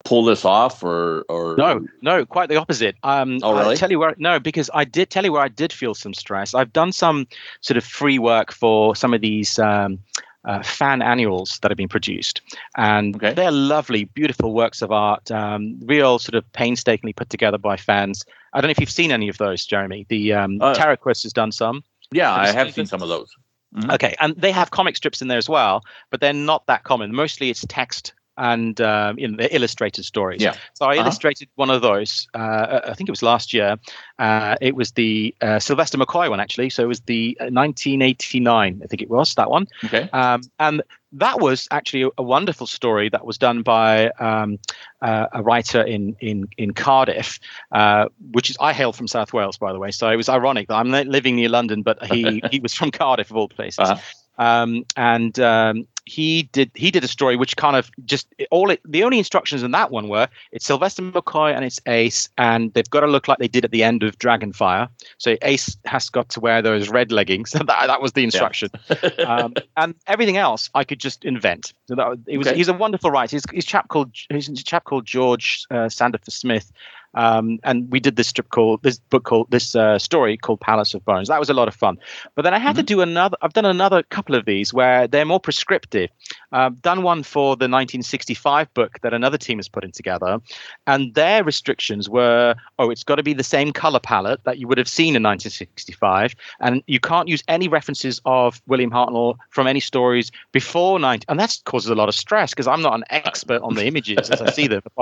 pull 0.05 0.25
this 0.25 0.45
off 0.45 0.83
or 0.83 1.23
or 1.29 1.55
no 1.57 1.87
no 2.01 2.27
quite 2.27 2.49
the 2.49 2.57
opposite 2.57 2.97
um 3.05 3.39
oh, 3.45 3.53
really? 3.53 3.71
i'll 3.71 3.77
tell 3.77 3.89
you 3.89 4.01
where 4.01 4.17
no 4.19 4.41
because 4.41 4.69
i 4.75 4.85
did 4.85 5.09
tell 5.11 5.25
you 5.25 5.31
where 5.31 5.43
i 5.43 5.47
did 5.47 5.73
feel 5.73 5.95
some 5.95 6.13
stress 6.13 6.55
i've 6.55 6.73
done 6.73 6.91
some 6.91 7.25
sort 7.61 7.77
of 7.77 7.85
free 7.85 8.19
work 8.19 8.53
for 8.53 8.97
some 8.97 9.15
of 9.15 9.21
these 9.21 9.61
um 9.61 9.97
uh, 10.45 10.63
fan 10.63 11.03
annuals 11.03 11.59
that 11.61 11.71
have 11.71 11.79
been 11.79 11.89
produced, 11.89 12.41
and 12.77 13.15
okay. 13.17 13.33
they're 13.33 13.53
lovely, 13.53 14.05
beautiful 14.07 14.53
works 14.53 14.83
of 14.83 14.91
art, 14.91 15.31
um, 15.31 15.79
real 15.85 16.19
sort 16.19 16.35
of 16.35 16.51
painstakingly 16.53 17.13
put 17.13 17.31
together 17.31 17.59
by 17.59 17.77
fans. 17.77 18.25
I 18.53 18.61
don't 18.61 18.69
know 18.69 18.73
if 18.73 18.81
you've 18.81 18.91
seen 18.91 19.13
any 19.13 19.29
of 19.29 19.39
those, 19.39 19.65
Jeremy. 19.65 20.05
The 20.09 20.33
um, 20.33 20.61
uh, 20.61 20.75
has 20.75 21.33
done 21.33 21.53
some. 21.53 21.85
Yeah, 22.11 22.35
I 22.35 22.51
have 22.51 22.75
seen 22.75 22.87
some 22.87 23.03
of 23.03 23.09
those. 23.09 23.33
Mm-hmm. 23.75 23.91
Okay, 23.93 24.15
and 24.21 24.35
they 24.37 24.53
have 24.53 24.71
comic 24.71 24.97
strips 24.97 25.23
in 25.23 25.29
there 25.29 25.39
as 25.39 25.49
well, 25.49 25.83
but 26.11 26.21
they're 26.21 26.33
not 26.33 26.67
that 26.67 26.85
common. 26.85 27.15
Mostly 27.15 27.49
it's 27.51 27.65
text 27.69 28.13
and 28.37 28.81
um, 28.81 29.19
you 29.19 29.29
know 29.29 29.37
the 29.37 29.55
illustrated 29.55 30.05
stories. 30.05 30.43
Yeah. 30.43 30.55
So 30.75 30.87
I 30.87 30.93
uh-huh. 30.93 31.03
illustrated 31.03 31.49
one 31.57 31.71
of 31.71 31.83
those. 31.83 32.29
Uh, 32.35 32.81
I 32.85 32.95
think 32.95 33.09
it 33.09 33.13
was 33.13 33.23
last 33.23 33.53
year. 33.53 33.77
Uh, 34.19 34.57
it 34.61 34.75
was 34.75 34.93
the 34.93 35.35
uh, 35.41 35.59
Sylvester 35.59 35.99
McCoy 35.99 36.31
one 36.31 36.41
actually. 36.41 36.71
So 36.71 36.83
it 36.83 36.87
was 36.87 37.01
the 37.01 37.37
1989. 37.41 38.81
Uh, 38.81 38.85
I 38.85 38.87
think 38.87 39.03
it 39.03 39.11
was 39.11 39.35
that 39.35 39.51
one. 39.51 39.67
Okay. 39.85 40.09
Um, 40.13 40.43
and 40.59 40.83
that 41.13 41.41
was 41.41 41.69
actually 41.71 42.05
a, 42.05 42.09
a, 42.19 42.23
wonderful 42.23 42.67
story 42.67 43.11
that 43.11 43.27
was 43.27 43.37
done 43.37 43.63
by 43.63 44.09
um, 44.19 44.59
uh, 45.03 45.27
a 45.33 45.43
writer 45.43 45.83
in 45.83 46.17
in 46.21 46.49
in 46.57 46.73
Cardiff, 46.73 47.39
uh, 47.73 48.09
which 48.31 48.49
is 48.49 48.57
I 48.61 48.73
hail 48.73 48.93
from 48.93 49.07
South 49.09 49.33
Wales 49.33 49.59
by 49.59 49.73
the 49.73 49.79
way. 49.79 49.91
So 49.91 50.09
it 50.09 50.17
was 50.17 50.29
ironic 50.29 50.69
that 50.69 50.77
I'm 50.77 50.91
living 50.91 51.37
near 51.37 51.51
London, 51.51 51.83
but 51.83 52.03
he 52.07 52.43
he 52.51 52.61
was 52.61 52.73
from 52.73 52.91
Cardiff 52.91 53.31
of 53.31 53.37
all 53.37 53.49
places. 53.49 53.91
Uh-huh. 53.91 54.01
Um, 54.43 54.85
and 54.97 55.39
um, 55.39 55.87
he 56.05 56.45
did 56.45 56.71
he 56.75 56.91
did 56.91 57.05
a 57.05 57.09
story 57.09 57.37
which 57.37 57.57
kind 57.57 57.77
of 57.77 57.91
just 58.05 58.27
all 58.51 58.71
it, 58.71 58.81
the 58.85 59.05
only 59.05 59.19
instructions 59.19 59.63
in 59.63 59.71
that 59.71 59.93
one 59.93 60.09
were 60.09 60.29
it's 60.51 60.67
Sylvester 60.67 61.03
McCoy 61.03 61.55
and 61.55 61.65
it's 61.65 61.81
Ace 61.87 62.29
and 62.37 62.75
they've 62.75 62.91
got 62.91 63.01
to 63.01 63.07
look 63.07 63.29
like 63.29 63.39
they 63.39 63.47
did 63.47 63.65
at 63.65 63.71
the 63.71 63.85
end 63.85 64.03
of 64.03 64.19
Dragonfire. 64.19 64.89
So 65.19 65.37
Ace 65.43 65.77
has 65.85 66.09
got 66.11 66.29
to 66.31 66.41
wear 66.41 66.61
those 66.61 66.89
red 66.89 67.13
leggings. 67.13 67.51
that 67.53 67.67
that 67.67 68.03
was 68.03 68.13
the 68.13 68.25
instruction, 68.25 68.71
yeah. 68.91 69.09
um, 69.27 69.55
and 69.77 69.95
everything 70.09 70.39
else 70.39 70.71
I 70.75 70.83
could 70.83 70.99
just 70.99 71.25
invent. 71.25 71.73
So 71.87 71.95
that 71.95 72.19
it 72.27 72.39
was 72.39 72.49
okay. 72.49 72.57
he's 72.57 72.69
a 72.69 72.75
wonderful 72.75 73.11
writer. 73.11 73.37
He's, 73.37 73.45
he's 73.53 73.65
a 73.65 73.67
chap 73.67 73.89
called 73.89 74.13
he's 74.29 74.49
a 74.49 74.55
chap 74.55 74.85
called 74.85 75.07
George 75.07 75.67
uh, 75.71 75.87
Sandifer 75.87 76.33
Smith 76.33 76.73
um, 77.15 77.59
and 77.65 77.91
we 77.91 78.01
did 78.01 78.17
this 78.17 78.29
strip 78.29 78.51
called 78.51 78.83
this 78.83 78.99
book 78.99 79.25
called 79.25 79.51
this 79.51 79.75
uh, 79.75 79.99
story 79.99 80.37
called 80.37 80.61
Palace 80.61 80.95
of 80.95 81.05
Bones. 81.05 81.29
That 81.29 81.39
was 81.39 81.51
a 81.51 81.55
lot 81.55 81.69
of 81.69 81.75
fun. 81.75 81.99
But 82.35 82.43
then 82.43 82.55
I 82.55 82.59
had 82.59 82.71
mm-hmm. 82.71 82.79
to 82.79 82.83
do 82.83 83.01
another. 83.01 83.37
I've 83.43 83.53
done 83.53 83.65
another 83.65 84.03
couple 84.03 84.35
of 84.35 84.45
these 84.45 84.73
where 84.73 85.07
they're 85.07 85.25
more 85.25 85.41
prescriptive. 85.41 86.11
I've 86.53 86.81
done 86.83 87.03
one 87.03 87.23
for 87.23 87.57
the 87.57 87.65
1965 87.65 88.73
book 88.75 88.99
that 89.03 89.15
another 89.15 89.39
team 89.39 89.59
is 89.59 89.69
putting 89.69 89.93
together, 89.93 90.41
and 90.87 91.15
their 91.15 91.45
restrictions 91.45 92.09
were: 92.09 92.55
oh, 92.79 92.91
it's 92.91 93.05
got 93.05 93.17
to 93.17 93.23
be 93.23 93.35
the 93.35 93.45
same 93.45 93.73
color 93.73 94.01
palette 94.01 94.45
that 94.45 94.59
you 94.59 94.69
would 94.69 94.79
have 94.79 94.89
seen 94.89 95.17
in 95.17 95.23
1965, 95.23 96.35
and 96.61 96.83
you 96.87 97.01
can't 97.01 97.29
use 97.29 97.43
any 97.49 97.69
references 97.69 98.21
of 98.25 98.61
William 98.67 98.91
Hartnell 98.91 99.37
from 99.51 99.67
any 99.67 99.81
stories 99.81 100.31
before 100.53 100.99
90. 100.99 101.27
And 101.29 101.39
that 101.39 101.59
causes 101.65 101.91
a 101.91 101.95
lot 101.95 102.09
of 102.09 102.15
stress 102.15 102.51
because 102.51 102.67
I'm 102.67 102.83
not 102.83 102.95
an 102.95 103.05
expert 103.11 103.63
on 103.63 103.75
the 103.75 103.87
images 103.87 104.31
as 104.31 104.41
I 104.41 104.51
see 104.51 104.67
them. 104.67 104.83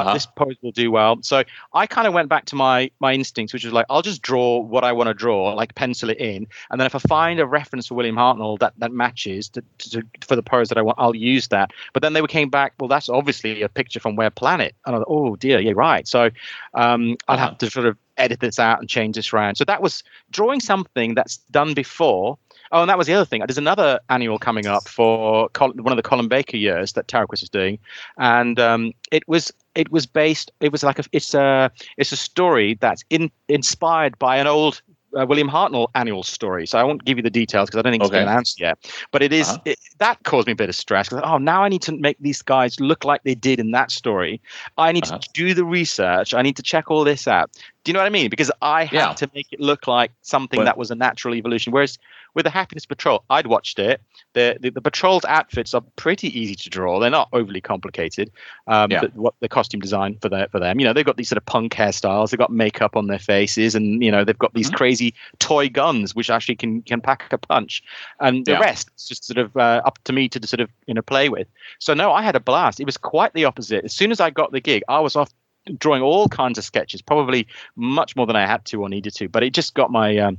uh-huh. 0.00 0.14
this 0.14 0.26
pose 0.26 0.56
will 0.62 0.72
do 0.72 0.90
well. 0.90 1.18
So 1.22 1.42
I 1.72 1.86
kind 1.86 2.06
of 2.06 2.14
went 2.14 2.28
back 2.28 2.44
to 2.46 2.56
my 2.56 2.90
my 3.00 3.12
instincts, 3.12 3.52
which 3.52 3.64
was 3.64 3.72
like, 3.72 3.86
I'll 3.90 4.02
just 4.02 4.22
draw 4.22 4.58
what 4.58 4.84
I 4.84 4.92
want 4.92 5.08
to 5.08 5.14
draw, 5.14 5.54
like 5.54 5.74
pencil 5.74 6.10
it 6.10 6.18
in, 6.18 6.46
and 6.70 6.80
then 6.80 6.86
if 6.86 6.94
I 6.94 6.98
find 6.98 7.40
a 7.40 7.46
reference 7.46 7.86
for 7.88 7.94
William 7.94 8.16
Hartnell 8.16 8.58
that 8.58 8.74
that 8.78 8.92
matches 8.92 9.48
to, 9.50 9.62
to, 9.78 10.02
for 10.20 10.36
the 10.36 10.42
pose 10.42 10.68
that 10.68 10.78
I 10.78 10.82
want, 10.82 10.98
I'll 10.98 11.16
use 11.16 11.48
that. 11.48 11.72
But 11.92 12.02
then 12.02 12.12
they 12.12 12.22
came 12.26 12.50
back, 12.50 12.74
well, 12.78 12.88
that's 12.88 13.08
obviously 13.08 13.62
a 13.62 13.68
picture 13.68 14.00
from 14.00 14.16
Web 14.16 14.34
Planet, 14.34 14.74
and 14.86 14.94
I 14.94 14.98
thought, 14.98 15.08
oh 15.08 15.36
dear, 15.36 15.60
yeah, 15.60 15.72
right. 15.74 16.06
So 16.06 16.30
um, 16.74 17.16
I'll 17.28 17.36
uh-huh. 17.36 17.48
have 17.48 17.58
to 17.58 17.70
sort 17.70 17.86
of 17.86 17.96
edit 18.16 18.40
this 18.40 18.58
out 18.58 18.80
and 18.80 18.88
change 18.88 19.16
this 19.16 19.32
around. 19.32 19.56
So 19.56 19.64
that 19.64 19.82
was 19.82 20.02
drawing 20.30 20.60
something 20.60 21.14
that's 21.14 21.38
done 21.50 21.74
before 21.74 22.38
Oh, 22.72 22.82
and 22.82 22.90
that 22.90 22.98
was 22.98 23.06
the 23.06 23.14
other 23.14 23.24
thing. 23.24 23.42
There's 23.46 23.58
another 23.58 24.00
annual 24.10 24.38
coming 24.38 24.66
up 24.66 24.88
for 24.88 25.48
one 25.58 25.92
of 25.92 25.96
the 25.96 26.02
Colin 26.02 26.28
Baker 26.28 26.56
years 26.56 26.92
that 26.94 27.08
Taraquis 27.08 27.42
is 27.42 27.48
doing, 27.48 27.78
and 28.18 28.58
um, 28.58 28.92
it 29.12 29.26
was 29.28 29.52
it 29.74 29.90
was 29.90 30.06
based. 30.06 30.50
It 30.60 30.72
was 30.72 30.82
like 30.82 30.98
a 30.98 31.04
it's 31.12 31.34
a 31.34 31.70
it's 31.96 32.12
a 32.12 32.16
story 32.16 32.78
that's 32.80 33.04
in, 33.10 33.30
inspired 33.48 34.18
by 34.18 34.36
an 34.36 34.46
old 34.46 34.82
uh, 35.16 35.26
William 35.26 35.48
Hartnell 35.48 35.88
annual 35.94 36.22
story. 36.22 36.66
So 36.66 36.78
I 36.78 36.84
won't 36.84 37.04
give 37.04 37.16
you 37.16 37.22
the 37.22 37.30
details 37.30 37.68
because 37.68 37.78
I 37.78 37.82
don't 37.82 37.92
think 37.92 38.02
it's 38.02 38.10
okay. 38.10 38.20
been 38.20 38.28
announced 38.28 38.60
yet. 38.60 38.78
But 39.10 39.22
it 39.22 39.32
is, 39.32 39.48
uh-huh. 39.48 39.58
it, 39.64 39.78
that 39.98 40.22
caused 40.24 40.46
me 40.46 40.52
a 40.52 40.56
bit 40.56 40.68
of 40.68 40.74
stress. 40.74 41.12
Oh, 41.12 41.38
now 41.38 41.62
I 41.62 41.68
need 41.68 41.82
to 41.82 41.92
make 41.92 42.16
these 42.20 42.42
guys 42.42 42.80
look 42.80 43.04
like 43.04 43.22
they 43.22 43.34
did 43.34 43.60
in 43.60 43.70
that 43.72 43.90
story. 43.90 44.40
I 44.78 44.92
need 44.92 45.04
uh-huh. 45.04 45.18
to 45.18 45.28
do 45.32 45.54
the 45.54 45.64
research. 45.64 46.34
I 46.34 46.42
need 46.42 46.56
to 46.56 46.62
check 46.62 46.90
all 46.90 47.04
this 47.04 47.28
out. 47.28 47.50
Do 47.84 47.90
you 47.90 47.92
know 47.92 48.00
what 48.00 48.06
I 48.06 48.10
mean? 48.10 48.30
Because 48.30 48.50
I 48.62 48.84
had 48.84 48.92
yeah. 48.92 49.12
to 49.12 49.30
make 49.34 49.52
it 49.52 49.60
look 49.60 49.86
like 49.86 50.10
something 50.22 50.64
that 50.64 50.78
was 50.78 50.90
a 50.90 50.94
natural 50.94 51.34
evolution. 51.34 51.70
Whereas 51.70 51.98
with 52.34 52.44
the 52.44 52.50
Happiness 52.50 52.86
Patrol, 52.86 53.22
I'd 53.28 53.46
watched 53.46 53.78
it. 53.78 54.00
The, 54.32 54.56
the, 54.58 54.70
the 54.70 54.80
patrol's 54.80 55.24
outfits 55.26 55.74
are 55.74 55.82
pretty 55.96 56.28
easy 56.38 56.54
to 56.54 56.70
draw. 56.70 56.98
They're 56.98 57.10
not 57.10 57.28
overly 57.32 57.60
complicated. 57.60 58.30
Um, 58.66 58.90
yeah. 58.90 59.02
the, 59.02 59.08
what 59.08 59.34
the 59.40 59.48
costume 59.48 59.80
design 59.80 60.16
for 60.22 60.30
their, 60.30 60.48
for 60.48 60.58
them, 60.58 60.80
you 60.80 60.86
know, 60.86 60.94
they've 60.94 61.04
got 61.04 61.18
these 61.18 61.28
sort 61.28 61.36
of 61.36 61.44
punk 61.44 61.74
hairstyles. 61.74 62.30
They've 62.30 62.38
got 62.38 62.50
makeup 62.50 62.96
on 62.96 63.06
their 63.06 63.18
faces, 63.18 63.74
and 63.74 64.02
you 64.02 64.10
know, 64.10 64.24
they've 64.24 64.38
got 64.38 64.54
these 64.54 64.68
mm-hmm. 64.68 64.76
crazy 64.76 65.14
toy 65.38 65.68
guns 65.68 66.14
which 66.14 66.30
actually 66.30 66.56
can 66.56 66.82
can 66.82 67.00
pack 67.00 67.32
a 67.32 67.38
punch. 67.38 67.82
And 68.20 68.46
the 68.46 68.52
yeah. 68.52 68.60
rest 68.60 68.90
is 68.96 69.08
just 69.08 69.24
sort 69.24 69.38
of 69.38 69.56
uh, 69.56 69.82
up 69.84 70.02
to 70.04 70.12
me 70.12 70.28
to 70.30 70.46
sort 70.46 70.60
of 70.60 70.70
you 70.86 70.94
know 70.94 71.02
play 71.02 71.28
with. 71.28 71.46
So 71.78 71.94
no, 71.94 72.12
I 72.12 72.22
had 72.22 72.34
a 72.34 72.40
blast. 72.40 72.80
It 72.80 72.86
was 72.86 72.96
quite 72.96 73.34
the 73.34 73.44
opposite. 73.44 73.84
As 73.84 73.92
soon 73.92 74.10
as 74.10 74.20
I 74.20 74.30
got 74.30 74.52
the 74.52 74.60
gig, 74.60 74.82
I 74.88 75.00
was 75.00 75.14
off 75.16 75.30
drawing 75.78 76.02
all 76.02 76.28
kinds 76.28 76.58
of 76.58 76.64
sketches, 76.64 77.02
probably 77.02 77.46
much 77.76 78.16
more 78.16 78.26
than 78.26 78.36
I 78.36 78.46
had 78.46 78.64
to 78.66 78.82
or 78.82 78.88
needed 78.88 79.14
to. 79.14 79.28
But 79.28 79.42
it 79.42 79.54
just 79.54 79.74
got 79.74 79.90
my 79.90 80.16
um, 80.18 80.38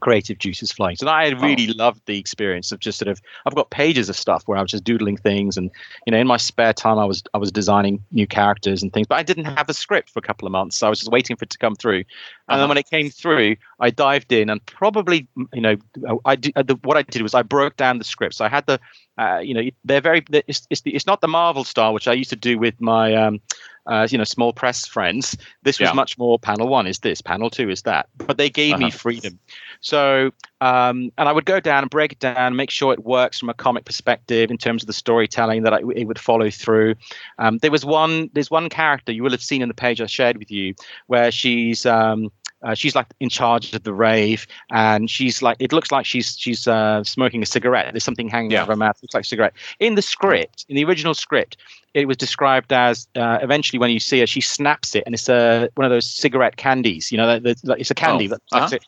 creative 0.00 0.38
juices 0.38 0.72
flowing. 0.72 0.96
So 0.96 1.08
I 1.08 1.28
really 1.28 1.68
oh. 1.70 1.76
loved 1.76 2.02
the 2.06 2.18
experience 2.18 2.72
of 2.72 2.80
just 2.80 2.98
sort 2.98 3.08
of 3.08 3.20
I've 3.46 3.54
got 3.54 3.70
pages 3.70 4.08
of 4.08 4.16
stuff 4.16 4.44
where 4.46 4.58
I 4.58 4.62
was 4.62 4.70
just 4.70 4.84
doodling 4.84 5.16
things 5.16 5.56
and 5.56 5.70
you 6.06 6.10
know 6.10 6.18
in 6.18 6.26
my 6.26 6.36
spare 6.36 6.72
time 6.72 6.98
I 6.98 7.04
was 7.04 7.22
I 7.34 7.38
was 7.38 7.50
designing 7.50 8.02
new 8.10 8.26
characters 8.26 8.82
and 8.82 8.92
things, 8.92 9.06
but 9.06 9.16
I 9.16 9.22
didn't 9.22 9.46
have 9.46 9.68
a 9.68 9.74
script 9.74 10.10
for 10.10 10.18
a 10.18 10.22
couple 10.22 10.46
of 10.46 10.52
months. 10.52 10.76
So 10.76 10.86
I 10.86 10.90
was 10.90 11.00
just 11.00 11.10
waiting 11.10 11.36
for 11.36 11.44
it 11.44 11.50
to 11.50 11.58
come 11.58 11.74
through. 11.74 12.04
And 12.48 12.54
uh-huh. 12.54 12.60
then 12.60 12.68
when 12.70 12.78
it 12.78 12.88
came 12.88 13.10
through, 13.10 13.56
I 13.80 13.90
dived 13.90 14.32
in 14.32 14.48
and 14.48 14.64
probably 14.66 15.28
you 15.52 15.60
know 15.60 15.76
I 16.24 16.36
did, 16.36 16.52
uh, 16.56 16.62
the, 16.62 16.76
what 16.76 16.96
I 16.96 17.02
did 17.02 17.22
was 17.22 17.34
I 17.34 17.42
broke 17.42 17.76
down 17.76 17.98
the 17.98 18.04
scripts. 18.04 18.40
I 18.40 18.48
had 18.48 18.66
the 18.66 18.80
uh, 19.18 19.38
you 19.38 19.52
know 19.52 19.62
they're 19.84 20.00
very 20.00 20.24
it's, 20.32 20.66
it's, 20.70 20.80
the, 20.82 20.94
it's 20.94 21.06
not 21.06 21.20
the 21.20 21.28
Marvel 21.28 21.64
style 21.64 21.92
which 21.92 22.08
I 22.08 22.12
used 22.12 22.30
to 22.30 22.36
do 22.36 22.58
with 22.58 22.80
my 22.80 23.14
um, 23.14 23.40
uh, 23.86 24.06
you 24.10 24.16
know 24.16 24.24
small 24.24 24.52
press 24.52 24.86
friends. 24.86 25.36
This 25.62 25.78
was 25.78 25.88
yeah. 25.88 25.92
much 25.92 26.16
more 26.16 26.38
panel 26.38 26.68
one 26.68 26.86
is 26.86 27.00
this, 27.00 27.20
panel 27.20 27.50
two 27.50 27.68
is 27.68 27.82
that. 27.82 28.08
But 28.16 28.38
they 28.38 28.48
gave 28.48 28.74
uh-huh. 28.74 28.84
me 28.84 28.90
freedom. 28.90 29.38
So 29.80 30.32
um, 30.60 31.12
and 31.18 31.28
I 31.28 31.32
would 31.32 31.44
go 31.44 31.60
down 31.60 31.84
and 31.84 31.90
break 31.90 32.12
it 32.12 32.18
down, 32.18 32.56
make 32.56 32.70
sure 32.70 32.92
it 32.92 33.04
works 33.04 33.38
from 33.38 33.48
a 33.48 33.54
comic 33.54 33.84
perspective 33.84 34.50
in 34.50 34.58
terms 34.58 34.82
of 34.82 34.88
the 34.88 34.92
storytelling 34.92 35.62
that 35.62 35.72
I, 35.72 35.78
it 35.94 36.04
would 36.04 36.18
follow 36.18 36.50
through. 36.50 36.96
Um, 37.38 37.58
there 37.58 37.70
was 37.70 37.84
one 37.84 38.30
there's 38.32 38.50
one 38.50 38.68
character 38.68 39.12
you 39.12 39.22
will 39.22 39.30
have 39.30 39.42
seen 39.42 39.62
in 39.62 39.68
the 39.68 39.74
page 39.74 40.00
I 40.00 40.06
shared 40.06 40.36
with 40.36 40.50
you 40.50 40.74
where 41.06 41.30
she's 41.30 41.86
um, 41.86 42.30
uh, 42.62 42.74
she's 42.74 42.94
like 42.94 43.06
in 43.20 43.28
charge 43.28 43.72
of 43.72 43.82
the 43.84 43.92
rave, 43.92 44.46
and 44.70 45.08
she's 45.10 45.42
like 45.42 45.56
it 45.60 45.72
looks 45.72 45.92
like 45.92 46.04
she's 46.04 46.36
she's 46.38 46.66
uh, 46.66 47.04
smoking 47.04 47.42
a 47.42 47.46
cigarette. 47.46 47.92
There's 47.92 48.04
something 48.04 48.28
hanging 48.28 48.50
yeah. 48.50 48.58
out 48.58 48.62
of 48.62 48.68
her 48.68 48.76
mouth. 48.76 48.96
It 48.96 49.04
looks 49.04 49.14
like 49.14 49.24
a 49.24 49.26
cigarette. 49.26 49.54
In 49.78 49.94
the 49.94 50.02
script, 50.02 50.66
in 50.68 50.76
the 50.76 50.84
original 50.84 51.14
script, 51.14 51.56
it 51.94 52.06
was 52.06 52.16
described 52.16 52.72
as 52.72 53.06
uh, 53.14 53.38
eventually 53.42 53.78
when 53.78 53.90
you 53.90 54.00
see 54.00 54.20
her, 54.20 54.26
she 54.26 54.40
snaps 54.40 54.94
it, 54.94 55.04
and 55.06 55.14
it's 55.14 55.28
a 55.28 55.68
one 55.74 55.84
of 55.84 55.90
those 55.90 56.10
cigarette 56.10 56.56
candies. 56.56 57.12
You 57.12 57.18
know, 57.18 57.40
it's 57.44 57.90
a 57.90 57.94
candy. 57.94 58.30
Oh, 58.30 58.36
uh-huh. 58.52 58.76
it. 58.76 58.84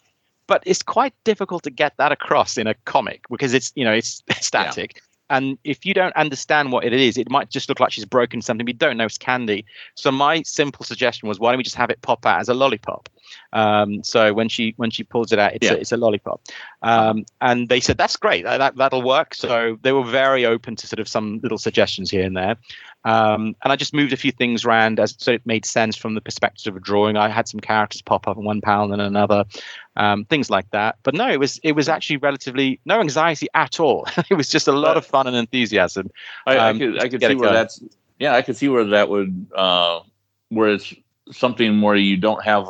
But 0.47 0.65
it's 0.67 0.83
quite 0.83 1.15
difficult 1.23 1.63
to 1.63 1.71
get 1.71 1.97
that 1.99 2.11
across 2.11 2.59
in 2.59 2.67
a 2.67 2.75
comic 2.85 3.25
because 3.31 3.55
it's 3.55 3.73
you 3.77 3.85
know 3.85 3.93
it's 3.93 4.23
static. 4.41 4.95
Yeah. 4.97 5.03
And 5.31 5.59
if 5.63 5.87
you 5.87 5.95
don't 5.95 6.15
understand 6.17 6.73
what 6.73 6.85
it 6.85 6.93
is, 6.93 7.17
it 7.17 7.31
might 7.31 7.51
just 7.51 7.69
look 7.69 7.79
like 7.79 7.93
she's 7.93 8.05
broken 8.05 8.43
something, 8.43 8.67
but 8.67 8.75
you 8.75 8.79
don't 8.79 8.97
know 8.97 9.05
it's 9.05 9.17
candy. 9.17 9.65
So 9.95 10.11
my 10.11 10.43
simple 10.43 10.85
suggestion 10.85 11.29
was, 11.29 11.39
why 11.39 11.53
don't 11.53 11.59
we 11.59 11.63
just 11.63 11.77
have 11.77 11.89
it 11.89 12.03
pop 12.03 12.27
out 12.27 12.41
as 12.41 12.49
a 12.49 12.55
lollipop? 12.55 13.09
Um, 13.53 14.03
so 14.03 14.33
when 14.33 14.49
she 14.49 14.75
when 14.77 14.91
she 14.91 15.05
pulls 15.05 15.33
it 15.33 15.39
out, 15.39 15.55
it's, 15.55 15.67
yeah. 15.67 15.73
a, 15.73 15.77
it's 15.77 15.93
a 15.93 15.97
lollipop. 15.97 16.41
Um, 16.83 17.25
and 17.41 17.69
they 17.69 17.81
said 17.81 17.99
that's 17.99 18.17
great, 18.17 18.45
that 18.45 18.77
that'll 18.77 19.03
work. 19.03 19.35
So 19.35 19.79
they 19.83 19.93
were 19.93 20.05
very 20.05 20.47
open 20.47 20.77
to 20.77 20.87
sort 20.87 21.01
of 21.01 21.09
some 21.09 21.41
little 21.43 21.59
suggestions 21.59 22.11
here 22.11 22.25
and 22.25 22.37
there. 22.37 22.57
Um, 23.05 23.57
and 23.63 23.73
I 23.73 23.77
just 23.77 23.95
moved 23.95 24.13
a 24.13 24.17
few 24.17 24.31
things 24.31 24.65
around 24.65 25.01
as 25.01 25.15
so 25.19 25.33
it 25.33 25.47
made 25.47 25.65
sense 25.65 25.97
from 25.97 26.15
the 26.15 26.21
perspective 26.21 26.75
of 26.75 26.77
a 26.77 26.85
drawing. 26.85 27.17
I 27.17 27.29
had 27.29 27.49
some 27.49 27.61
characters 27.61 28.03
pop 28.03 28.29
up 28.29 28.37
in 28.37 28.45
one 28.45 28.61
panel 28.61 28.93
and 28.93 29.01
another, 29.01 29.47
um, 29.97 30.27
things 30.27 30.51
like 30.51 30.71
that. 30.73 30.97
But 31.03 31.15
no, 31.15 31.31
it 31.31 31.41
was 31.41 31.59
it 31.63 31.73
was 31.73 31.89
actually 31.89 32.19
relatively 32.19 32.79
no 32.85 33.01
anxiety 33.01 33.49
at 33.55 33.81
all. 33.81 34.07
it 34.31 34.35
was 34.35 34.49
just 34.49 34.69
a 34.69 34.73
lot 34.73 34.97
of 34.97 35.07
fun 35.07 35.27
and 35.27 35.37
enthusiasm. 35.37 36.11
I, 36.47 36.57
I 36.57 36.71
um, 36.71 36.79
could 36.79 37.03
I 37.03 37.09
could 37.09 37.23
see 37.23 37.35
where 37.35 37.53
that's 37.53 37.83
yeah 38.19 38.35
I 38.35 38.43
could 38.43 38.57
see 38.57 38.69
where 38.69 38.85
that 38.85 39.09
would 39.09 39.47
uh, 39.55 40.01
where 40.51 40.71
it's 40.71 40.93
something 41.33 41.81
where 41.81 41.97
you 41.97 42.19
don't 42.19 42.43
have 42.45 42.69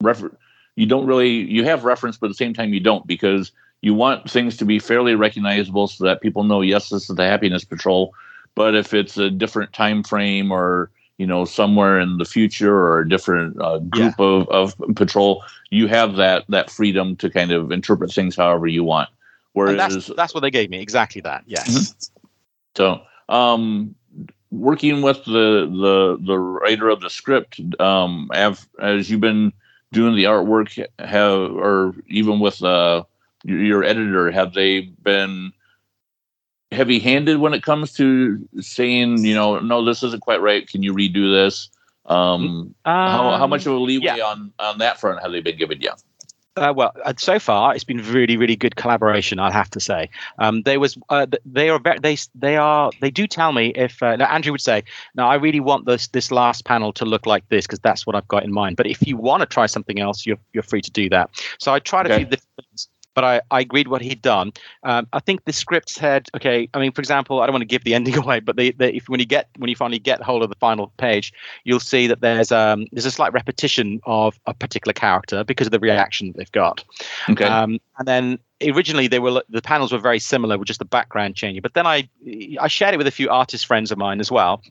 refer 0.00 0.30
you 0.76 0.86
don't 0.86 1.06
really 1.06 1.30
you 1.30 1.64
have 1.64 1.84
reference, 1.84 2.16
but 2.16 2.26
at 2.26 2.30
the 2.30 2.34
same 2.34 2.54
time 2.54 2.72
you 2.72 2.80
don't 2.80 3.06
because 3.06 3.52
you 3.82 3.94
want 3.94 4.30
things 4.30 4.56
to 4.58 4.64
be 4.64 4.78
fairly 4.78 5.14
recognizable 5.14 5.88
so 5.88 6.04
that 6.04 6.20
people 6.20 6.44
know 6.44 6.60
yes 6.60 6.88
this 6.88 7.08
is 7.08 7.16
the 7.16 7.26
Happiness 7.26 7.64
Patrol 7.64 8.14
but 8.54 8.74
if 8.74 8.94
it's 8.94 9.16
a 9.16 9.30
different 9.30 9.72
time 9.72 10.02
frame 10.02 10.50
or 10.50 10.90
you 11.18 11.26
know 11.26 11.44
somewhere 11.44 12.00
in 12.00 12.18
the 12.18 12.24
future 12.24 12.74
or 12.74 13.00
a 13.00 13.08
different 13.08 13.60
uh, 13.60 13.78
group 13.78 14.14
yeah. 14.18 14.26
of, 14.26 14.48
of 14.48 14.96
patrol, 14.96 15.44
you 15.70 15.86
have 15.86 16.16
that 16.16 16.44
that 16.48 16.70
freedom 16.70 17.16
to 17.16 17.30
kind 17.30 17.52
of 17.52 17.72
interpret 17.72 18.12
things 18.12 18.36
however 18.36 18.66
you 18.66 18.84
want. 18.84 19.08
Whereas 19.52 19.76
that's, 19.76 20.06
that's 20.16 20.34
what 20.34 20.40
they 20.40 20.50
gave 20.50 20.70
me 20.70 20.80
exactly 20.80 21.20
that. 21.22 21.44
Yes. 21.46 21.68
Mm-hmm. 21.68 22.26
So 22.76 23.02
um, 23.28 23.94
working 24.50 25.02
with 25.02 25.24
the 25.24 25.66
the 25.66 26.18
the 26.24 26.38
writer 26.38 26.88
of 26.88 27.00
the 27.00 27.10
script, 27.10 27.60
um, 27.80 28.30
have 28.32 28.66
as 28.80 29.10
you've 29.10 29.20
been 29.20 29.52
doing 29.92 30.14
the 30.16 30.24
artwork, 30.24 30.84
have 30.98 31.52
or 31.52 31.94
even 32.08 32.40
with 32.40 32.62
uh, 32.62 33.02
your, 33.44 33.58
your 33.58 33.84
editor 33.84 34.30
have 34.30 34.54
they 34.54 34.80
been 35.02 35.52
heavy-handed 36.72 37.38
when 37.38 37.52
it 37.52 37.62
comes 37.62 37.92
to 37.94 38.38
saying, 38.60 39.24
you 39.24 39.34
know, 39.34 39.58
no, 39.58 39.84
this 39.84 40.02
isn't 40.04 40.22
quite 40.22 40.40
right. 40.40 40.68
Can 40.68 40.82
you 40.82 40.94
redo 40.94 41.32
this? 41.32 41.68
Um, 42.06 42.74
how, 42.84 43.36
how 43.36 43.46
much 43.46 43.66
of 43.66 43.72
a 43.72 43.78
leeway 43.78 44.08
Um, 44.08 44.16
yeah. 44.16 44.24
on 44.24 44.52
on 44.58 44.78
that 44.78 44.98
front 45.00 45.22
have 45.22 45.32
they 45.32 45.40
been 45.40 45.58
given 45.58 45.80
you? 45.80 45.90
Uh, 46.60 46.74
well, 46.76 46.92
uh, 47.06 47.14
so 47.16 47.38
far 47.38 47.74
it's 47.74 47.84
been 47.84 48.02
really, 48.12 48.36
really 48.36 48.56
good 48.56 48.76
collaboration. 48.76 49.40
I 49.40 49.50
have 49.50 49.70
to 49.70 49.80
say, 49.80 50.10
um, 50.38 50.62
there 50.62 50.78
was 50.78 50.98
uh, 51.08 51.26
they 51.46 51.70
are 51.70 51.80
they 52.02 52.18
they 52.34 52.56
are 52.58 52.92
they 53.00 53.10
do 53.10 53.26
tell 53.26 53.52
me 53.52 53.68
if 53.74 54.02
uh, 54.02 54.16
now 54.16 54.26
Andrew 54.26 54.52
would 54.52 54.60
say, 54.60 54.84
"Now 55.14 55.28
I 55.30 55.36
really 55.36 55.60
want 55.60 55.86
this 55.86 56.08
this 56.08 56.30
last 56.30 56.66
panel 56.66 56.92
to 56.94 57.06
look 57.06 57.26
like 57.26 57.48
this 57.48 57.66
because 57.66 57.80
that's 57.80 58.06
what 58.06 58.14
I've 58.14 58.28
got 58.28 58.44
in 58.44 58.52
mind." 58.52 58.76
But 58.76 58.86
if 58.88 59.06
you 59.06 59.16
want 59.16 59.40
to 59.40 59.46
try 59.46 59.66
something 59.66 60.00
else, 60.00 60.26
you're 60.26 60.38
you're 60.52 60.62
free 60.62 60.82
to 60.82 60.90
do 60.90 61.08
that. 61.10 61.30
So 61.58 61.72
I 61.72 61.78
tried 61.80 62.06
a 62.06 62.10
Okay. 62.10 62.16
few 62.16 62.26
different 62.26 62.50
things. 62.70 62.88
But 63.20 63.42
I, 63.50 63.56
I 63.58 63.60
agreed 63.60 63.88
what 63.88 64.00
he'd 64.00 64.22
done. 64.22 64.50
Um, 64.82 65.06
I 65.12 65.20
think 65.20 65.44
the 65.44 65.52
script 65.52 65.90
said, 65.90 66.28
okay. 66.34 66.70
I 66.72 66.78
mean, 66.78 66.90
for 66.90 67.02
example, 67.02 67.40
I 67.40 67.46
don't 67.46 67.52
want 67.52 67.60
to 67.60 67.66
give 67.66 67.84
the 67.84 67.92
ending 67.98 68.16
away, 68.16 68.40
but 68.40 68.56
the, 68.56 68.72
the, 68.72 68.96
if 68.96 69.10
when 69.10 69.20
you 69.20 69.26
get 69.26 69.50
when 69.58 69.68
you 69.68 69.76
finally 69.76 69.98
get 69.98 70.22
hold 70.22 70.42
of 70.42 70.48
the 70.48 70.56
final 70.56 70.90
page, 70.96 71.30
you'll 71.64 71.80
see 71.80 72.06
that 72.06 72.22
there's 72.22 72.50
um 72.50 72.86
there's 72.92 73.04
a 73.04 73.10
slight 73.10 73.34
repetition 73.34 74.00
of 74.06 74.40
a 74.46 74.54
particular 74.54 74.94
character 74.94 75.44
because 75.44 75.66
of 75.66 75.70
the 75.70 75.78
reaction 75.78 76.32
they've 76.34 76.50
got. 76.52 76.82
Okay. 77.28 77.44
Um, 77.44 77.78
and 77.98 78.08
then 78.08 78.38
originally 78.66 79.06
they 79.06 79.18
were 79.18 79.42
the 79.50 79.60
panels 79.60 79.92
were 79.92 79.98
very 79.98 80.18
similar 80.18 80.56
with 80.56 80.68
just 80.68 80.78
the 80.78 80.86
background 80.86 81.36
changing. 81.36 81.60
But 81.60 81.74
then 81.74 81.86
I 81.86 82.08
I 82.58 82.68
shared 82.68 82.94
it 82.94 82.96
with 82.96 83.06
a 83.06 83.10
few 83.10 83.28
artist 83.28 83.66
friends 83.66 83.92
of 83.92 83.98
mine 83.98 84.20
as 84.20 84.30
well. 84.30 84.62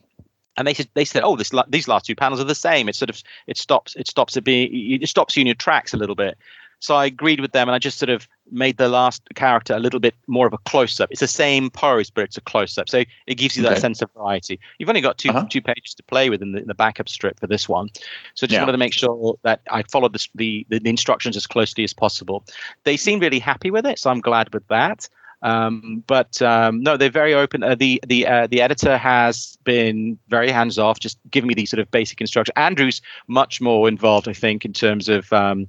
And 0.56 0.66
they 0.66 0.74
said 0.74 0.88
they 0.94 1.04
said, 1.04 1.22
oh, 1.22 1.36
this 1.36 1.52
these 1.68 1.86
last 1.86 2.06
two 2.06 2.16
panels 2.16 2.40
are 2.40 2.44
the 2.44 2.56
same. 2.56 2.88
It 2.88 2.96
sort 2.96 3.10
of 3.10 3.22
it 3.46 3.58
stops 3.58 3.94
it 3.94 4.08
stops 4.08 4.36
it 4.36 4.42
being 4.42 5.00
it 5.00 5.08
stops 5.08 5.36
you 5.36 5.42
in 5.42 5.46
your 5.46 5.54
tracks 5.54 5.94
a 5.94 5.96
little 5.96 6.16
bit. 6.16 6.36
So 6.80 6.94
I 6.96 7.06
agreed 7.06 7.40
with 7.40 7.52
them, 7.52 7.68
and 7.68 7.74
I 7.74 7.78
just 7.78 7.98
sort 7.98 8.08
of 8.08 8.26
made 8.52 8.76
the 8.76 8.88
last 8.88 9.22
character 9.34 9.74
a 9.74 9.78
little 9.78 10.00
bit 10.00 10.14
more 10.26 10.46
of 10.46 10.52
a 10.52 10.58
close 10.58 11.00
up. 11.00 11.10
It's 11.10 11.20
the 11.20 11.26
same 11.28 11.70
pose, 11.70 12.10
but 12.10 12.24
it's 12.24 12.36
a 12.36 12.40
close 12.40 12.76
up. 12.78 12.88
So 12.88 13.04
it 13.26 13.34
gives 13.36 13.56
you 13.56 13.62
that 13.62 13.72
Okay. 13.72 13.80
sense 13.80 14.02
of 14.02 14.10
variety. 14.12 14.58
You've 14.78 14.88
only 14.88 15.00
got 15.00 15.18
2 15.18 15.30
Uh-huh. 15.30 15.46
two 15.50 15.60
pages 15.62 15.94
to 15.94 16.02
play 16.02 16.30
with 16.30 16.42
in 16.42 16.52
the, 16.52 16.60
in 16.60 16.66
the 16.68 16.74
backup 16.74 17.08
strip 17.08 17.38
for 17.40 17.46
this 17.46 17.68
one. 17.68 17.88
So 18.34 18.46
just 18.46 18.52
Yeah. 18.54 18.60
wanted 18.62 18.72
to 18.72 18.78
make 18.78 18.92
sure 18.94 19.38
that 19.42 19.60
I 19.70 19.82
followed 19.84 20.12
the, 20.12 20.26
the, 20.34 20.78
the 20.78 20.90
instructions 20.90 21.36
as 21.36 21.46
closely 21.46 21.84
as 21.84 21.92
possible. 21.92 22.44
They 22.84 22.96
seem 22.96 23.20
really 23.20 23.38
happy 23.38 23.70
with 23.70 23.86
it, 23.86 23.98
so 23.98 24.10
I'm 24.10 24.20
glad 24.20 24.52
with 24.52 24.66
that. 24.68 25.08
Um, 25.42 26.04
but 26.06 26.42
um, 26.42 26.82
no, 26.82 26.98
they're 26.98 27.08
very 27.08 27.32
open. 27.32 27.62
Uh, 27.62 27.74
the 27.74 27.98
the 28.06 28.26
uh, 28.26 28.46
the 28.46 28.60
editor 28.60 28.98
has 28.98 29.56
been 29.64 30.18
very 30.28 30.50
hands 30.50 30.78
off, 30.78 31.00
just 31.00 31.18
giving 31.30 31.48
me 31.48 31.54
these 31.54 31.70
sort 31.70 31.80
of 31.80 31.90
basic 31.90 32.20
instructions. 32.20 32.52
Andrew's 32.56 33.00
much 33.26 33.58
more 33.58 33.88
involved, 33.88 34.28
I 34.28 34.34
think, 34.34 34.66
in 34.66 34.74
terms 34.74 35.08
of 35.08 35.32
um, 35.32 35.66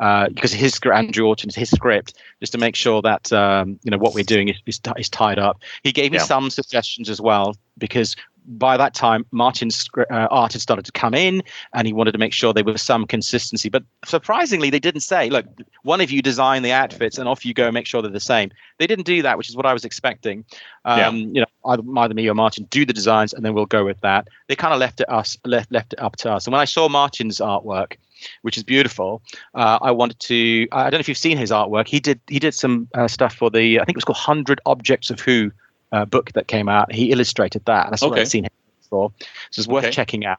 uh, 0.00 0.28
because 0.28 0.52
his 0.52 0.78
Andrew 0.92 1.26
Orton's 1.26 1.54
his 1.54 1.70
script, 1.70 2.14
just 2.40 2.52
to 2.52 2.58
make 2.58 2.74
sure 2.74 3.02
that 3.02 3.30
um, 3.32 3.78
you 3.84 3.90
know 3.90 3.98
what 3.98 4.14
we're 4.14 4.24
doing 4.24 4.48
is, 4.48 4.56
is, 4.66 4.80
is 4.96 5.08
tied 5.10 5.38
up. 5.38 5.60
He 5.82 5.92
gave 5.92 6.10
me 6.10 6.18
Yeah. 6.18 6.24
some 6.24 6.50
suggestions 6.50 7.08
as 7.10 7.20
well 7.20 7.54
because 7.78 8.16
by 8.46 8.76
that 8.76 8.94
time 8.94 9.24
Martin's 9.30 9.88
uh, 9.96 10.28
art 10.30 10.52
had 10.52 10.62
started 10.62 10.84
to 10.84 10.92
come 10.92 11.14
in, 11.14 11.42
and 11.74 11.86
he 11.86 11.92
wanted 11.92 12.12
to 12.12 12.18
make 12.18 12.32
sure 12.32 12.52
there 12.52 12.64
was 12.64 12.82
some 12.82 13.06
consistency. 13.06 13.68
But 13.68 13.84
surprisingly, 14.04 14.70
they 14.70 14.78
didn't 14.78 15.02
say, 15.02 15.30
"Look, 15.30 15.46
one 15.82 16.00
of 16.00 16.10
you 16.10 16.22
design 16.22 16.62
the 16.62 16.72
outfits, 16.72 17.18
and 17.18 17.28
off 17.28 17.44
you 17.44 17.54
go, 17.54 17.70
make 17.70 17.86
sure 17.86 18.02
they're 18.02 18.10
the 18.10 18.20
same." 18.20 18.50
They 18.78 18.86
didn't 18.86 19.06
do 19.06 19.22
that, 19.22 19.38
which 19.38 19.48
is 19.48 19.56
what 19.56 19.66
I 19.66 19.72
was 19.72 19.84
expecting. 19.84 20.44
Um, 20.84 21.16
You 21.34 21.40
know, 21.42 21.46
either, 21.66 21.82
either 21.98 22.14
me 22.14 22.28
or 22.28 22.34
Martin 22.34 22.66
do 22.70 22.84
the 22.84 22.92
designs, 22.92 23.32
and 23.32 23.44
then 23.44 23.54
we'll 23.54 23.66
go 23.66 23.84
with 23.84 24.00
that. 24.00 24.28
They 24.48 24.56
kind 24.56 24.72
of 24.72 24.80
left 24.80 25.00
it 25.00 25.08
us 25.10 25.36
left 25.44 25.70
left 25.70 25.92
it 25.92 26.00
up 26.00 26.16
to 26.16 26.32
us. 26.32 26.46
And 26.46 26.52
when 26.52 26.60
I 26.60 26.66
saw 26.66 26.88
Martin's 26.88 27.38
artwork, 27.38 27.96
which 28.42 28.56
is 28.56 28.62
beautiful, 28.62 29.22
uh, 29.54 29.78
I 29.80 29.90
wanted 29.90 30.18
to. 30.20 30.66
I 30.72 30.84
don't 30.84 30.94
know 30.94 31.00
if 31.00 31.08
you've 31.08 31.18
seen 31.18 31.36
his 31.38 31.50
artwork. 31.50 31.88
He 31.88 32.00
did 32.00 32.20
he 32.28 32.38
did 32.38 32.54
some 32.54 32.88
uh, 32.94 33.08
stuff 33.08 33.34
for 33.34 33.50
the 33.50 33.80
I 33.80 33.84
think 33.84 33.96
it 33.96 33.96
was 33.96 34.04
called 34.04 34.18
Hundred 34.18 34.60
Objects 34.66 35.10
of 35.10 35.20
Who 35.20 35.52
uh, 35.92 36.04
book 36.04 36.32
that 36.32 36.48
came 36.48 36.68
out. 36.68 36.92
He 36.92 37.12
illustrated 37.12 37.64
that, 37.66 37.86
and 37.86 37.92
that's 37.92 38.02
what 38.02 38.18
I've 38.18 38.28
seen 38.28 38.44
him 38.44 38.50
before. 38.82 39.12
So 39.50 39.60
it's 39.60 39.68
worth 39.68 39.84
Okay. 39.84 39.92
checking 39.92 40.24
out. 40.24 40.38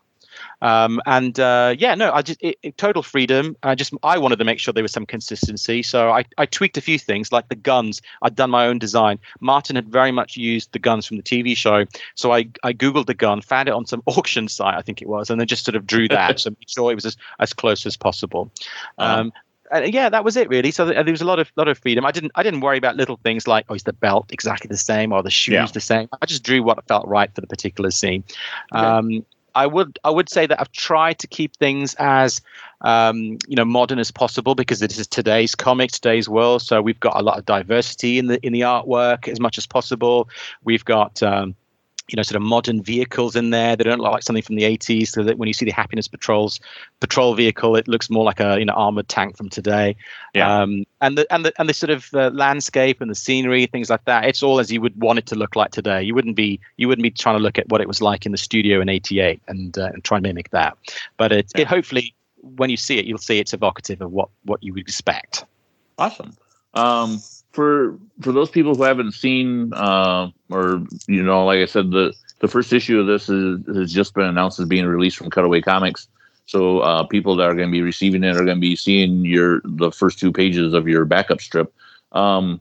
Um, 0.62 1.02
and 1.06 1.40
uh, 1.40 1.76
yeah, 1.78 1.96
no, 1.96 2.12
I 2.12 2.22
just 2.22 2.42
it, 2.42 2.58
it, 2.62 2.78
total 2.78 3.04
freedom. 3.04 3.56
I 3.64 3.76
just 3.76 3.94
I 4.04 4.18
wanted 4.18 4.38
to 4.40 4.46
make 4.46 4.60
sure 4.60 4.74
there 4.74 4.84
was 4.84 4.92
some 4.92 5.06
consistency, 5.06 5.84
so 5.84 6.10
I, 6.12 6.24
I 6.38 6.46
tweaked 6.46 6.78
a 6.78 6.82
few 6.82 7.00
things 7.00 7.32
like 7.32 7.50
the 7.50 7.56
guns. 7.56 8.02
I'd 8.22 8.36
done 8.36 8.50
my 8.50 8.68
own 8.68 8.80
design. 8.80 9.20
Martin 9.40 9.76
had 9.76 9.90
very 9.90 10.12
much 10.12 10.38
used 10.38 10.72
the 10.72 10.80
guns 10.80 11.06
from 11.06 11.18
the 11.18 11.24
TV 11.24 11.56
show, 11.56 11.86
so 12.16 12.32
I 12.32 12.48
I 12.64 12.74
googled 12.74 13.08
the 13.08 13.14
gun, 13.14 13.42
found 13.42 13.70
it 13.70 13.74
on 13.74 13.86
some 13.86 14.04
auction 14.06 14.48
site, 14.48 14.76
I 14.76 14.82
think 14.82 15.02
it 15.02 15.08
was, 15.08 15.30
and 15.30 15.40
then 15.40 15.48
just 15.48 15.66
sort 15.66 15.76
of 15.76 15.86
drew 15.86 16.08
that, 16.10 16.40
so 16.40 16.52
made 16.52 16.70
sure 16.70 16.92
it 16.92 16.96
was 16.96 17.06
as, 17.06 17.18
as 17.40 17.54
close 17.54 17.86
as 17.86 17.98
possible. 17.98 18.52
Uh-huh. 18.98 19.22
Um, 19.22 19.34
and 19.72 19.94
yeah, 19.94 20.10
that 20.10 20.24
was 20.24 20.36
it 20.38 20.50
really. 20.50 20.72
So 20.72 20.86
there 20.86 21.04
was 21.04 21.22
a 21.22 21.26
lot 21.26 21.40
of 21.40 21.52
lot 21.56 21.68
of 21.68 21.78
freedom. 21.78 22.06
I 22.06 22.12
didn't 22.12 22.32
I 22.36 22.44
didn't 22.44 22.62
worry 22.62 22.78
about 22.78 22.96
little 22.98 23.18
things 23.24 23.48
like 23.48 23.66
oh 23.70 23.74
is 23.74 23.84
the 23.84 23.94
belt 23.94 24.32
exactly 24.32 24.68
the 24.68 24.78
same 24.78 25.12
or 25.12 25.24
the 25.24 25.32
shoes 25.32 25.54
Yeah. 25.54 25.66
the 25.68 25.80
same. 25.82 26.08
I 26.22 26.26
just 26.26 26.44
drew 26.44 26.62
what 26.64 26.86
felt 26.88 27.08
right 27.08 27.34
for 27.34 27.42
the 27.42 27.48
particular 27.48 27.92
scene. 27.92 28.24
Okay. 28.74 28.86
Um, 28.86 29.26
I 29.54 29.68
would 29.68 30.00
I 30.04 30.10
would 30.10 30.30
say 30.30 30.46
that 30.46 30.60
I've 30.60 30.72
tried 30.72 31.20
to 31.20 31.28
keep 31.28 31.56
things 31.58 31.94
as 31.96 32.42
um, 32.82 33.38
you 33.48 33.56
know 33.56 33.66
modern 33.66 34.00
as 34.00 34.12
possible 34.12 34.56
because 34.56 34.80
this 34.80 34.98
is 34.98 35.08
today's 35.08 35.56
comic, 35.56 35.92
today's 35.92 36.30
world. 36.30 36.62
So 36.62 36.82
we've 36.82 37.00
got 37.00 37.20
a 37.20 37.24
lot 37.24 37.38
of 37.38 37.46
diversity 37.46 38.18
in 38.18 38.28
the 38.28 38.46
in 38.46 38.54
the 38.54 38.62
artwork 38.62 39.28
as 39.28 39.40
much 39.40 39.58
as 39.58 39.68
possible. 39.68 40.30
We've 40.64 40.86
got 40.86 41.22
um, 41.22 41.56
you 42.08 42.16
know 42.16 42.24
sort 42.24 42.36
of 42.36 42.42
modern 42.42 42.82
vehicles 42.82 43.36
in 43.36 43.52
there. 43.52 43.76
They 43.76 43.84
don't 43.84 44.00
look 44.00 44.12
like 44.12 44.24
something 44.24 44.44
from 44.44 44.56
the 44.56 44.64
80s. 44.64 45.10
So 45.10 45.24
that 45.24 45.38
when 45.38 45.48
you 45.48 45.54
see 45.54 45.66
the 45.66 45.72
Happiness 45.72 46.08
Patrols 46.08 46.60
patrol 47.00 47.36
vehicle, 47.36 47.76
it 47.76 47.88
looks 47.88 48.10
more 48.10 48.24
like 48.24 48.40
a 48.40 48.60
you 48.60 48.66
know 48.66 48.74
armored 48.74 49.08
tank 49.08 49.38
from 49.38 49.50
today. 49.50 49.96
Yeah. 50.34 50.62
Um, 50.62 50.86
and 51.02 51.18
the 51.18 51.32
and 51.34 51.46
the 51.46 51.54
and 51.58 51.70
the 51.70 51.74
sort 51.74 51.90
of 51.90 52.14
uh, 52.14 52.30
landscape 52.34 53.02
and 53.02 53.10
the 53.10 53.16
scenery, 53.16 53.66
things 53.66 53.90
like 53.90 54.06
that. 54.06 54.26
It's 54.26 54.44
all 54.44 54.60
as 54.60 54.72
you 54.72 54.82
would 54.82 55.00
want 55.00 55.20
it 55.20 55.26
to 55.28 55.36
look 55.36 55.56
like 55.56 55.72
today. 55.72 56.02
You 56.04 56.16
wouldn't 56.16 56.36
be 56.36 56.60
you 56.78 56.88
wouldn't 56.88 57.04
be 57.04 57.12
trying 57.12 57.38
to 57.38 57.44
look 57.44 57.58
at 57.58 57.70
what 57.70 57.82
it 57.82 57.88
was 57.88 58.02
like 58.02 58.26
in 58.26 58.32
the 58.32 58.38
studio 58.38 58.82
in 58.82 58.90
'88 58.90 59.42
and 59.48 59.78
uh, 59.78 59.92
and 59.94 60.04
try 60.04 60.18
and 60.18 60.24
mimic 60.24 60.50
that. 60.52 60.78
But 61.18 61.32
it, 61.32 61.52
Yeah. 61.56 61.62
it 61.62 61.68
hopefully 61.68 62.14
when 62.42 62.70
you 62.70 62.78
see 62.78 62.98
it, 62.98 63.06
you'll 63.06 63.20
see 63.20 63.40
it's 63.40 63.54
evocative 63.54 64.02
of 64.02 64.12
what 64.12 64.30
what 64.44 64.64
you 64.64 64.74
would 64.74 64.82
expect. 64.82 65.46
Awesome. 65.98 66.36
Um, 66.74 67.22
for 67.52 67.98
for 68.22 68.32
those 68.32 68.50
people 68.50 68.76
who 68.76 68.84
haven't 68.84 69.14
seen, 69.14 69.74
uh, 69.74 70.30
or 70.50 70.84
you 71.08 71.24
know, 71.24 71.46
like 71.46 71.60
I 71.60 71.66
said, 71.66 71.92
the 71.92 72.14
the 72.40 72.48
first 72.48 72.74
issue 72.74 73.00
of 73.00 73.08
this 73.08 73.30
is, 73.30 73.60
has 73.76 73.94
just 73.94 74.14
been 74.14 74.26
announced 74.26 74.60
as 74.60 74.68
being 74.68 74.86
released 74.86 75.18
from 75.18 75.30
Cutaway 75.30 75.62
Comics. 75.62 76.08
So 76.46 76.80
uh, 76.80 77.04
people 77.04 77.36
that 77.38 77.44
are 77.48 77.54
going 77.54 77.70
to 77.70 77.72
be 77.72 77.82
receiving 77.82 78.24
it 78.24 78.36
are 78.36 78.44
going 78.46 78.58
to 78.58 78.62
be 78.62 78.76
seeing 78.76 79.26
your 79.26 79.62
the 79.64 79.92
first 79.92 80.20
two 80.20 80.32
pages 80.32 80.74
of 80.74 80.88
your 80.88 81.06
backup 81.06 81.42
strip. 81.42 81.74
Um, 82.12 82.60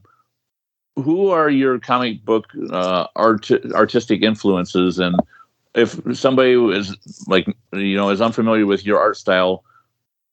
who 0.95 1.29
are 1.29 1.49
your 1.49 1.79
comic 1.79 2.23
book 2.23 2.45
uh, 2.69 3.07
art 3.15 3.49
artistic 3.73 4.21
influences, 4.21 4.99
and 4.99 5.15
if 5.73 5.99
somebody 6.13 6.53
is 6.53 6.95
like 7.27 7.47
you 7.73 7.95
know 7.95 8.09
is 8.09 8.21
unfamiliar 8.21 8.65
with 8.65 8.85
your 8.85 8.99
art 8.99 9.17
style, 9.17 9.63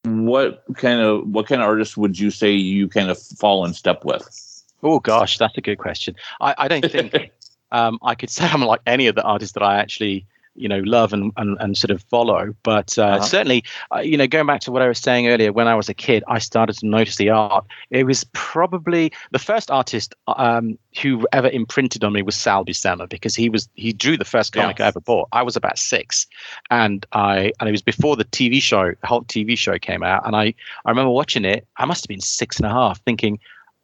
what 0.05 0.65
kind 0.77 1.01
of 1.01 1.29
what 1.29 1.47
kind 1.47 1.63
of 1.63 1.69
artists 1.69 1.97
would 1.97 2.19
you 2.19 2.31
say 2.31 2.53
you 2.53 2.89
kind 2.89 3.11
of 3.11 3.19
fall 3.19 3.65
in 3.65 3.73
step 3.73 4.05
with? 4.05 4.48
Oh 4.83 5.01
gosh, 5.01 5.39
that's 5.39 5.57
a 5.59 5.61
good 5.61 5.79
question. 5.79 6.15
I, 6.41 6.55
I 6.59 6.69
don't 6.69 6.85
think 6.91 7.15
um, 7.73 7.99
I 8.03 8.15
could 8.15 8.31
say 8.31 8.47
I'm 8.47 8.63
like 8.63 8.81
any 8.87 9.07
of 9.07 9.15
the 9.15 9.23
artists 9.23 9.55
that 9.55 9.63
I 9.63 9.79
actually 9.79 10.27
you 10.55 10.69
know 10.69 10.81
love 10.81 11.13
and 11.13 11.33
and, 11.37 11.57
and 11.61 11.79
sort 11.79 11.91
of 11.93 12.03
follow 12.11 12.53
but 12.65 12.99
uh, 12.99 13.03
Uh-huh. 13.05 13.21
certainly 13.21 13.63
uh, 13.95 14.01
you 14.01 14.17
know 14.17 14.27
going 14.27 14.47
back 14.47 14.61
to 14.61 14.73
what 14.73 14.83
i 14.83 14.89
was 14.89 14.99
saying 14.99 15.29
earlier 15.29 15.53
when 15.53 15.69
i 15.69 15.75
was 15.75 15.89
a 15.89 15.95
kid 15.95 16.25
i 16.27 16.41
started 16.41 16.77
to 16.77 16.85
notice 16.87 17.15
the 17.17 17.31
art 17.31 17.65
it 17.91 18.05
was 18.05 18.25
probably 18.33 19.13
the 19.31 19.39
first 19.39 19.71
artist 19.71 20.15
um, 20.27 20.77
who 21.01 21.25
ever 21.33 21.49
imprinted 21.51 22.03
on 22.03 22.13
me 22.13 22.23
was 22.23 22.35
sal 22.35 22.65
buscema 22.65 23.09
because 23.09 23.37
he 23.37 23.49
was 23.49 23.69
he 23.75 23.93
drew 23.93 24.17
the 24.17 24.25
first 24.25 24.53
Yeah. 24.55 24.63
comic 24.63 24.81
i 24.81 24.87
ever 24.89 25.01
bought 25.01 25.29
i 25.33 25.43
was 25.43 25.55
about 25.55 25.79
six 25.79 26.27
and 26.71 27.07
i 27.13 27.53
and 27.61 27.69
it 27.69 27.73
was 27.73 27.83
before 27.83 28.17
the 28.17 28.25
tv 28.25 28.61
show 28.61 28.93
the 29.01 29.07
whole 29.07 29.23
tv 29.25 29.57
show 29.57 29.79
came 29.79 30.03
out 30.03 30.27
and 30.27 30.35
i 30.35 30.53
i 30.87 30.91
remember 30.91 31.11
watching 31.11 31.45
it 31.45 31.69
i 31.77 31.85
must 31.85 32.03
have 32.05 32.09
been 32.09 32.21
six 32.21 32.57
and 32.57 32.67
a 32.67 32.71
half 32.71 33.01
thinking 33.05 33.39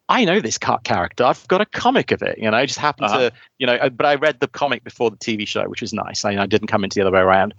I 0.09 0.25
know 0.27 0.39
this 0.39 0.59
character. 0.59 1.25
I've 1.25 1.49
got 1.49 1.63
a 1.63 1.67
comic 1.67 2.13
of 2.13 2.21
it. 2.23 2.37
You 2.37 2.51
know, 2.51 2.57
I 2.57 2.67
just 2.67 2.79
happened 2.79 3.07
Uh-huh. 3.07 3.31
to, 3.31 3.33
you 3.59 3.67
know, 3.67 3.75
uh, 3.77 3.89
but 3.89 4.05
I 4.05 4.17
read 4.17 4.39
the 4.41 4.49
comic 4.49 4.85
before 4.85 5.11
the 5.11 5.17
TV 5.17 5.49
show, 5.49 5.67
which 5.67 5.81
was 5.81 5.95
nice. 5.95 6.27
I, 6.27 6.37
I 6.43 6.47
didn't 6.47 6.69
come 6.69 6.85
into 6.85 6.97
the 6.97 7.01
other 7.07 7.11
way 7.13 7.21
around. 7.21 7.55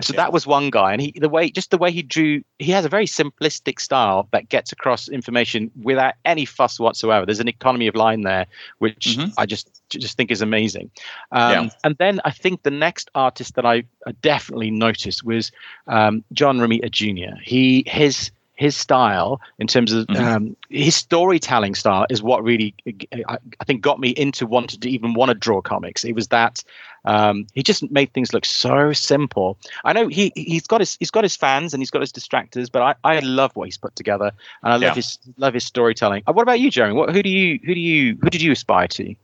So 0.00 0.12
Yeah. 0.14 0.18
that 0.18 0.32
was 0.32 0.46
one 0.46 0.70
guy, 0.70 0.92
and 0.92 1.02
he, 1.02 1.12
the 1.16 1.28
way, 1.28 1.50
just 1.50 1.72
the 1.72 1.78
way 1.78 1.90
he 1.90 2.02
drew, 2.02 2.42
he 2.60 2.70
has 2.70 2.84
a 2.84 2.88
very 2.88 3.06
simplistic 3.06 3.80
style 3.80 4.28
that 4.30 4.48
gets 4.48 4.70
across 4.70 5.08
information 5.08 5.68
without 5.82 6.14
any 6.24 6.44
fuss 6.44 6.78
whatsoever. 6.78 7.26
There's 7.26 7.40
an 7.40 7.48
economy 7.48 7.88
of 7.88 7.96
line 7.96 8.22
there, 8.22 8.46
which 8.78 9.16
Mhm. 9.18 9.32
I 9.36 9.46
just 9.46 9.68
just 9.90 10.16
think 10.16 10.30
is 10.30 10.40
amazing. 10.40 10.88
Um, 11.32 11.50
Yeah. 11.50 11.68
And 11.82 11.96
then 11.98 12.20
I 12.24 12.30
think 12.30 12.62
the 12.62 12.70
next 12.70 13.10
artist 13.16 13.56
that 13.56 13.66
I 13.66 13.82
definitely 14.22 14.70
noticed 14.70 15.24
was 15.24 15.50
um, 15.88 16.22
John 16.32 16.58
Romita 16.58 16.88
Jr. 16.88 17.36
He 17.42 17.82
his 17.88 18.30
his 18.60 18.76
style 18.76 19.40
in 19.58 19.66
terms 19.66 19.90
of 19.90 20.06
mm-hmm. 20.06 20.22
um, 20.22 20.56
his 20.68 20.94
storytelling 20.94 21.74
style 21.74 22.04
is 22.10 22.22
what 22.22 22.44
really 22.44 22.74
I, 23.26 23.38
I, 23.58 23.64
think 23.64 23.80
got 23.80 23.98
me 23.98 24.10
into 24.10 24.46
wanting 24.46 24.80
to 24.80 24.90
even 24.90 25.14
want 25.14 25.30
to 25.30 25.34
draw 25.34 25.62
comics. 25.62 26.04
It 26.04 26.12
was 26.12 26.28
that 26.28 26.62
um, 27.06 27.46
he 27.54 27.62
just 27.62 27.90
made 27.90 28.12
things 28.12 28.34
look 28.34 28.44
so 28.44 28.92
simple. 28.92 29.56
I 29.82 29.94
know 29.94 30.08
he 30.08 30.30
he's 30.34 30.66
got 30.66 30.82
his 30.82 30.98
he's 31.00 31.10
got 31.10 31.24
his 31.24 31.36
fans 31.36 31.72
and 31.72 31.80
he's 31.80 31.90
got 31.90 32.02
his 32.02 32.12
distractors, 32.12 32.70
but 32.70 32.82
I, 32.82 32.94
I 33.02 33.20
love 33.20 33.52
what 33.54 33.64
he's 33.64 33.78
put 33.78 33.96
together 33.96 34.30
and 34.62 34.72
I 34.74 34.76
love 34.76 34.82
yeah. 34.82 34.94
his 34.94 35.18
love 35.38 35.54
his 35.54 35.64
storytelling. 35.64 36.24
Uh, 36.26 36.34
what 36.34 36.42
about 36.42 36.60
you, 36.60 36.70
Jeremy? 36.70 36.92
What 36.92 37.14
who 37.14 37.22
do 37.22 37.30
you 37.30 37.58
who 37.64 37.74
do 37.74 37.80
you 37.80 38.18
who 38.20 38.28
did 38.28 38.42
you 38.42 38.52
aspire 38.52 38.88
to? 38.88 39.14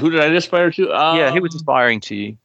Who 0.00 0.10
did 0.10 0.18
I 0.18 0.26
aspire 0.26 0.72
to? 0.72 0.92
Um, 0.92 1.16
yeah, 1.16 1.30
who 1.30 1.40
was 1.40 1.54
inspiring 1.54 2.00
to 2.00 2.16
you? 2.16 2.36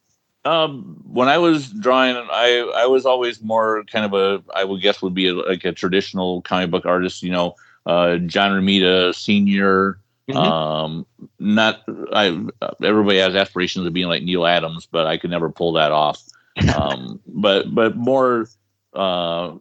Um, 0.46 1.02
when 1.06 1.28
I 1.28 1.40
was 1.40 1.70
drawing, 1.72 2.16
I 2.16 2.72
I 2.76 2.86
was 2.86 3.06
always 3.06 3.42
more 3.42 3.84
kind 3.86 4.06
of 4.06 4.14
a 4.14 4.44
I 4.56 4.64
would 4.64 4.82
guess 4.82 5.02
would 5.02 5.16
be 5.16 5.28
a, 5.28 5.34
like 5.34 5.66
a 5.66 5.72
traditional 5.72 6.42
comic 6.44 6.70
book 6.70 6.86
artist. 6.86 7.24
You 7.24 7.32
know, 7.32 7.56
uh, 7.86 8.18
John 8.18 8.52
Romita 8.52 9.14
Senior. 9.16 10.00
Mm-hmm. 10.30 10.38
Um, 10.38 11.06
not 11.40 11.84
I. 12.14 12.46
Everybody 12.84 13.18
has 13.20 13.36
aspirations 13.36 13.86
of 13.86 13.94
being 13.94 14.08
like 14.08 14.24
Neal 14.24 14.46
Adams, 14.46 14.88
but 14.90 15.08
I 15.08 15.18
could 15.18 15.32
never 15.32 15.50
pull 15.50 15.74
that 15.74 15.92
off. 15.92 16.22
Um, 16.74 17.20
but 17.28 17.76
but 17.76 17.98
more 17.98 18.48
uh, 18.94 19.56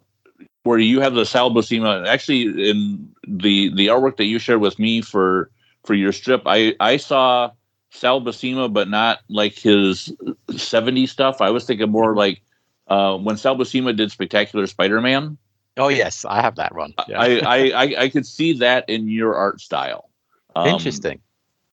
where 0.62 0.78
you 0.78 1.01
have 1.01 1.14
the 1.14 1.26
Sal 1.26 1.51
Buscema. 1.51 2.07
Actually, 2.07 2.70
in 2.70 3.12
the 3.26 3.74
the 3.74 3.89
artwork 3.89 4.16
that 4.18 4.26
you 4.26 4.39
shared 4.39 4.61
with 4.61 4.78
me 4.78 5.01
for 5.01 5.51
for 5.85 5.95
your 5.95 6.12
strip, 6.12 6.43
I 6.47 6.76
I 6.78 6.99
saw 6.99 7.51
Sal 7.95 8.21
Buscema, 8.21 8.73
but 8.73 8.89
not 8.89 9.21
like 9.29 9.55
his 9.55 10.13
70s 10.49 11.09
stuff. 11.09 11.41
I 11.41 11.51
was 11.51 11.65
thinking 11.65 11.91
more 11.91 12.15
like 12.15 12.43
uh, 12.89 13.17
when 13.17 13.37
Sal 13.37 13.57
Buscema 13.57 13.97
did 13.97 14.11
Spectacular 14.11 14.67
Spider-Man. 14.67 15.39
Oh 15.77 15.89
yes, 15.89 16.25
I 16.25 16.41
have 16.41 16.57
that 16.57 16.75
run. 16.75 16.95
Yeah. 17.09 17.21
I, 17.21 17.39
I, 17.39 17.57
I 17.57 18.03
I 18.03 18.09
could 18.09 18.27
see 18.27 18.53
that 18.59 18.89
in 18.89 19.09
your 19.09 19.35
art 19.35 19.61
style. 19.61 20.11
Um, 20.55 20.69
Interesting. 20.69 21.21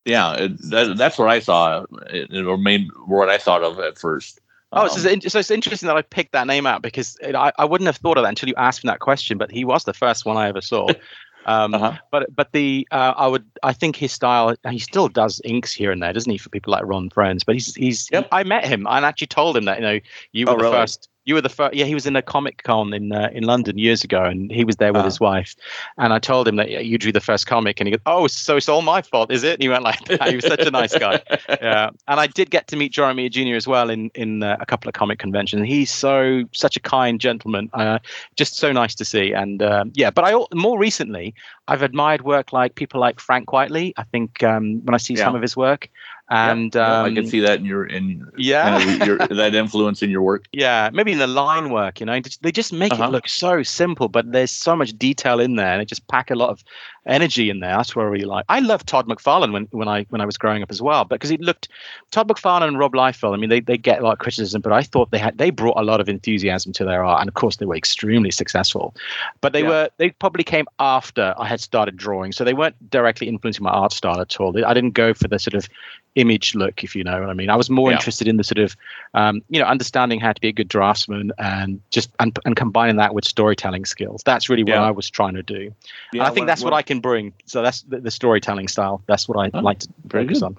Yeah, 0.05 0.33
it, 0.33 0.69
that, 0.71 0.97
that's 0.97 1.19
what 1.19 1.29
I 1.29 1.39
saw, 1.39 1.85
it, 2.07 2.45
or 2.45 2.57
made 2.57 2.87
what 3.05 3.29
I 3.29 3.37
thought 3.37 3.63
of 3.63 3.77
at 3.79 3.99
first. 3.99 4.39
Oh, 4.71 4.83
um, 4.83 4.89
so, 4.89 5.09
it's, 5.09 5.31
so, 5.31 5.37
it's, 5.37 5.51
interesting 5.51 5.87
that 5.87 5.97
I 5.97 6.01
picked 6.01 6.31
that 6.31 6.47
name 6.47 6.65
out 6.65 6.81
because 6.81 7.17
it, 7.21 7.35
I, 7.35 7.51
I 7.59 7.65
wouldn't 7.65 7.85
have 7.87 7.97
thought 7.97 8.17
of 8.17 8.23
that 8.23 8.29
until 8.29 8.49
you 8.49 8.55
asked 8.57 8.83
me 8.83 8.87
that 8.87 8.99
question. 8.99 9.37
But 9.37 9.51
he 9.51 9.65
was 9.65 9.83
the 9.83 9.93
first 9.93 10.25
one 10.25 10.37
I 10.37 10.47
ever 10.47 10.61
saw. 10.61 10.87
Um, 11.45 11.73
uh-huh. 11.73 11.97
But 12.11 12.35
but 12.35 12.51
the 12.51 12.87
uh, 12.91 13.13
I 13.17 13.27
would 13.27 13.45
I 13.63 13.73
think 13.73 13.95
his 13.95 14.11
style 14.11 14.55
he 14.69 14.79
still 14.79 15.07
does 15.07 15.41
inks 15.43 15.73
here 15.73 15.91
and 15.91 16.01
there, 16.01 16.13
doesn't 16.13 16.31
he? 16.31 16.37
For 16.37 16.49
people 16.49 16.71
like 16.71 16.83
Ron 16.85 17.09
Frenz, 17.09 17.43
but 17.43 17.55
he's 17.55 17.73
he's 17.75 18.09
yep. 18.11 18.27
I 18.31 18.43
met 18.43 18.65
him 18.65 18.87
and 18.89 19.05
actually 19.05 19.27
told 19.27 19.57
him 19.57 19.65
that 19.65 19.77
you 19.77 19.83
know 19.83 19.99
you 20.33 20.45
were 20.45 20.53
oh, 20.53 20.57
the 20.57 20.63
really? 20.63 20.75
first 20.75 21.09
you 21.25 21.35
were 21.35 21.41
the 21.41 21.49
first. 21.49 21.75
Yeah, 21.75 21.85
he 21.85 21.93
was 21.93 22.05
in 22.05 22.15
a 22.15 22.21
comic 22.21 22.63
con 22.63 22.93
in 22.93 23.11
uh, 23.11 23.29
in 23.31 23.43
London 23.43 23.77
years 23.77 24.03
ago, 24.03 24.23
and 24.23 24.51
he 24.51 24.63
was 24.63 24.77
there 24.77 24.91
with 24.91 25.01
uh 25.01 25.05
his 25.05 25.19
wife. 25.19 25.55
And 25.97 26.13
I 26.13 26.19
told 26.19 26.47
him 26.47 26.55
that 26.55 26.85
you 26.85 26.97
drew 26.97 27.11
the 27.11 27.21
first 27.21 27.45
comic, 27.47 27.79
and 27.79 27.87
he 27.87 27.91
goes, 27.91 28.01
"Oh, 28.05 28.27
so 28.27 28.57
it's 28.57 28.69
all 28.69 28.81
my 28.81 29.01
fault, 29.01 29.31
is 29.31 29.43
it?" 29.43 29.53
And 29.53 29.61
he 29.61 29.69
went 29.69 29.83
like 29.83 30.03
that. 30.05 30.29
He 30.29 30.35
was 30.35 30.45
such 30.45 30.61
a 30.61 30.71
nice 30.71 30.97
guy. 30.97 31.21
Yeah, 31.61 31.89
and 32.07 32.19
I 32.19 32.27
did 32.27 32.49
get 32.49 32.67
to 32.67 32.75
meet 32.75 32.91
Jeremy 32.91 33.29
Jr. 33.29 33.55
as 33.55 33.67
well 33.67 33.89
in 33.89 34.09
in 34.15 34.41
uh, 34.41 34.57
a 34.59 34.65
couple 34.65 34.89
of 34.89 34.93
comic 34.93 35.19
conventions. 35.19 35.67
He's 35.67 35.91
so 35.91 36.43
such 36.53 36.75
a 36.75 36.79
kind 36.79 37.19
gentleman, 37.19 37.69
uh, 37.73 37.99
just 38.35 38.55
so 38.55 38.71
nice 38.71 38.95
to 38.95 39.05
see. 39.05 39.33
And 39.33 39.61
um, 39.61 39.91
yeah, 39.93 40.09
but 40.09 40.23
I 40.23 40.33
more 40.53 40.79
recently 40.79 41.35
I've 41.67 41.83
admired 41.83 42.23
work 42.23 42.51
like 42.51 42.75
people 42.75 42.99
like 42.99 43.19
Frank 43.19 43.47
Quitely. 43.47 43.93
I 43.97 44.03
think 44.03 44.43
um, 44.43 44.83
when 44.85 44.93
I 44.93 44.97
see 44.97 45.13
yeah. 45.13 45.25
some 45.25 45.35
of 45.35 45.41
his 45.41 45.55
work, 45.55 45.89
and 46.31 46.73
yeah, 46.73 47.01
um, 47.01 47.05
I 47.05 47.13
can 47.13 47.27
see 47.27 47.41
that 47.41 47.59
in 47.59 47.65
your 47.65 47.85
in 47.85 48.25
yeah 48.37 48.79
kind 48.79 49.01
of 49.01 49.07
your, 49.07 49.17
that 49.27 49.53
influence 49.53 50.01
in 50.01 50.09
your 50.09 50.21
work. 50.21 50.45
Yeah, 50.53 50.89
maybe 50.93 51.11
in 51.11 51.19
the 51.19 51.27
line 51.27 51.71
work, 51.71 51.99
you 51.99 52.05
know, 52.05 52.19
they 52.41 52.53
just 52.53 52.71
make 52.71 52.93
uh-huh. 52.93 53.03
it 53.03 53.11
look 53.11 53.27
so 53.27 53.63
simple, 53.63 54.07
but 54.07 54.31
there's 54.31 54.49
so 54.49 54.73
much 54.73 54.97
detail 54.97 55.41
in 55.41 55.57
there, 55.57 55.73
and 55.73 55.81
they 55.81 55.85
just 55.85 56.07
pack 56.07 56.31
a 56.31 56.35
lot 56.35 56.49
of 56.49 56.63
energy 57.05 57.49
in 57.49 57.59
there. 57.59 57.75
That's 57.75 57.95
what 57.95 58.03
I 58.03 58.05
really 58.07 58.25
like. 58.25 58.45
I 58.47 58.59
love 58.59 58.85
Todd 58.85 59.07
McFarlane 59.07 59.51
when, 59.51 59.67
when 59.71 59.89
I 59.89 60.05
when 60.09 60.21
I 60.21 60.25
was 60.25 60.37
growing 60.37 60.63
up 60.63 60.71
as 60.71 60.81
well, 60.81 61.03
because 61.03 61.29
he 61.29 61.37
looked 61.37 61.67
Todd 62.11 62.29
McFarlane 62.29 62.69
and 62.69 62.79
Rob 62.79 62.93
Liefeld. 62.93 63.33
I 63.33 63.37
mean, 63.37 63.49
they, 63.49 63.59
they 63.59 63.77
get 63.77 63.99
a 63.99 64.03
lot 64.03 64.13
of 64.13 64.19
criticism, 64.19 64.61
but 64.61 64.71
I 64.71 64.83
thought 64.83 65.11
they 65.11 65.17
had 65.17 65.37
they 65.37 65.49
brought 65.49 65.77
a 65.77 65.83
lot 65.83 65.99
of 65.99 66.07
enthusiasm 66.07 66.71
to 66.73 66.85
their 66.85 67.03
art, 67.03 67.19
and 67.19 67.27
of 67.27 67.33
course 67.33 67.57
they 67.57 67.65
were 67.65 67.75
extremely 67.75 68.31
successful. 68.31 68.95
But 69.41 69.51
they 69.51 69.63
yeah. 69.63 69.69
were 69.69 69.89
they 69.97 70.11
probably 70.11 70.45
came 70.45 70.65
after 70.79 71.33
I 71.37 71.45
had 71.45 71.59
started 71.59 71.97
drawing, 71.97 72.31
so 72.31 72.45
they 72.45 72.53
weren't 72.53 72.89
directly 72.89 73.27
influencing 73.27 73.63
my 73.63 73.71
art 73.71 73.91
style 73.91 74.21
at 74.21 74.39
all. 74.39 74.53
I 74.65 74.73
didn't 74.73 74.91
go 74.91 75.13
for 75.13 75.27
the 75.27 75.39
sort 75.39 75.55
of 75.55 75.67
image 76.15 76.55
look, 76.55 76.83
if 76.83 76.95
you 76.95 77.03
know 77.03 77.19
what 77.19 77.29
I 77.29 77.33
mean. 77.33 77.49
I 77.49 77.55
was 77.55 77.69
more 77.69 77.89
yeah. 77.89 77.97
interested 77.97 78.27
in 78.27 78.37
the 78.37 78.43
sort 78.43 78.59
of, 78.59 78.75
um, 79.13 79.41
you 79.49 79.59
know, 79.59 79.65
understanding 79.65 80.19
how 80.19 80.33
to 80.33 80.41
be 80.41 80.49
a 80.49 80.51
good 80.51 80.67
draftsman 80.67 81.31
and 81.37 81.81
just 81.89 82.11
and, 82.19 82.37
and 82.45 82.55
combining 82.55 82.97
that 82.97 83.13
with 83.13 83.25
storytelling 83.25 83.85
skills. 83.85 84.21
That's 84.23 84.49
really 84.49 84.63
what 84.63 84.73
yeah. 84.73 84.83
I 84.83 84.91
was 84.91 85.09
trying 85.09 85.35
to 85.35 85.43
do. 85.43 85.73
Yeah, 86.13 86.23
I 86.23 86.27
think 86.27 86.39
when, 86.39 86.47
that's 86.47 86.61
when, 86.61 86.71
what 86.71 86.77
I 86.77 86.81
can 86.81 86.99
bring. 86.99 87.33
So 87.45 87.61
that's 87.61 87.83
the, 87.83 87.99
the 87.99 88.11
storytelling 88.11 88.67
style. 88.67 89.01
That's 89.07 89.27
what 89.27 89.37
I 89.37 89.57
oh, 89.57 89.61
like 89.61 89.79
to 89.79 89.89
focus 90.09 90.41
on. 90.41 90.57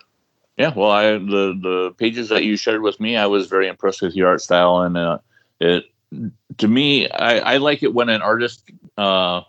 Yeah, 0.57 0.73
well, 0.75 0.91
I 0.91 1.13
the 1.13 1.59
the 1.61 1.95
pages 1.99 2.29
that 2.29 2.45
you 2.45 2.57
shared 2.57 2.83
with 2.83 3.01
me, 3.01 3.17
I 3.17 3.27
was 3.27 3.47
very 3.47 3.69
impressed 3.69 4.03
with 4.03 4.15
your 4.15 4.29
art 4.29 4.41
style, 4.41 4.83
and 4.83 4.97
uh, 4.97 5.19
it 5.61 5.85
to 6.59 6.69
me, 6.69 7.09
I, 7.09 7.55
I 7.55 7.57
like 7.57 7.83
it 7.83 7.95
when 7.95 8.09
an 8.09 8.23
artist. 8.23 8.71
Uh, 8.97 9.43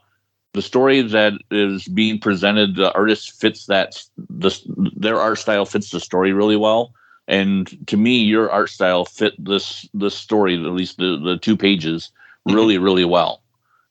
the 0.54 0.62
story 0.62 1.02
that 1.02 1.34
is 1.52 1.88
being 1.88 2.20
presented, 2.20 2.76
the 2.76 2.94
artist 2.94 3.40
fits 3.40 3.66
that 3.66 4.04
the 4.18 4.58
their 4.96 5.20
art 5.20 5.40
style 5.40 5.66
fits 5.66 5.90
the 5.90 6.00
story 6.00 6.32
really 6.32 6.58
well. 6.58 6.94
And 7.28 7.88
to 7.88 7.98
me, 7.98 8.18
your 8.18 8.52
art 8.52 8.70
style 8.70 9.06
fit 9.06 9.34
this 9.38 9.88
this 9.94 10.16
story, 10.16 10.56
at 10.56 10.72
least 10.72 10.98
the, 10.98 11.20
the 11.24 11.38
two 11.38 11.58
pages, 11.58 12.12
mm-hmm. 12.48 12.56
really 12.56 12.78
really 12.78 13.06
well. 13.06 13.42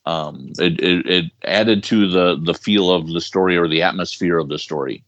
Um, 0.04 0.52
it, 0.58 0.80
it, 0.80 1.06
it 1.06 1.24
added 1.44 1.84
to 1.84 2.08
the 2.08 2.38
the 2.40 2.54
feel 2.54 2.90
of 2.90 3.08
the 3.08 3.20
story 3.20 3.56
or 3.56 3.68
the 3.68 3.82
atmosphere 3.82 4.38
of 4.38 4.48
the 4.48 4.58
story. 4.58 5.04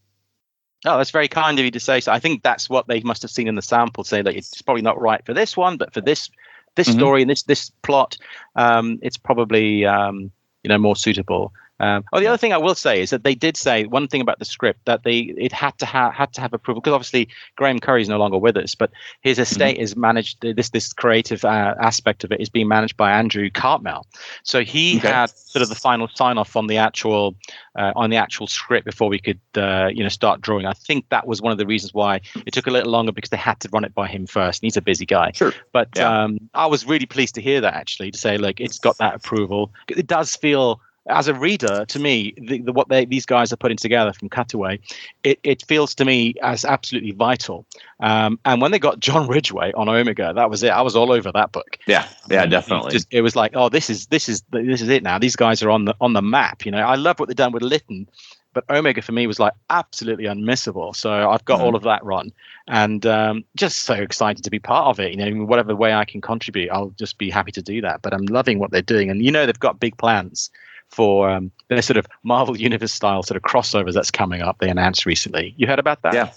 Oh, 0.86 0.98
that's 0.98 1.10
very 1.10 1.28
kind 1.28 1.58
of 1.58 1.64
you 1.64 1.70
to 1.70 1.80
say 1.80 2.00
so. 2.00 2.12
I 2.12 2.18
think 2.18 2.42
that's 2.42 2.68
what 2.68 2.88
they 2.88 3.00
must 3.00 3.22
have 3.22 3.30
seen 3.30 3.48
in 3.48 3.54
the 3.54 3.62
sample, 3.62 4.04
say 4.04 4.22
that 4.22 4.36
it's 4.36 4.60
probably 4.60 4.82
not 4.82 5.00
right 5.00 5.24
for 5.24 5.32
this 5.32 5.56
one, 5.56 5.76
but 5.76 5.94
for 5.94 6.00
this 6.00 6.30
this 6.74 6.88
mm-hmm. 6.88 6.98
story 6.98 7.22
and 7.22 7.30
this 7.30 7.44
this 7.44 7.70
plot, 7.82 8.16
um, 8.56 8.98
it's 9.02 9.16
probably 9.16 9.86
um, 9.86 10.30
you 10.64 10.68
know 10.68 10.78
more 10.78 10.96
suitable. 10.96 11.52
Um, 11.80 12.04
oh, 12.12 12.20
the 12.20 12.28
other 12.28 12.38
thing 12.38 12.52
I 12.52 12.58
will 12.58 12.76
say 12.76 13.00
is 13.00 13.10
that 13.10 13.24
they 13.24 13.34
did 13.34 13.56
say 13.56 13.84
one 13.84 14.06
thing 14.06 14.20
about 14.20 14.38
the 14.38 14.44
script 14.44 14.84
that 14.84 15.02
they 15.02 15.18
it 15.18 15.52
had 15.52 15.76
to 15.78 15.86
have 15.86 16.14
had 16.14 16.32
to 16.34 16.40
have 16.40 16.52
approval 16.52 16.80
because 16.80 16.94
obviously 16.94 17.28
Graeme 17.56 17.80
Curry 17.80 18.02
is 18.02 18.08
no 18.08 18.18
longer 18.18 18.38
with 18.38 18.56
us, 18.56 18.74
but 18.74 18.92
his 19.22 19.38
estate 19.38 19.76
mm-hmm. 19.76 19.82
is 19.82 19.96
managed. 19.96 20.40
This 20.40 20.70
this 20.70 20.92
creative 20.92 21.44
uh, 21.44 21.74
aspect 21.80 22.22
of 22.22 22.30
it 22.30 22.40
is 22.40 22.48
being 22.48 22.68
managed 22.68 22.96
by 22.96 23.10
Andrew 23.12 23.50
Cartmel. 23.50 24.06
So 24.44 24.62
he 24.62 24.98
okay. 24.98 25.08
had 25.08 25.30
sort 25.30 25.62
of 25.62 25.68
the 25.68 25.74
final 25.74 26.08
sign 26.14 26.38
off 26.38 26.56
on 26.56 26.68
the 26.68 26.76
actual 26.76 27.34
uh, 27.76 27.92
on 27.96 28.10
the 28.10 28.16
actual 28.16 28.46
script 28.46 28.84
before 28.84 29.08
we 29.08 29.18
could 29.18 29.40
uh, 29.56 29.88
you 29.92 30.02
know 30.02 30.08
start 30.08 30.40
drawing. 30.40 30.66
I 30.66 30.74
think 30.74 31.08
that 31.08 31.26
was 31.26 31.42
one 31.42 31.50
of 31.50 31.58
the 31.58 31.66
reasons 31.66 31.92
why 31.92 32.20
it 32.46 32.52
took 32.52 32.68
a 32.68 32.70
little 32.70 32.92
longer 32.92 33.10
because 33.10 33.30
they 33.30 33.36
had 33.36 33.58
to 33.60 33.68
run 33.72 33.84
it 33.84 33.94
by 33.94 34.06
him 34.06 34.26
first. 34.26 34.62
And 34.62 34.66
he's 34.66 34.76
a 34.76 34.82
busy 34.82 35.06
guy. 35.06 35.32
Sure. 35.34 35.52
But 35.72 35.88
yeah. 35.96 36.22
um, 36.22 36.38
I 36.54 36.66
was 36.66 36.86
really 36.86 37.06
pleased 37.06 37.34
to 37.34 37.40
hear 37.40 37.60
that 37.60 37.74
actually 37.74 38.12
to 38.12 38.18
say 38.18 38.38
like 38.38 38.60
it's 38.60 38.78
got 38.78 38.98
that 38.98 39.16
approval. 39.16 39.72
It 39.88 40.06
does 40.06 40.36
feel 40.36 40.80
as 41.06 41.28
a 41.28 41.34
reader, 41.34 41.84
to 41.84 41.98
me, 41.98 42.34
the, 42.38 42.62
the, 42.62 42.72
what 42.72 42.88
they, 42.88 43.04
these 43.04 43.26
guys 43.26 43.52
are 43.52 43.56
putting 43.56 43.76
together 43.76 44.12
from 44.12 44.28
Cutaway, 44.30 44.80
it, 45.22 45.38
it 45.42 45.62
feels 45.66 45.94
to 45.96 46.04
me 46.04 46.34
as 46.42 46.64
absolutely 46.64 47.12
vital. 47.12 47.66
Um, 48.00 48.38
and 48.44 48.62
when 48.62 48.70
they 48.70 48.78
got 48.78 49.00
John 49.00 49.28
Ridgway 49.28 49.72
on 49.72 49.88
Omega, 49.88 50.32
that 50.34 50.48
was 50.48 50.62
it. 50.62 50.70
I 50.70 50.80
was 50.80 50.96
all 50.96 51.12
over 51.12 51.30
that 51.32 51.52
book. 51.52 51.78
Yeah, 51.86 52.08
yeah, 52.30 52.46
definitely. 52.46 52.88
It, 52.88 52.92
just, 52.92 53.08
it 53.10 53.20
was 53.20 53.36
like, 53.36 53.52
oh, 53.54 53.68
this 53.68 53.90
is 53.90 54.06
this 54.06 54.28
is 54.28 54.42
this 54.50 54.80
is 54.80 54.88
it 54.88 55.02
now. 55.02 55.18
These 55.18 55.36
guys 55.36 55.62
are 55.62 55.70
on 55.70 55.84
the 55.84 55.94
on 56.00 56.14
the 56.14 56.22
map. 56.22 56.64
You 56.64 56.72
know, 56.72 56.78
I 56.78 56.94
love 56.94 57.18
what 57.18 57.28
they've 57.28 57.36
done 57.36 57.52
with 57.52 57.62
Lytton, 57.62 58.08
but 58.54 58.64
Omega 58.70 59.02
for 59.02 59.12
me 59.12 59.26
was 59.26 59.38
like 59.38 59.52
absolutely 59.68 60.24
unmissable. 60.24 60.96
So 60.96 61.30
I've 61.30 61.44
got 61.44 61.58
mm-hmm. 61.58 61.66
all 61.66 61.76
of 61.76 61.82
that 61.82 62.02
run, 62.02 62.32
and 62.66 63.04
um, 63.04 63.44
just 63.56 63.82
so 63.82 63.94
excited 63.94 64.42
to 64.44 64.50
be 64.50 64.58
part 64.58 64.86
of 64.86 65.00
it. 65.00 65.12
You 65.12 65.18
know, 65.18 65.44
whatever 65.44 65.76
way 65.76 65.92
I 65.92 66.06
can 66.06 66.22
contribute, 66.22 66.70
I'll 66.70 66.94
just 66.96 67.18
be 67.18 67.28
happy 67.28 67.52
to 67.52 67.62
do 67.62 67.82
that. 67.82 68.00
But 68.00 68.14
I'm 68.14 68.24
loving 68.26 68.58
what 68.58 68.70
they're 68.70 68.80
doing, 68.80 69.10
and 69.10 69.22
you 69.22 69.30
know, 69.30 69.44
they've 69.44 69.58
got 69.58 69.80
big 69.80 69.98
plans 69.98 70.50
for 70.90 71.28
um, 71.28 71.50
their 71.68 71.82
sort 71.82 71.96
of 71.96 72.06
Marvel 72.22 72.56
Universe 72.56 72.92
style 72.92 73.22
sort 73.22 73.36
of 73.36 73.42
crossovers 73.42 73.94
that's 73.94 74.10
coming 74.10 74.42
up. 74.42 74.58
They 74.58 74.68
announced 74.68 75.06
recently. 75.06 75.54
You 75.56 75.66
heard 75.66 75.78
about 75.78 76.02
that? 76.02 76.14
Yeah. 76.14 76.32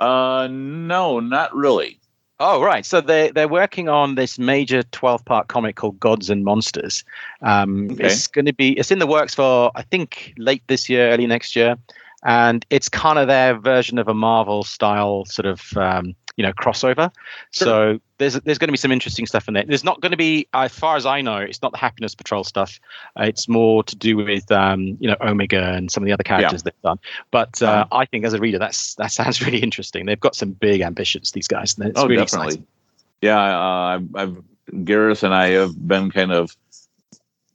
Uh, 0.00 0.48
no, 0.50 1.20
not 1.20 1.54
really. 1.54 1.98
Oh 2.40 2.62
right, 2.62 2.86
so 2.86 3.00
they 3.00 3.32
they're 3.32 3.48
working 3.48 3.88
on 3.88 4.14
this 4.14 4.38
major 4.38 4.84
twelve 4.84 5.24
part 5.24 5.48
comic 5.48 5.74
called 5.74 5.98
Gods 5.98 6.30
and 6.30 6.44
Monsters. 6.44 7.04
Um, 7.42 7.90
okay. 7.90 8.06
It's 8.06 8.28
going 8.28 8.44
to 8.44 8.52
be 8.52 8.78
it's 8.78 8.92
in 8.92 9.00
the 9.00 9.08
works 9.08 9.34
for 9.34 9.72
I 9.74 9.82
think 9.82 10.34
late 10.38 10.62
this 10.68 10.88
year, 10.88 11.10
early 11.10 11.26
next 11.26 11.56
year, 11.56 11.76
and 12.24 12.64
it's 12.70 12.88
kind 12.88 13.18
of 13.18 13.26
their 13.26 13.58
version 13.58 13.98
of 13.98 14.06
a 14.06 14.14
Marvel 14.14 14.62
style 14.62 15.24
sort 15.24 15.46
of 15.46 15.76
um, 15.76 16.14
you 16.38 16.44
know 16.44 16.52
crossover. 16.52 17.12
Sure. 17.50 17.66
So 17.66 18.00
there's 18.18 18.34
there's 18.40 18.58
going 18.58 18.68
to 18.68 18.72
be 18.72 18.78
some 18.78 18.92
interesting 18.92 19.26
stuff 19.26 19.48
in 19.48 19.54
there. 19.54 19.64
There's 19.64 19.84
not 19.84 20.00
going 20.00 20.12
to 20.12 20.16
be, 20.16 20.48
as 20.54 20.72
far 20.72 20.96
as 20.96 21.04
I 21.04 21.20
know, 21.20 21.38
it's 21.38 21.60
not 21.60 21.72
the 21.72 21.78
Happiness 21.78 22.14
Patrol 22.14 22.44
stuff. 22.44 22.80
Uh, 23.18 23.24
it's 23.24 23.48
more 23.48 23.82
to 23.82 23.96
do 23.96 24.16
with 24.16 24.50
um, 24.52 24.96
you 25.00 25.08
know 25.08 25.16
Omega 25.20 25.74
and 25.74 25.90
some 25.90 26.02
of 26.02 26.06
the 26.06 26.12
other 26.12 26.22
characters 26.22 26.60
yeah. 26.60 26.70
they've 26.70 26.82
done. 26.82 26.98
But 27.32 27.60
uh, 27.60 27.66
uh-huh. 27.66 27.86
I 27.90 28.06
think 28.06 28.24
as 28.24 28.32
a 28.32 28.38
reader, 28.38 28.58
that's 28.58 28.94
that 28.94 29.12
sounds 29.12 29.42
really 29.44 29.58
interesting. 29.58 30.06
They've 30.06 30.18
got 30.18 30.36
some 30.36 30.52
big 30.52 30.80
ambitions, 30.80 31.32
these 31.32 31.48
guys. 31.48 31.76
oh, 31.78 32.06
really 32.06 32.16
definitely. 32.16 32.46
Exciting. 32.46 32.66
Yeah, 33.20 33.40
uh, 33.40 33.98
I've, 33.98 34.16
I've 34.16 34.84
Gareth 34.84 35.24
and 35.24 35.34
I 35.34 35.48
have 35.48 35.88
been 35.88 36.12
kind 36.12 36.30
of 36.30 36.56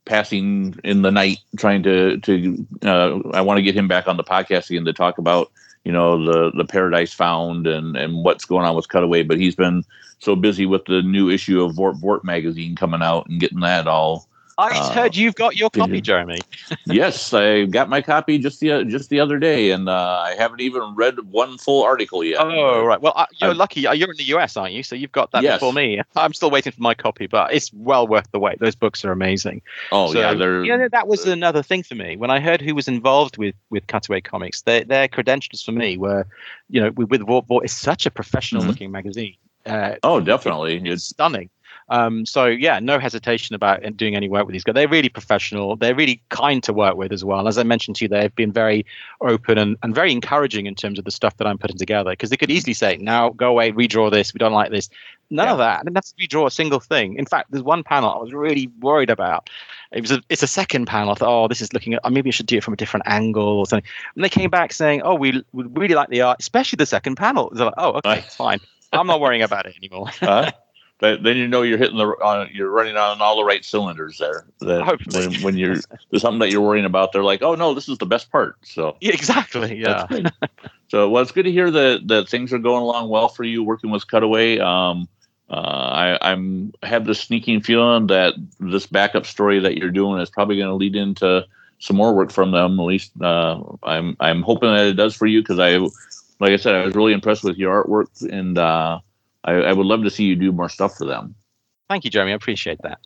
passing 0.05 0.77
in 0.83 1.03
the 1.03 1.11
night, 1.11 1.39
trying 1.57 1.83
to 1.83 2.17
to. 2.17 2.67
Uh, 2.83 3.19
I 3.33 3.39
want 3.39 3.59
to 3.59 3.61
get 3.61 3.75
him 3.75 3.87
back 3.87 4.09
on 4.09 4.17
the 4.17 4.25
podcast 4.25 4.69
again 4.69 4.83
to 4.83 4.93
talk 4.93 5.19
about 5.19 5.51
you 5.83 5.91
know 5.91 6.23
the 6.23 6.51
the 6.55 6.65
Paradise 6.65 7.13
Found 7.13 7.67
and 7.67 7.95
and 7.95 8.23
what's 8.23 8.45
going 8.45 8.65
on 8.65 8.75
with 8.75 8.89
Cutaway. 8.89 9.23
But 9.23 9.39
he's 9.39 9.55
been 9.55 9.83
so 10.19 10.35
busy 10.35 10.65
with 10.65 10.85
the 10.85 11.01
new 11.01 11.29
issue 11.29 11.61
of 11.61 11.73
Vworp 11.73 12.01
Vworp 12.01 12.23
magazine 12.23 12.75
coming 12.75 13.01
out 13.01 13.27
and 13.27 13.39
getting 13.39 13.59
that 13.61 13.87
all 13.87 14.27
I 14.57 14.77
uh, 14.77 14.91
heard 14.91 15.15
you've 15.15 15.35
got 15.35 15.55
your 15.55 15.69
copy, 15.69 15.99
Jeremy. 16.01 16.39
yes, 16.85 17.33
I 17.33 17.65
got 17.65 17.89
my 17.89 18.01
copy 18.01 18.37
just 18.37 18.59
the 18.59 18.83
just 18.85 19.09
the 19.09 19.19
other 19.19 19.39
day, 19.39 19.71
and 19.71 19.89
uh, 19.89 20.23
I 20.25 20.35
haven't 20.35 20.61
even 20.61 20.95
read 20.95 21.19
one 21.31 21.57
full 21.57 21.83
article 21.83 22.23
yet. 22.23 22.39
Oh, 22.39 22.83
right. 22.83 23.01
Well, 23.01 23.13
uh, 23.15 23.25
you're 23.39 23.51
I've, 23.51 23.57
lucky. 23.57 23.81
You're 23.81 24.11
in 24.11 24.17
the 24.17 24.27
US, 24.35 24.55
aren't 24.55 24.73
you? 24.73 24.83
So 24.83 24.95
you've 24.95 25.11
got 25.11 25.31
that 25.31 25.43
yes. 25.43 25.55
before 25.55 25.73
me. 25.73 26.01
I'm 26.15 26.33
still 26.33 26.51
waiting 26.51 26.71
for 26.71 26.81
my 26.81 26.93
copy, 26.93 27.27
but 27.27 27.53
it's 27.53 27.73
well 27.73 28.07
worth 28.07 28.31
the 28.31 28.39
wait. 28.39 28.59
Those 28.59 28.75
books 28.75 29.03
are 29.03 29.11
amazing. 29.11 29.61
Oh 29.91 30.11
so, 30.11 30.19
yeah, 30.19 30.33
they're. 30.33 30.63
You 30.63 30.77
know, 30.77 30.89
that 30.89 31.07
was 31.07 31.25
another 31.25 31.63
thing 31.63 31.83
for 31.83 31.95
me 31.95 32.15
when 32.15 32.29
I 32.29 32.39
heard 32.39 32.61
who 32.61 32.75
was 32.75 32.87
involved 32.87 33.37
with 33.37 33.55
with 33.69 33.87
Cutaway 33.87 34.21
Comics. 34.21 34.61
Their 34.61 34.83
their 34.83 35.07
credentials 35.07 35.63
for 35.63 35.71
me 35.71 35.97
were, 35.97 36.27
you 36.69 36.81
know, 36.81 36.91
with, 36.91 37.09
with 37.09 37.21
Vworp, 37.21 37.63
it's 37.63 37.73
such 37.73 38.05
a 38.05 38.11
professional 38.11 38.61
mm-hmm. 38.61 38.69
looking 38.69 38.91
magazine. 38.91 39.35
Uh, 39.65 39.95
oh, 40.03 40.19
definitely, 40.19 40.75
it's, 40.77 40.85
it's 40.85 41.03
stunning. 41.05 41.49
Um, 41.89 42.25
so 42.25 42.45
yeah, 42.45 42.79
no 42.79 42.99
hesitation 42.99 43.55
about 43.55 43.81
doing 43.97 44.15
any 44.15 44.29
work 44.29 44.45
with 44.45 44.53
these 44.53 44.63
guys. 44.63 44.75
They're 44.75 44.87
really 44.87 45.09
professional. 45.09 45.75
They're 45.75 45.95
really 45.95 46.21
kind 46.29 46.63
to 46.63 46.73
work 46.73 46.95
with 46.95 47.11
as 47.11 47.23
well. 47.23 47.47
As 47.47 47.57
I 47.57 47.63
mentioned 47.63 47.97
to 47.97 48.05
you, 48.05 48.09
they've 48.09 48.35
been 48.35 48.51
very 48.51 48.85
open 49.21 49.57
and, 49.57 49.77
and 49.83 49.93
very 49.93 50.11
encouraging 50.11 50.65
in 50.65 50.75
terms 50.75 50.99
of 50.99 51.05
the 51.05 51.11
stuff 51.11 51.37
that 51.37 51.47
I'm 51.47 51.57
putting 51.57 51.77
together. 51.77 52.11
Because 52.11 52.29
they 52.29 52.37
could 52.37 52.51
easily 52.51 52.73
say, 52.73 52.97
"Now 52.97 53.29
go 53.29 53.49
away, 53.49 53.71
redraw 53.71 54.11
this. 54.11 54.33
We 54.33 54.37
don't 54.37 54.53
like 54.53 54.71
this." 54.71 54.89
None 55.29 55.47
yeah. 55.47 55.51
of 55.53 55.57
that. 55.57 55.79
I 55.79 55.83
didn't 55.83 55.97
have 55.97 56.05
to 56.05 56.13
redraw 56.15 56.45
a 56.45 56.51
single 56.51 56.79
thing. 56.79 57.15
In 57.15 57.25
fact, 57.25 57.49
there's 57.49 57.63
one 57.63 57.83
panel 57.83 58.11
I 58.11 58.17
was 58.17 58.33
really 58.33 58.69
worried 58.81 59.09
about. 59.09 59.49
It 59.91 60.01
was 60.01 60.11
a, 60.11 60.21
it's 60.29 60.43
a 60.43 60.47
second 60.47 60.85
panel. 60.85 61.11
I 61.11 61.15
thought, 61.15 61.43
oh, 61.43 61.47
this 61.47 61.61
is 61.61 61.73
looking 61.73 61.95
at. 61.95 62.11
maybe 62.11 62.29
I 62.29 62.31
should 62.31 62.45
do 62.45 62.57
it 62.57 62.63
from 62.63 62.73
a 62.73 62.77
different 62.77 63.07
angle 63.07 63.43
or 63.43 63.65
something. 63.65 63.89
And 64.15 64.23
they 64.23 64.29
came 64.29 64.49
back 64.49 64.73
saying, 64.73 65.01
oh, 65.03 65.15
we, 65.15 65.43
we 65.51 65.63
really 65.63 65.95
like 65.95 66.09
the 66.09 66.21
art, 66.21 66.37
especially 66.39 66.77
the 66.77 66.85
second 66.85 67.15
panel. 67.15 67.49
They're 67.51 67.65
like, 67.65 67.73
oh, 67.77 67.93
okay, 67.93 68.23
fine. 68.29 68.59
I'm 68.91 69.07
not 69.07 69.19
worrying 69.19 69.41
about 69.41 69.65
it 69.65 69.75
anymore. 69.75 70.09
uh, 70.21 70.51
then 71.03 71.35
you 71.35 71.47
know 71.47 71.63
you're 71.63 71.77
hitting 71.77 71.97
the 71.97 72.07
uh, 72.07 72.47
you're 72.51 72.69
running 72.69 72.95
on 72.95 73.21
all 73.21 73.35
the 73.35 73.43
right 73.43 73.65
cylinders 73.65 74.17
there. 74.17 74.45
That 74.59 74.99
when, 75.13 75.33
when, 75.41 75.57
you're 75.57 75.75
there's 76.09 76.21
something 76.21 76.39
that 76.39 76.49
you're 76.49 76.61
worrying 76.61 76.85
about, 76.85 77.11
they're 77.11 77.23
like, 77.23 77.41
oh 77.41 77.55
no, 77.55 77.73
this 77.73 77.89
is 77.89 77.97
the 77.97 78.05
best 78.05 78.31
part. 78.31 78.55
So 78.63 78.95
yeah, 79.01 79.11
exactly, 79.13 79.75
yeah. 79.77 80.07
so 80.87 81.09
well, 81.09 81.21
it's 81.21 81.33
good 81.33 81.43
to 81.43 81.51
hear 81.51 81.69
that 81.69 82.07
that 82.07 82.29
things 82.29 82.53
are 82.53 82.59
going 82.59 82.81
along 82.81 83.09
well 83.09 83.27
for 83.27 83.43
you 83.43 83.63
working 83.63 83.91
with 83.91 84.07
Cutaway. 84.07 84.59
Um, 84.59 85.09
uh, 85.49 85.55
I, 86.21 86.31
I'm 86.31 86.73
have 86.83 87.05
the 87.05 87.15
sneaking 87.15 87.61
feeling 87.61 88.07
that 88.07 88.35
this 88.61 88.87
backup 88.87 89.25
story 89.25 89.59
that 89.59 89.77
you're 89.77 89.91
doing 89.91 90.21
is 90.21 90.29
probably 90.29 90.55
going 90.55 90.69
to 90.69 90.75
lead 90.75 90.95
into 90.95 91.45
some 91.79 91.97
more 91.97 92.13
work 92.13 92.31
from 92.31 92.51
them. 92.51 92.79
At 92.79 92.85
least 92.85 93.11
uh, 93.21 93.61
I'm 93.83 94.15
I'm 94.21 94.41
hoping 94.41 94.73
that 94.73 94.87
it 94.87 94.93
does 94.93 95.15
for 95.15 95.25
you 95.25 95.41
because 95.41 95.59
I, 95.59 95.77
like 96.39 96.53
I 96.53 96.55
said, 96.55 96.75
I 96.75 96.85
was 96.85 96.95
really 96.95 97.11
impressed 97.11 97.43
with 97.43 97.57
your 97.57 97.83
artwork 97.83 98.21
and. 98.31 98.57
Uh, 98.57 98.99
I, 99.43 99.53
I 99.53 99.73
would 99.73 99.85
love 99.85 100.03
to 100.03 100.09
see 100.09 100.25
you 100.25 100.35
do 100.35 100.51
more 100.51 100.69
stuff 100.69 100.97
for 100.97 101.05
them. 101.05 101.35
Thank 101.89 102.05
you, 102.05 102.11
Jeremy. 102.11 102.31
I 102.31 102.35
appreciate 102.35 102.81
that. 102.83 102.99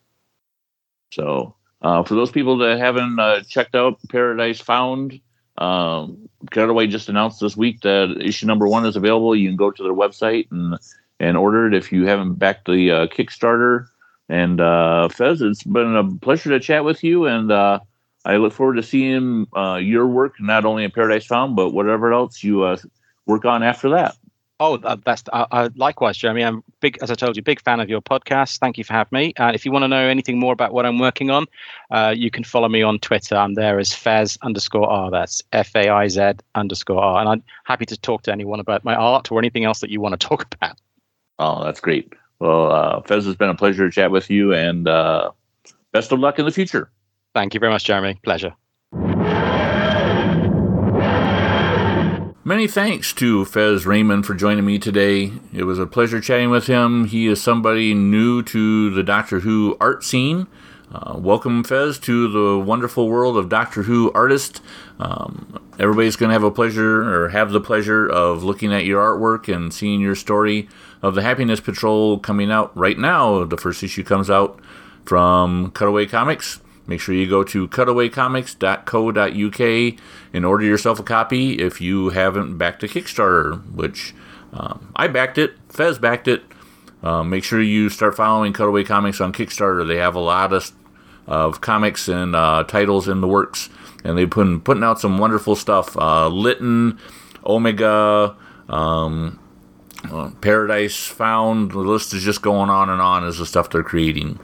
So, 1.11 1.55
uh, 1.81 2.03
for 2.03 2.15
those 2.15 2.31
people 2.31 2.57
that 2.59 2.79
haven't 2.79 3.19
uh, 3.19 3.41
checked 3.41 3.75
out 3.75 3.99
Paradise 4.09 4.59
Found, 4.61 5.19
um, 5.57 6.29
Cutaway 6.51 6.88
just 6.88 7.09
announced 7.09 7.39
this 7.39 7.57
week 7.57 7.81
that 7.81 8.17
issue 8.21 8.45
number 8.45 8.67
one 8.67 8.85
is 8.85 8.95
available. 8.95 9.35
You 9.35 9.49
can 9.49 9.57
go 9.57 9.71
to 9.71 9.83
their 9.83 9.93
website 9.93 10.47
and 10.51 10.77
and 11.19 11.35
order 11.35 11.67
it 11.67 11.73
if 11.73 11.91
you 11.91 12.05
haven't 12.05 12.35
backed 12.35 12.67
the 12.67 12.91
uh, 12.91 13.07
Kickstarter. 13.07 13.88
And 14.29 14.61
uh, 14.61 15.09
Fez, 15.09 15.41
it's 15.41 15.63
been 15.63 15.95
a 15.95 16.15
pleasure 16.17 16.51
to 16.51 16.59
chat 16.59 16.83
with 16.83 17.03
you, 17.03 17.25
and 17.25 17.51
uh, 17.51 17.79
I 18.25 18.38
look 18.38 18.53
forward 18.53 18.75
to 18.75 18.83
seeing 18.83 19.47
uh, 19.55 19.79
your 19.81 20.05
work 20.05 20.35
not 20.39 20.65
only 20.65 20.83
in 20.83 20.91
Paradise 20.91 21.25
Found 21.27 21.55
but 21.55 21.71
whatever 21.71 22.13
else 22.13 22.43
you 22.43 22.63
uh, 22.63 22.77
work 23.25 23.45
on 23.45 23.63
after 23.63 23.89
that. 23.91 24.15
Oh, 24.59 24.77
that's 24.77 25.23
uh, 25.31 25.45
uh, 25.51 25.69
likewise, 25.75 26.17
Jeremy. 26.17 26.43
I'm 26.43 26.63
big, 26.79 26.97
as 27.03 27.11
I 27.11 27.15
told 27.15 27.35
you, 27.35 27.43
big 27.43 27.61
fan 27.61 27.79
of 27.79 27.89
your 27.89 28.01
podcast. 28.01 28.57
Thank 28.57 28.79
you 28.79 28.83
for 28.83 28.93
having 28.93 29.15
me. 29.15 29.33
And 29.37 29.55
if 29.55 29.65
you 29.65 29.71
want 29.71 29.83
to 29.83 29.87
know 29.87 30.07
anything 30.07 30.39
more 30.39 30.51
about 30.51 30.73
what 30.73 30.83
I'm 30.83 30.97
working 30.97 31.29
on, 31.29 31.45
uh, 31.91 32.13
you 32.17 32.31
can 32.31 32.43
follow 32.43 32.67
me 32.67 32.81
on 32.81 32.97
Twitter. 32.97 33.35
I'm 33.35 33.53
there 33.53 33.77
as 33.77 33.93
Fez 33.93 34.35
underscore 34.41 34.89
R. 34.89 35.11
That's 35.11 35.43
F 35.53 35.75
A 35.75 35.89
I 35.89 36.07
Z 36.07 36.33
underscore 36.55 36.99
R. 36.99 37.19
And 37.19 37.29
I'm 37.29 37.43
happy 37.65 37.85
to 37.85 37.97
talk 37.97 38.23
to 38.23 38.31
anyone 38.31 38.59
about 38.59 38.83
my 38.83 38.95
art 38.95 39.31
or 39.31 39.37
anything 39.37 39.63
else 39.63 39.79
that 39.81 39.91
you 39.91 40.01
want 40.01 40.19
to 40.19 40.27
talk 40.27 40.51
about. 40.55 40.77
Oh, 41.37 41.63
that's 41.63 41.79
great. 41.79 42.13
Well, 42.39 42.71
uh, 42.71 43.01
Fez, 43.01 43.25
has 43.25 43.35
been 43.35 43.49
a 43.49 43.55
pleasure 43.55 43.87
to 43.87 43.91
chat 43.93 44.09
with 44.09 44.29
you, 44.31 44.53
and 44.55 44.87
uh, 44.87 45.31
best 45.91 46.11
of 46.11 46.19
luck 46.19 46.39
in 46.39 46.45
the 46.45 46.51
future. 46.51 46.89
Thank 47.35 47.53
you 47.53 47.59
very 47.59 47.71
much, 47.71 47.83
Jeremy. 47.83 48.19
Pleasure. 48.23 48.55
Many 52.47 52.65
thanks 52.65 53.11
to 53.15 53.43
Fez 53.43 53.85
Raymond 53.85 54.25
for 54.25 54.33
joining 54.33 54.63
me 54.63 54.79
today. 54.79 55.33
It 55.51 55.63
was 55.63 55.79
a 55.79 55.85
pleasure 55.85 56.21
chatting 56.21 56.49
with 56.49 56.67
him. 56.67 57.03
He 57.03 57.27
is 57.27 57.41
somebody 57.41 57.93
new 57.93 58.41
to 58.43 58.89
the 58.89 59.03
Doctor 59.03 59.41
Who 59.41 59.75
art 59.81 60.01
scene. 60.05 60.47
Uh, 60.89 61.17
welcome, 61.17 61.61
Fez, 61.61 61.99
to 61.99 62.31
the 62.31 62.57
wonderful 62.57 63.09
world 63.09 63.35
of 63.35 63.49
Doctor 63.49 63.83
Who 63.83 64.13
artists. 64.13 64.61
Um, 64.97 65.61
everybody's 65.77 66.15
going 66.15 66.29
to 66.29 66.33
have 66.33 66.43
a 66.43 66.49
pleasure 66.49 67.03
or 67.03 67.27
have 67.27 67.51
the 67.51 67.59
pleasure 67.59 68.07
of 68.07 68.45
looking 68.45 68.73
at 68.73 68.85
your 68.85 69.03
artwork 69.03 69.53
and 69.53 69.73
seeing 69.73 69.99
your 69.99 70.15
story 70.15 70.69
of 71.01 71.15
the 71.15 71.23
Happiness 71.23 71.59
Patrol 71.59 72.17
coming 72.17 72.49
out 72.49 72.71
right 72.77 72.97
now. 72.97 73.43
The 73.43 73.57
first 73.57 73.83
issue 73.83 74.05
comes 74.05 74.29
out 74.29 74.57
from 75.03 75.71
Cutaway 75.71 76.05
Comics. 76.05 76.61
Make 76.88 77.01
sure 77.01 77.13
you 77.13 77.29
go 77.29 77.43
to 77.43 77.67
cutawaycomics.co.uk 77.67 79.99
and 80.33 80.45
order 80.45 80.65
yourself 80.65 80.99
a 80.99 81.03
copy 81.03 81.59
if 81.59 81.81
you 81.81 82.09
haven't 82.09 82.57
backed 82.57 82.83
a 82.83 82.88
Kickstarter, 82.88 83.61
which 83.73 84.15
um, 84.53 84.93
I 84.95 85.07
backed 85.07 85.38
it, 85.38 85.55
Fez 85.69 85.99
backed 85.99 86.29
it. 86.29 86.43
Uh, 87.03 87.23
make 87.23 87.43
sure 87.43 87.61
you 87.61 87.89
start 87.89 88.15
following 88.15 88.53
Cutaway 88.53 88.83
Comics 88.83 89.21
on 89.21 89.33
Kickstarter. 89.33 89.88
They 89.88 89.97
have 89.97 90.15
a 90.15 90.19
lot 90.19 90.53
of, 90.53 90.71
of 91.27 91.61
comics 91.61 92.07
and 92.07 92.35
uh, 92.35 92.63
titles 92.63 93.07
in 93.07 93.21
the 93.21 93.27
works, 93.27 93.69
and 94.03 94.17
they've 94.17 94.29
been 94.29 94.61
putting 94.61 94.83
out 94.83 94.99
some 94.99 95.17
wonderful 95.17 95.55
stuff. 95.55 95.95
Uh, 95.97 96.29
Lytton, 96.29 96.99
Omega, 97.45 98.35
um, 98.69 99.39
uh, 100.11 100.31
Paradise 100.41 101.05
Found. 101.05 101.71
The 101.71 101.79
list 101.79 102.13
is 102.13 102.23
just 102.23 102.41
going 102.41 102.69
on 102.69 102.89
and 102.89 103.01
on 103.01 103.25
as 103.25 103.38
the 103.38 103.45
stuff 103.45 103.69
they're 103.69 103.83
creating. 103.83 104.39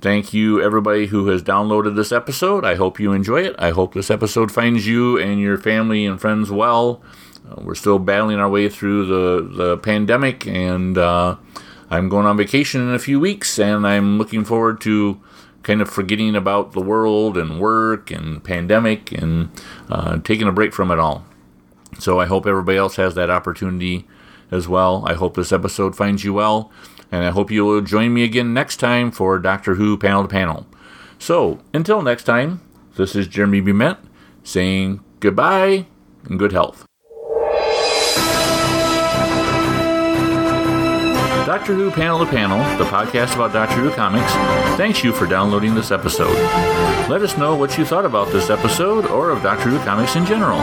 Thank 0.00 0.32
you, 0.32 0.62
everybody 0.62 1.06
who 1.06 1.26
has 1.26 1.42
downloaded 1.42 1.96
this 1.96 2.12
episode. 2.12 2.64
I 2.64 2.76
hope 2.76 3.00
you 3.00 3.12
enjoy 3.12 3.42
it. 3.42 3.56
I 3.58 3.70
hope 3.70 3.94
this 3.94 4.12
episode 4.12 4.52
finds 4.52 4.86
you 4.86 5.18
and 5.18 5.40
your 5.40 5.58
family 5.58 6.06
and 6.06 6.20
friends 6.20 6.52
well. 6.52 7.02
Uh, 7.50 7.56
we're 7.62 7.74
still 7.74 7.98
battling 7.98 8.38
our 8.38 8.48
way 8.48 8.68
through 8.68 9.06
the, 9.06 9.56
the 9.56 9.76
pandemic, 9.78 10.46
and 10.46 10.96
uh, 10.96 11.34
I'm 11.90 12.08
going 12.08 12.26
on 12.26 12.36
vacation 12.36 12.80
in 12.80 12.94
a 12.94 12.98
few 13.00 13.18
weeks, 13.18 13.58
and 13.58 13.84
I'm 13.84 14.18
looking 14.18 14.44
forward 14.44 14.80
to 14.82 15.20
kind 15.64 15.82
of 15.82 15.90
forgetting 15.90 16.36
about 16.36 16.74
the 16.74 16.80
world 16.80 17.36
and 17.36 17.58
work 17.58 18.12
and 18.12 18.44
pandemic 18.44 19.10
and 19.10 19.50
uh, 19.90 20.18
taking 20.18 20.46
a 20.46 20.52
break 20.52 20.72
from 20.72 20.92
it 20.92 21.00
all. 21.00 21.24
So 21.98 22.20
I 22.20 22.26
hope 22.26 22.46
everybody 22.46 22.78
else 22.78 22.94
has 22.96 23.16
that 23.16 23.30
opportunity 23.30 24.06
as 24.52 24.68
well. 24.68 25.02
I 25.08 25.14
hope 25.14 25.34
this 25.34 25.50
episode 25.50 25.96
finds 25.96 26.22
you 26.22 26.34
well 26.34 26.70
and 27.10 27.24
I 27.24 27.30
hope 27.30 27.50
you 27.50 27.64
will 27.64 27.80
join 27.80 28.12
me 28.12 28.24
again 28.24 28.52
next 28.52 28.76
time 28.76 29.10
for 29.10 29.38
Doctor 29.38 29.74
Who 29.76 29.96
Panel 29.96 30.22
to 30.22 30.28
Panel. 30.28 30.66
So, 31.18 31.60
until 31.72 32.02
next 32.02 32.24
time, 32.24 32.60
this 32.96 33.14
is 33.14 33.26
Jeremy 33.26 33.62
Bumet 33.62 33.98
saying 34.42 35.00
goodbye 35.20 35.86
and 36.24 36.38
good 36.38 36.52
health. 36.52 36.84
Doctor 41.46 41.72
Who 41.74 41.90
Panel 41.90 42.18
to 42.18 42.26
Panel, 42.26 42.58
the 42.76 42.84
podcast 42.84 43.34
about 43.34 43.54
Doctor 43.54 43.76
Who 43.76 43.90
comics, 43.90 44.30
thanks 44.76 45.02
you 45.02 45.12
for 45.12 45.26
downloading 45.26 45.74
this 45.74 45.90
episode. 45.90 46.34
Let 47.08 47.22
us 47.22 47.38
know 47.38 47.54
what 47.56 47.78
you 47.78 47.86
thought 47.86 48.04
about 48.04 48.30
this 48.30 48.50
episode 48.50 49.06
or 49.06 49.30
of 49.30 49.42
Doctor 49.42 49.70
Who 49.70 49.78
comics 49.78 50.14
in 50.14 50.26
general. 50.26 50.58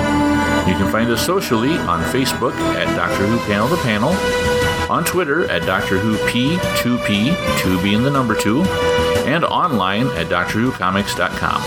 You 0.68 0.76
can 0.76 0.92
find 0.92 1.10
us 1.10 1.26
socially 1.26 1.72
on 1.72 2.04
Facebook 2.12 2.54
at 2.76 2.96
Doctor 2.96 3.26
Who 3.26 3.40
Panel 3.48 3.68
to 3.68 3.78
Panel 3.78 4.12
on 4.90 5.04
Twitter 5.04 5.50
at 5.50 5.66
Doctor 5.66 5.98
Who 5.98 6.18
P2P, 6.30 7.62
2 7.62 7.84
being 7.84 8.04
the 8.04 8.10
number 8.10 8.36
2, 8.36 8.64
and 9.26 9.44
online 9.44 10.08
at 10.10 10.28
DoctorWhoComics.com. 10.28 11.62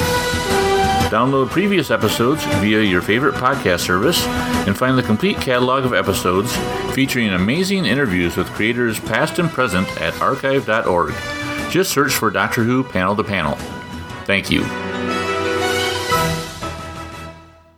Download 1.10 1.48
previous 1.48 1.90
episodes 1.90 2.44
via 2.60 2.82
your 2.82 3.00
favorite 3.00 3.34
podcast 3.34 3.80
service 3.80 4.26
and 4.66 4.76
find 4.76 4.98
the 4.98 5.02
complete 5.02 5.38
catalog 5.38 5.84
of 5.84 5.94
episodes 5.94 6.54
featuring 6.94 7.30
amazing 7.30 7.86
interviews 7.86 8.36
with 8.36 8.46
creators 8.48 9.00
past 9.00 9.38
and 9.38 9.48
present 9.48 9.88
at 10.00 10.20
archive.org. 10.20 11.14
Just 11.70 11.92
search 11.92 12.12
for 12.12 12.30
Doctor 12.30 12.62
Who 12.62 12.84
Panel 12.84 13.16
to 13.16 13.24
Panel. 13.24 13.54
Thank 14.26 14.50
you. 14.50 14.88